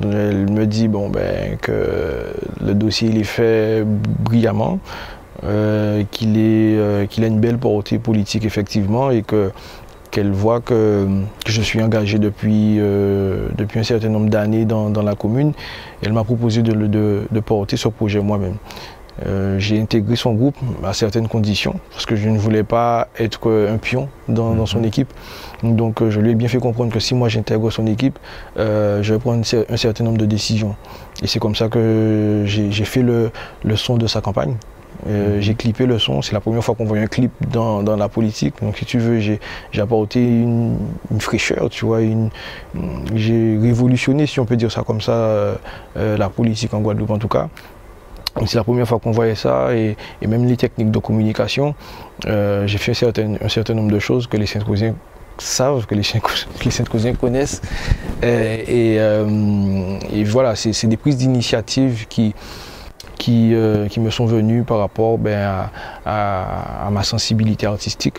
Elle 0.02 0.50
me 0.50 0.66
dit 0.66 0.88
bon, 0.88 1.08
ben, 1.10 1.56
que 1.60 2.32
le 2.64 2.74
dossier 2.74 3.10
il 3.10 3.18
est 3.18 3.24
fait 3.24 3.84
brillamment, 3.84 4.80
euh, 5.42 6.04
qu'il 6.10 6.34
euh, 6.36 7.06
qu'il 7.06 7.24
a 7.24 7.26
une 7.26 7.40
belle 7.40 7.58
portée 7.58 7.98
politique 7.98 8.44
effectivement 8.46 9.10
et 9.10 9.22
que 9.22 9.50
qu'elle 10.14 10.30
voit 10.30 10.60
que, 10.60 11.08
je 11.44 11.60
suis 11.60 11.82
engagé 11.82 12.20
depuis, 12.20 12.76
euh, 12.78 13.48
depuis 13.58 13.80
un 13.80 13.82
certain 13.82 14.08
nombre 14.08 14.30
d'années 14.30 14.64
dans, 14.64 15.02
la 15.02 15.16
commune. 15.16 15.52
Elle 16.02 16.12
m'a 16.12 16.22
proposé 16.22 16.62
de, 16.62 16.72
de, 16.72 17.40
porter 17.40 17.76
ce 17.76 17.88
projet 17.88 18.20
moi-même. 18.20 18.56
j'ai 19.58 19.80
intégré 19.80 20.14
son 20.14 20.34
groupe 20.34 20.56
à 20.84 20.92
certaines 20.92 21.26
conditions 21.26 21.80
parce 21.90 22.06
que 22.06 22.14
je 22.14 22.28
ne 22.28 22.38
voulais 22.38 22.62
pas 22.62 23.08
être 23.18 23.50
un 23.68 23.78
pion 23.78 24.08
dans, 24.28 24.66
son 24.66 24.78
mhm. 24.78 24.84
équipe. 24.84 25.12
Donc 25.64 26.08
je 26.08 26.20
lui 26.20 26.30
ai 26.30 26.36
bien 26.36 26.48
fait 26.48 26.58
comprendre 26.58 26.92
que 26.92 27.00
si 27.00 27.14
moi 27.16 27.28
j'intègre 27.28 27.70
son 27.70 27.86
équipe, 27.88 28.16
je 28.56 29.12
vais 29.12 29.18
prendre 29.18 29.42
un 29.68 29.76
certain 29.76 30.04
nombre 30.04 30.18
de 30.18 30.26
décisions. 30.26 30.76
Et 31.24 31.26
c'est 31.26 31.40
comme 31.40 31.56
ça 31.56 31.68
que 31.68 32.44
j'ai 32.46 32.84
fait 32.84 33.02
le, 33.02 33.32
le 33.64 33.76
son 33.76 33.96
de 33.96 34.06
sa 34.06 34.20
campagne. 34.20 34.54
Euh, 35.06 35.40
j'ai 35.40 35.54
clippé 35.54 35.86
le 35.86 35.98
son, 35.98 36.22
c'est 36.22 36.32
la 36.32 36.40
première 36.40 36.64
fois 36.64 36.74
qu'on 36.74 36.84
voit 36.84 36.98
un 36.98 37.06
clip 37.06 37.32
dans, 37.50 37.82
la 37.82 38.08
politique. 38.08 38.54
Donc 38.62 38.78
si 38.78 38.84
tu 38.84 38.98
veux, 38.98 39.20
j'ai 39.20 39.40
apporté 39.78 40.20
une, 40.20 40.78
fraîcheur, 41.18 41.68
tu 41.70 41.84
vois, 41.84 42.00
j'ai 43.14 43.58
révolutionné, 43.60 44.26
si 44.26 44.40
on 44.40 44.46
peut 44.46 44.56
dire 44.56 44.72
ça 44.72 44.82
comme 44.82 45.00
ça, 45.00 45.12
euh, 45.12 45.54
euh, 45.96 46.16
la 46.16 46.28
politique 46.28 46.72
en 46.74 46.80
Guadeloupe 46.80 47.10
en 47.10 47.18
tout 47.18 47.28
cas. 47.28 47.48
C'est 48.46 48.56
la 48.56 48.64
première 48.64 48.88
fois 48.88 48.98
qu'on 48.98 49.12
voyait 49.12 49.36
ça 49.36 49.74
et, 49.76 49.96
même 50.26 50.44
les 50.44 50.56
techniques 50.56 50.90
de 50.90 50.98
communication. 50.98 51.74
j'ai 52.26 52.78
fait 52.78 52.92
un 52.92 53.48
certain, 53.48 53.74
nombre 53.74 53.92
de 53.92 53.98
choses 54.00 54.26
que 54.26 54.36
les 54.36 54.46
saint 54.46 54.60
savent, 55.38 55.86
que 55.86 55.94
les 55.94 56.02
saint 56.02 57.14
connaissent. 57.20 57.62
Et, 58.22 58.96
et 58.96 60.24
voilà, 60.24 60.56
c'est 60.56 60.86
des 60.88 60.96
prises 60.96 61.18
d'initiative 61.18 62.06
qui, 62.08 62.34
euh, 63.28 63.88
qui, 63.88 64.00
me 64.00 64.10
sont 64.10 64.26
venus 64.26 64.64
par 64.66 64.78
rapport 64.78 65.18
ben, 65.18 65.68
à, 66.04 66.88
ma 66.90 67.02
sensibilité 67.02 67.66
artistique 67.66 68.18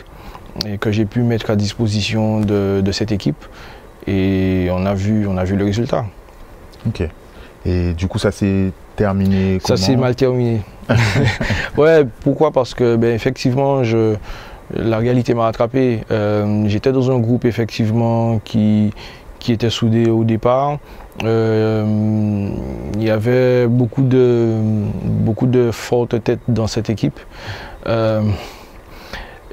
et 0.65 0.77
que 0.77 0.91
j'ai 0.91 1.05
pu 1.05 1.21
mettre 1.21 1.49
à 1.49 1.55
disposition 1.55 2.39
de, 2.41 2.91
cette 2.91 3.11
équipe. 3.11 3.43
Et 4.07 4.67
on 4.71 4.85
a 4.85 4.93
vu, 4.93 5.27
on 5.27 5.37
a 5.37 5.43
vu 5.43 5.55
le 5.55 5.65
résultat. 5.65 6.05
Ok. 6.87 7.03
Et 7.65 7.93
du 7.93 8.07
coup, 8.07 8.19
ça 8.19 8.31
s'est 8.31 8.71
terminé 8.95 9.59
Ça 9.63 9.77
s'est 9.77 9.95
mal 9.95 10.15
terminé. 10.15 10.61
ouais, 11.77 12.05
pourquoi? 12.21 12.51
Parce 12.51 12.73
que, 12.73 12.95
ben, 12.95 13.13
effectivement, 13.13 13.83
je, 13.83 14.15
la 14.73 14.97
réalité 14.97 15.33
m'a 15.33 15.43
rattrapé. 15.43 16.01
Euh, 16.11 16.65
j'étais 16.67 16.91
dans 16.91 17.11
un 17.11 17.19
groupe, 17.19 17.45
effectivement, 17.45 18.39
qui, 18.39 18.93
qui 19.39 19.51
était 19.51 19.69
soudé 19.69 20.09
au 20.09 20.23
départ. 20.23 20.77
Euh, 21.23 22.49
il 22.95 23.03
y 23.03 23.09
avait 23.09 23.67
beaucoup 23.67 24.01
de, 24.01 24.55
beaucoup 25.03 25.47
de 25.47 25.71
fortes 25.71 26.21
têtes 26.23 26.41
dans 26.47 26.67
cette 26.67 26.89
équipe. 26.89 27.19
Euh, 27.87 28.21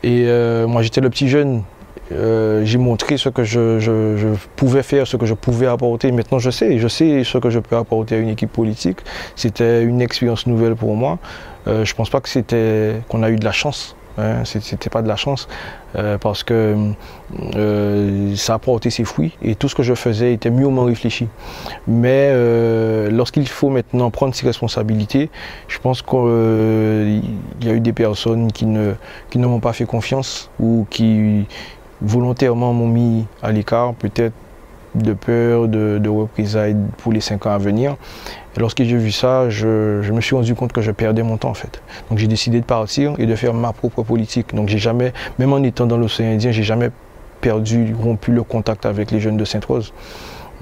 et 0.03 0.25
euh, 0.27 0.67
moi 0.67 0.83
j'étais 0.83 1.01
le 1.01 1.11
petit 1.11 1.29
jeune. 1.29 1.63
j'ai 2.11 2.79
montré 2.79 3.17
ce 3.17 3.29
que 3.29 3.45
je, 3.45 4.35
pouvais 4.57 4.83
faire, 4.83 5.07
ce 5.07 5.17
que 5.17 5.27
je 5.27 5.35
pouvais 5.35 5.67
apporter. 5.67 6.11
Maintenant 6.13 6.39
je 6.39 6.51
sais, 6.51 6.79
je 6.79 6.89
sais 6.89 7.25
ce 7.25 7.39
que 7.39 7.51
je 7.51 7.61
peux 7.61 7.77
apporter 7.77 8.17
à 8.17 8.19
une 8.19 8.29
équipe 8.29 8.53
politique. 8.53 8.99
C'était 9.37 9.83
une 9.83 10.01
expérience 10.01 10.47
nouvelle 10.47 10.75
pour 10.75 10.97
moi. 10.97 11.19
je 11.67 11.73
ne 11.73 11.97
pense 11.97 12.11
pas 12.11 12.21
que 12.21 12.29
c'était 12.29 12.97
qu'on 13.09 13.23
a 13.23 13.31
eu 13.31 13.37
de 13.37 13.45
la 13.45 13.53
chance 13.53 13.97
Hein, 14.19 14.45
C'était 14.45 14.91
pas 14.91 15.01
de 15.01 15.09
la 15.09 15.17
chance 15.17 15.49
euh, 15.97 16.19
parce 16.19 16.43
que 16.45 16.77
euh, 17.57 18.37
ça 18.37 18.55
a 18.55 18.59
porté 18.59 18.91
ses 18.91 19.05
fruits 19.05 19.33
et 19.43 19.55
tout 19.55 19.69
ce 19.69 19.75
que 19.75 19.83
je 19.83 19.95
faisais 19.95 20.35
était 20.35 20.51
mûrement 20.51 20.85
réfléchi. 20.85 21.29
Mais 21.87 22.29
euh, 22.33 23.11
lorsqu'il 23.11 23.49
faut 23.49 23.71
maintenant 23.71 24.11
prendre 24.11 24.35
ses 24.35 24.47
responsabilités, 24.47 25.31
je 25.69 25.79
pense 25.79 26.03
qu'il 26.03 27.23
y 27.63 27.71
a 27.71 27.73
eu 27.73 27.81
des 27.81 27.93
personnes 27.95 28.53
qui 28.53 28.67
ne, 28.67 28.93
qui 29.31 29.39
ne 29.39 29.47
m'ont 29.47 29.61
pas 29.61 29.73
fait 29.73 29.87
confiance 29.87 30.51
ou 30.61 30.87
qui 30.91 31.47
volontairement 32.03 32.73
m'ont 32.75 32.89
mis 32.89 33.27
à 33.43 33.51
l'écart, 33.51 33.95
peut-être 33.95 34.35
de 34.95 35.15
peur 35.15 35.69
de, 35.69 35.99
de 35.99 36.09
représailles 36.11 36.77
pour 36.99 37.13
les 37.13 37.21
cinq 37.21 37.47
ans 37.47 37.53
à 37.53 37.59
venir. 37.59 37.97
Lorsque 38.59 38.83
j'ai 38.83 38.97
vu 38.97 39.13
ça, 39.13 39.49
je, 39.49 40.11
me 40.13 40.21
suis 40.21 40.35
rendu 40.35 40.55
compte 40.55 40.73
que 40.73 40.83
je 40.83 40.91
perdais 40.91 41.23
mon 41.23 41.37
temps 41.39 41.51
en 41.51 41.55
fait. 41.55 41.83
Donc 42.11 42.19
j'ai 42.19 42.27
décidé 42.27 42.61
de 42.61 42.67
partir 42.67 43.15
et 43.19 43.27
de 43.27 43.35
faire 43.35 43.55
ma 43.55 43.73
propre 43.73 44.03
politique. 44.03 44.55
Donc 44.55 44.69
j'ai 44.69 44.79
jamais, 44.79 45.13
même 45.39 45.53
en 45.53 45.63
étant 45.63 45.87
dans 45.87 45.97
l'océan 45.97 46.33
Indien, 46.33 46.51
j'ai 46.51 46.63
jamais 46.63 46.91
perdu, 47.41 47.95
rompu 47.95 48.31
le 48.31 48.43
contact 48.43 48.87
avec 48.87 49.11
les 49.11 49.21
jeunes 49.21 49.37
de 49.37 49.45
Sainte-Rose. 49.45 49.93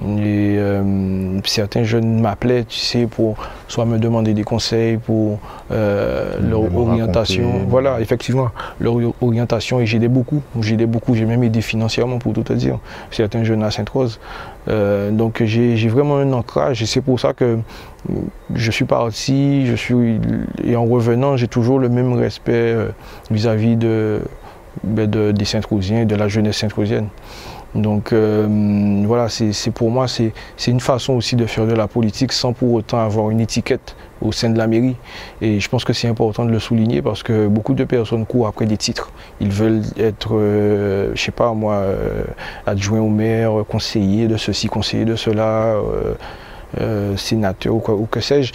Et 0.03 0.57
euh, 0.59 1.41
certains 1.45 1.83
jeunes 1.85 2.21
m'appelaient, 2.21 2.65
tu 2.65 2.79
sais, 2.79 3.07
pour 3.07 3.37
soit 3.69 3.85
me 3.85 3.99
demander 3.99 4.33
des 4.33 4.45
conseils 4.45 4.97
pour 4.97 5.39
euh, 5.71 6.39
leur 6.41 6.75
orientation. 6.75 7.67
Voilà, 7.69 8.01
effectivement, 8.01 8.49
leur 8.81 8.95
orientation. 9.21 9.81
Et 9.81 9.87
j'aidais 9.87 10.09
beaucoup. 10.09 10.43
J'aidais 10.61 10.87
beaucoup. 10.87 11.15
J'ai 11.15 11.27
même 11.27 11.45
aidé 11.45 11.61
financièrement 11.61 12.19
pour 12.19 12.33
tout 12.33 12.43
te 12.43 12.53
dire. 12.53 12.79
Certains 13.11 13.45
jeunes 13.45 13.63
à 13.63 13.71
Sainte-Rose. 13.71 14.21
Euh, 14.69 15.11
donc 15.11 15.43
j'ai 15.45 15.89
vraiment 15.89 16.17
un 16.17 16.33
ancrage. 16.33 16.83
Et 16.83 16.87
c'est 16.87 17.03
pour 17.03 17.21
ça 17.21 17.33
que 17.35 17.59
je 18.55 18.71
suis 18.71 18.87
parti. 18.87 19.67
Je 19.67 19.75
suis, 19.75 20.19
et 20.65 20.77
en 20.77 20.87
revenant, 20.87 21.37
j'ai 21.37 21.49
toujours 21.49 21.79
le 21.79 21.89
même 21.91 22.15
respect 22.15 22.75
vis-à-vis 23.31 23.77
de, 23.77 24.23
ben, 24.83 25.09
de, 25.09 25.33
des 25.33 25.45
Saint-Rosiens, 25.45 26.07
de 26.07 26.15
la 26.15 26.29
jeunesse 26.29 26.59
saint-rosienne. 26.59 27.09
Donc 27.75 28.13
euh, 28.13 29.03
voilà, 29.07 29.29
c'est 29.29 29.71
pour 29.71 29.91
moi, 29.91 30.07
c'est 30.09 30.33
une 30.67 30.81
façon 30.81 31.15
aussi 31.15 31.37
de 31.37 31.47
faire 31.47 31.67
de 31.67 31.75
la 31.75 31.87
politique 31.87 32.33
sans 32.33 32.53
pour 32.53 32.73
autant 32.73 32.99
avoir 32.99 33.31
une 33.31 33.41
étiquette 33.41 33.97
au 34.21 34.33
sein 34.33 34.51
de 34.51 34.59
la 34.59 34.67
mairie. 34.67 34.97
Et 35.41 35.61
je 35.61 35.69
pense 35.69 35.85
que 35.85 35.93
c'est 35.93 36.09
important 36.09 36.45
de 36.45 36.51
le 36.51 36.59
souligner 36.59 37.01
parce 37.01 37.23
que 37.23 37.47
beaucoup 37.47 37.75
de 37.75 37.85
personnes 37.85 38.27
courent 38.27 38.49
après 38.49 38.67
des 38.67 38.77
titres. 38.77 39.13
Ils 39.41 39.51
veulent 39.51 39.83
être, 39.97 40.35
euh, 40.35 41.13
je 41.15 41.23
sais 41.23 41.31
pas 41.31 41.53
moi, 41.55 41.75
euh, 41.75 42.25
adjoint 42.67 43.01
au 43.01 43.09
maire, 43.09 43.53
conseiller 43.69 44.27
de 44.27 44.37
ceci, 44.37 44.67
conseiller 44.67 45.05
de 45.05 45.17
cela, 45.17 45.77
sénateur 47.17 47.75
ou, 47.75 47.79
quoi, 47.79 47.95
ou 47.95 48.07
que 48.07 48.21
sais-je. 48.21 48.53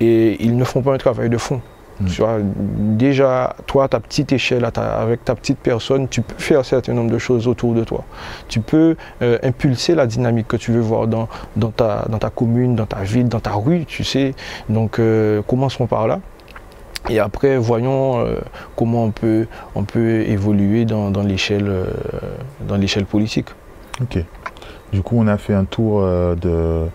Et 0.00 0.42
ils 0.44 0.56
ne 0.56 0.64
font 0.64 0.82
pas 0.82 0.94
un 0.94 0.98
travail 0.98 1.28
de 1.30 1.38
fond. 1.38 1.60
Mm. 2.00 2.06
Tu 2.06 2.20
vois, 2.20 2.38
déjà, 2.42 3.56
toi, 3.66 3.84
à 3.84 3.88
ta 3.88 4.00
petite 4.00 4.32
échelle, 4.32 4.68
avec 4.76 5.24
ta 5.24 5.34
petite 5.34 5.58
personne, 5.58 6.08
tu 6.08 6.22
peux 6.22 6.34
faire 6.38 6.60
un 6.60 6.64
certain 6.64 6.92
nombre 6.92 7.10
de 7.10 7.18
choses 7.18 7.48
autour 7.48 7.74
de 7.74 7.84
toi. 7.84 8.04
Tu 8.48 8.60
peux 8.60 8.96
euh, 9.22 9.38
impulser 9.42 9.94
la 9.94 10.06
dynamique 10.06 10.48
que 10.48 10.56
tu 10.56 10.72
veux 10.72 10.80
voir 10.80 11.06
dans, 11.06 11.28
dans, 11.56 11.70
ta, 11.70 12.06
dans 12.08 12.18
ta 12.18 12.30
commune, 12.30 12.76
dans 12.76 12.86
ta 12.86 13.02
ville, 13.02 13.28
dans 13.28 13.40
ta 13.40 13.52
rue, 13.52 13.84
tu 13.84 14.04
sais. 14.04 14.34
Donc, 14.68 14.98
euh, 14.98 15.42
commençons 15.42 15.86
par 15.86 16.06
là. 16.06 16.20
Et 17.08 17.18
après, 17.20 17.56
voyons 17.56 18.20
euh, 18.20 18.36
comment 18.76 19.04
on 19.04 19.10
peut, 19.10 19.46
on 19.74 19.84
peut 19.84 20.22
évoluer 20.22 20.84
dans, 20.84 21.10
dans 21.10 21.22
l'échelle 21.22 21.66
politique. 23.08 23.48
Ok. 24.00 24.22
Du 24.92 25.02
coup, 25.02 25.16
on 25.18 25.26
a 25.26 25.36
fait 25.36 25.54
un 25.54 25.64
tour 25.64 26.00
de, 26.00 26.86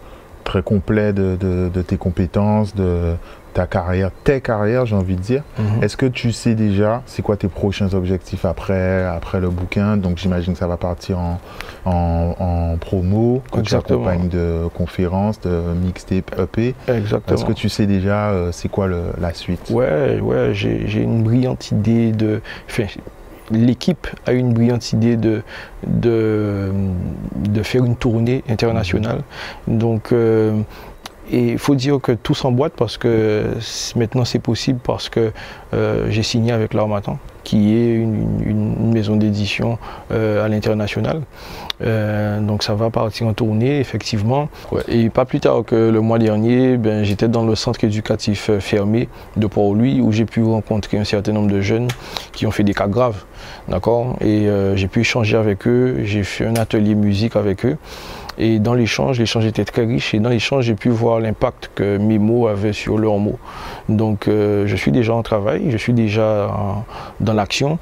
très 0.44 0.64
complet 0.64 1.14
de, 1.14 1.36
de 1.36 1.82
tes 1.84 1.98
compétences, 1.98 2.74
de, 2.74 3.16
ta 3.54 3.68
carrière, 3.68 4.12
tes 4.24 4.42
carrières, 4.42 4.86
j'ai 4.86 4.96
envie 4.96 5.16
de 5.16 5.22
dire. 5.22 5.44
Mhm. 5.58 5.84
Est-ce 5.84 5.98
que 5.98 6.06
tu 6.06 6.32
sais 6.32 6.56
déjà 6.56 7.02
c'est 7.06 7.22
quoi 7.22 7.38
tes 7.38 7.48
prochains 7.48 7.94
objectifs 7.94 8.46
après, 8.46 9.06
après 9.06 9.40
le 9.40 9.50
bouquin? 9.50 9.98
Donc 9.98 10.18
j'imagine 10.18 10.54
que 10.54 10.60
ça 10.60 10.68
va 10.68 10.78
partir 10.78 11.20
en, 11.20 11.40
en, 11.86 12.78
promo, 12.78 13.42
que 13.52 13.62
tu 13.62 13.76
accompagnes 13.76 14.30
de 14.30 14.68
conférences, 14.74 15.40
de 15.42 15.62
mixtape 15.84 16.38
EP. 16.40 16.76
Exactement. 16.88 17.38
Est-ce 17.38 17.46
que 17.46 17.54
tu 17.54 17.70
sais 17.70 17.86
déjà 17.86 18.30
euh, 18.30 18.52
c'est 18.52 18.70
quoi 18.70 18.88
la 18.88 19.34
suite? 19.34 19.70
Ouais, 19.70 20.20
ouais, 20.20 20.52
j'ai 20.54 21.02
une 21.02 21.24
brillante 21.24 21.72
idée 21.72 22.12
de. 22.12 22.42
Enfin, 22.70 22.86
L'équipe 23.52 24.08
a 24.26 24.32
une 24.32 24.54
brillante 24.54 24.94
idée 24.94 25.18
de, 25.18 25.42
de, 25.86 26.72
de, 27.36 27.62
faire 27.62 27.84
une 27.84 27.98
tournée 27.98 28.42
internationale. 28.48 29.22
Donc, 29.68 30.14
euh, 30.14 30.62
et 31.32 31.52
il 31.52 31.58
faut 31.58 31.76
dire 31.76 32.00
que 32.02 32.12
tout 32.12 32.36
s'emboîte 32.36 32.74
parce 32.76 32.98
que 32.98 33.46
maintenant 33.96 34.26
c'est 34.26 34.40
possible 34.40 34.80
parce 34.84 35.10
que 35.10 35.32
euh, 35.74 36.08
j'ai 36.10 36.24
signé 36.24 36.52
avec 36.52 36.74
l'Armatan, 36.74 37.18
qui 37.44 37.76
est 37.76 37.96
une, 37.96 38.92
maison 38.94 39.16
d'édition 39.16 39.80
euh, 40.12 40.46
à 40.46 40.50
l'international. 40.50 41.22
Euh, 41.82 42.40
donc 42.40 42.62
ça 42.62 42.76
va 42.76 42.90
partir 42.90 43.28
en 43.28 43.34
tournée, 43.34 43.80
effectivement. 43.80 44.50
Et 44.88 45.10
pas 45.10 45.26
plus 45.26 45.40
tard 45.40 45.64
que 45.66 45.90
le 45.90 46.02
mois 46.02 46.20
dernier, 46.20 46.78
ben, 46.78 47.04
j'étais 47.04 47.28
dans 47.28 47.46
le 47.46 47.56
centre 47.56 47.84
éducatif 47.84 48.52
fermé 48.60 49.08
de 49.36 49.48
Port-Louis 49.48 50.02
où 50.02 50.12
j'ai 50.12 50.26
pu 50.26 50.44
rencontrer 50.44 50.98
un 50.98 51.06
certain 51.06 51.32
nombre 51.32 51.50
de 51.50 51.62
jeunes 51.62 51.88
qui 52.34 52.46
ont 52.46 52.52
fait 52.52 52.64
des 52.64 52.74
cas 52.74 52.88
graves. 52.88 53.24
D'accord? 53.68 54.18
Et 54.22 54.48
j'ai 54.76 54.88
pu 54.88 55.00
échanger 55.00 55.38
avec 55.38 55.68
eux, 55.68 56.02
j'ai 56.04 56.24
fait 56.24 56.46
un 56.46 56.56
atelier 56.56 56.96
musique 56.96 57.36
avec 57.36 57.66
eux. 57.66 57.78
Et 58.38 58.60
dans 58.60 58.74
l'échange, 58.74 59.20
l'échange 59.20 59.46
était 59.46 59.66
très 59.66 59.86
riche. 59.86 60.14
Et 60.14 60.20
dans 60.20 60.30
l'échange, 60.30 60.66
j'ai 60.66 60.76
pu 60.76 60.90
voir 60.90 61.20
l'impact 61.20 61.72
que 61.76 61.98
mes 61.98 62.18
mots 62.18 62.48
avaient 62.48 62.74
sur 62.74 62.98
leurs 62.98 63.18
mots. 63.18 63.40
Donc, 63.90 64.28
euh, 64.28 64.66
je 64.68 64.76
suis 64.76 64.92
déjà 64.92 65.14
en 65.14 65.24
travail, 65.24 65.70
je 65.70 65.78
suis 65.78 65.94
déjà 65.94 66.84
dans 67.20 67.34
l'action. 67.34 67.78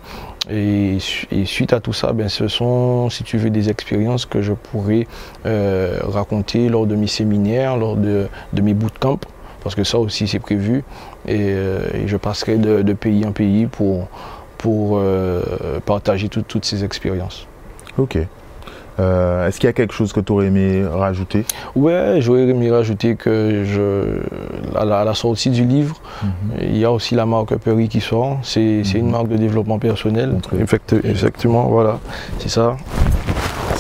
Et, 0.50 0.98
suite 1.46 1.72
à 1.72 1.80
tout 1.80 1.94
ça, 1.94 2.14
ben, 2.14 2.28
ce 2.28 2.48
sont, 2.48 3.10
si 3.10 3.24
tu 3.24 3.38
veux, 3.38 3.50
des 3.50 3.70
expériences 3.70 4.26
que 4.26 4.42
je 4.42 4.54
pourrais 4.54 5.08
euh, 5.46 6.00
raconter 6.04 6.68
lors 6.68 6.88
de 6.88 6.96
mes 6.96 7.08
séminaires, 7.08 7.78
lors 7.78 7.96
de, 7.96 8.28
mes 8.62 8.74
bootcamps, 8.74 9.20
parce 9.64 9.76
que 9.76 9.84
ça 9.84 10.00
aussi 10.00 10.28
c'est 10.28 10.40
prévu. 10.40 10.84
Et, 11.28 11.38
euh, 11.40 12.08
je 12.08 12.18
passerai 12.18 12.58
de, 12.58 12.94
pays 12.94 13.26
en 13.26 13.32
pays 13.32 13.68
pour, 13.68 14.08
pour 14.58 15.02
partager 15.86 16.28
toutes 16.28 16.66
ces 16.66 16.84
expériences. 16.84 17.48
Ok. 17.98 18.18
Euh, 19.00 19.48
est-ce 19.48 19.60
qu'il 19.60 19.68
y 19.68 19.70
a 19.70 19.74
quelque 19.74 19.94
chose 19.94 20.14
que 20.14 20.20
tu 20.20 20.32
aurais 20.32 20.48
aimé 20.48 20.84
rajouter? 20.86 21.46
Ouais, 21.76 22.18
j'aurais 22.20 22.42
aimé 22.42 22.72
rajouter 22.72 23.16
que 23.16 23.64
je, 23.66 24.20
à, 24.78 24.86
la, 24.86 25.14
sortie 25.14 25.50
du 25.50 25.66
livre, 25.66 25.96
mhm. 26.24 26.30
il 26.62 26.78
y 26.78 26.86
a 26.86 26.92
aussi 26.92 27.16
la 27.16 27.26
marque 27.26 27.56
Perry 27.56 27.88
qui 27.88 28.02
sort. 28.02 28.40
C'est 28.44 28.82
une 28.94 29.06
mhm. 29.06 29.12
marque 29.12 29.28
de 29.30 29.38
développement 29.38 29.80
personnel. 29.80 30.38
Effectivement, 31.04 31.64
voilà, 31.68 32.00
c'est 32.40 32.50
ça. 32.50 32.78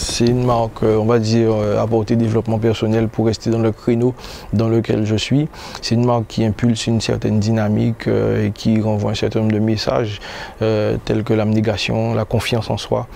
C'est 0.02 0.26
une 0.26 0.44
marque, 0.44 0.82
euh, 0.82 0.98
on 0.98 1.06
va 1.06 1.20
dire, 1.20 1.52
euh, 1.54 1.80
apporter 1.80 2.16
développement 2.16 2.58
personnel 2.58 3.08
pour 3.08 3.28
rester 3.28 3.52
dans 3.52 3.60
le 3.60 3.72
créneau 3.72 4.16
dans 4.52 4.68
lequel 4.68 5.06
je 5.06 5.16
suis. 5.16 5.48
C'est 5.84 5.94
une 5.94 6.06
marque 6.06 6.26
qui 6.28 6.44
impulse 6.44 6.88
une 6.88 7.00
certaine 7.02 7.40
dynamique 7.40 8.08
euh, 8.08 8.48
et 8.48 8.52
qui 8.52 8.82
renvoie 8.82 9.12
un 9.12 9.16
certain 9.16 9.42
nombre 9.42 9.52
de 9.52 9.60
messages 9.60 10.20
tels 10.60 11.24
que 11.24 11.34
l'abnégation, 11.34 12.16
la 12.16 12.26
confiance 12.26 12.70
en 12.70 12.78
soi, 12.78 13.08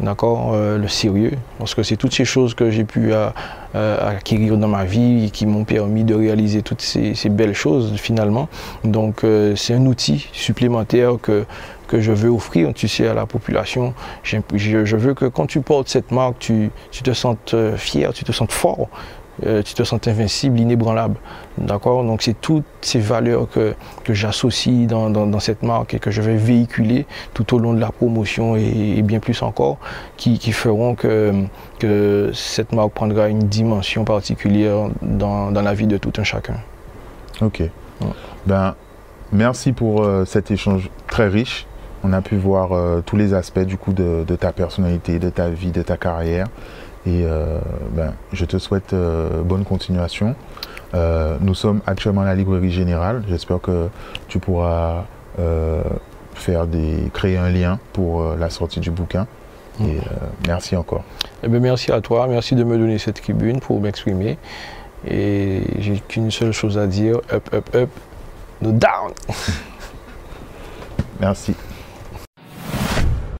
d'accord, 0.00 0.54
le 0.54 0.88
sérieux. 0.88 1.32
Parce 1.58 1.74
que 1.74 1.82
c'est 1.82 1.96
toutes 1.96 2.14
ces 2.14 2.24
choses 2.24 2.54
que 2.54 2.70
j'ai 2.70 2.84
pu 2.84 3.12
acquérir 3.74 4.56
dans 4.56 4.68
ma 4.68 4.84
vie 4.84 5.26
et 5.26 5.30
qui 5.30 5.46
m'ont 5.46 5.64
permis 5.64 6.04
de 6.04 6.14
réaliser 6.14 6.62
toutes 6.62 6.80
ces 6.80 7.28
belles 7.28 7.54
choses 7.54 7.92
finalement. 7.96 8.48
Donc 8.84 9.24
c'est 9.54 9.74
un 9.74 9.84
outil 9.86 10.28
supplémentaire 10.32 11.16
que 11.20 11.44
que 11.94 12.00
je 12.00 12.10
veux 12.10 12.28
offrir, 12.28 12.74
tu 12.74 12.88
sais, 12.88 13.06
à 13.06 13.14
la 13.14 13.24
population. 13.24 13.94
Je, 14.24 14.96
veux 14.96 15.14
que 15.14 15.26
quand 15.26 15.46
tu 15.46 15.60
portes 15.60 15.88
cette 15.88 16.10
marque, 16.10 16.40
tu, 16.40 16.72
te 16.90 17.12
sentes 17.12 17.54
euh, 17.54 17.76
fier, 17.76 18.12
tu 18.12 18.24
te 18.24 18.32
sentes 18.32 18.50
fort, 18.50 18.88
euh, 19.46 19.62
tu 19.62 19.74
te 19.74 19.84
sentes 19.84 20.08
invincible, 20.08 20.58
inébranlable. 20.58 21.14
D'accord? 21.56 22.02
Donc 22.02 22.22
c'est 22.22 22.40
toutes 22.40 22.64
ces 22.80 22.98
valeurs 22.98 23.48
que, 23.48 23.76
j'associe 24.08 24.88
dans, 24.88 25.38
cette 25.38 25.62
marque 25.62 25.94
et 25.94 26.00
que 26.00 26.10
je 26.10 26.20
vais 26.20 26.34
véhiculer 26.34 27.06
tout 27.32 27.54
au 27.54 27.60
long 27.60 27.74
de 27.74 27.80
la 27.80 27.92
promotion 27.92 28.56
et, 28.56 29.00
bien 29.02 29.20
plus 29.20 29.40
encore, 29.42 29.78
qui, 30.16 30.36
feront 30.50 30.96
que, 30.96 31.32
que 31.78 32.32
cette 32.34 32.72
marque 32.72 32.90
prendra 32.90 33.28
une 33.28 33.44
dimension 33.44 34.04
particulière 34.04 34.88
dans, 35.00 35.52
la 35.52 35.74
vie 35.74 35.86
de 35.86 35.98
tout 35.98 36.12
un 36.18 36.24
chacun. 36.24 36.56
Ok. 37.40 37.62
Ben, 38.46 38.74
merci 39.30 39.70
pour 39.70 40.02
euh, 40.02 40.24
cet 40.24 40.50
échange 40.50 40.90
très 41.06 41.28
riche 41.28 41.68
on 42.04 42.12
a 42.12 42.20
pu 42.20 42.36
voir 42.36 42.72
euh, 42.72 43.02
tous 43.04 43.16
les 43.16 43.32
aspects 43.32 43.60
du 43.60 43.78
coup 43.78 43.92
de, 43.92 44.24
ta 44.36 44.52
personnalité, 44.52 45.18
de 45.18 45.30
ta 45.30 45.48
vie, 45.48 45.72
de 45.72 45.82
ta 45.82 45.96
carrière. 45.96 46.46
Et 47.06 47.24
euh, 47.24 47.58
ben, 47.90 48.12
je 48.32 48.44
te 48.44 48.58
souhaite 48.58 48.92
euh, 48.92 49.42
bonne 49.42 49.64
continuation. 49.64 50.36
nous 51.40 51.54
sommes 51.54 51.80
actuellement 51.86 52.20
à 52.20 52.26
la 52.26 52.34
librairie 52.34 52.70
générale. 52.70 53.24
J'espère 53.28 53.60
que 53.60 53.88
tu 54.28 54.38
pourras 54.38 55.04
faire 56.34 56.66
des, 56.66 57.10
créer 57.12 57.36
un 57.36 57.50
lien 57.50 57.78
pour 57.92 58.22
la 58.36 58.50
sortie 58.50 58.80
du 58.80 58.90
bouquin. 58.90 59.26
Et 59.80 59.98
merci 60.46 60.76
encore. 60.76 61.02
Eh 61.42 61.48
ben, 61.48 61.60
merci 61.60 61.90
à 61.90 62.00
toi, 62.00 62.26
merci 62.28 62.54
de 62.54 62.62
me 62.62 62.78
donner 62.78 62.98
cette 62.98 63.20
tribune 63.20 63.60
pour 63.60 63.80
m'exprimer. 63.80 64.38
Et 65.06 65.62
j'ai 65.80 66.00
qu'une 66.06 66.30
seule 66.30 66.52
chose 66.52 66.78
à 66.78 66.86
dire, 66.86 67.16
up, 67.32 67.52
up, 67.52 67.74
up, 67.74 67.90
no 68.62 68.70
down. 68.70 69.12
merci. 71.20 71.54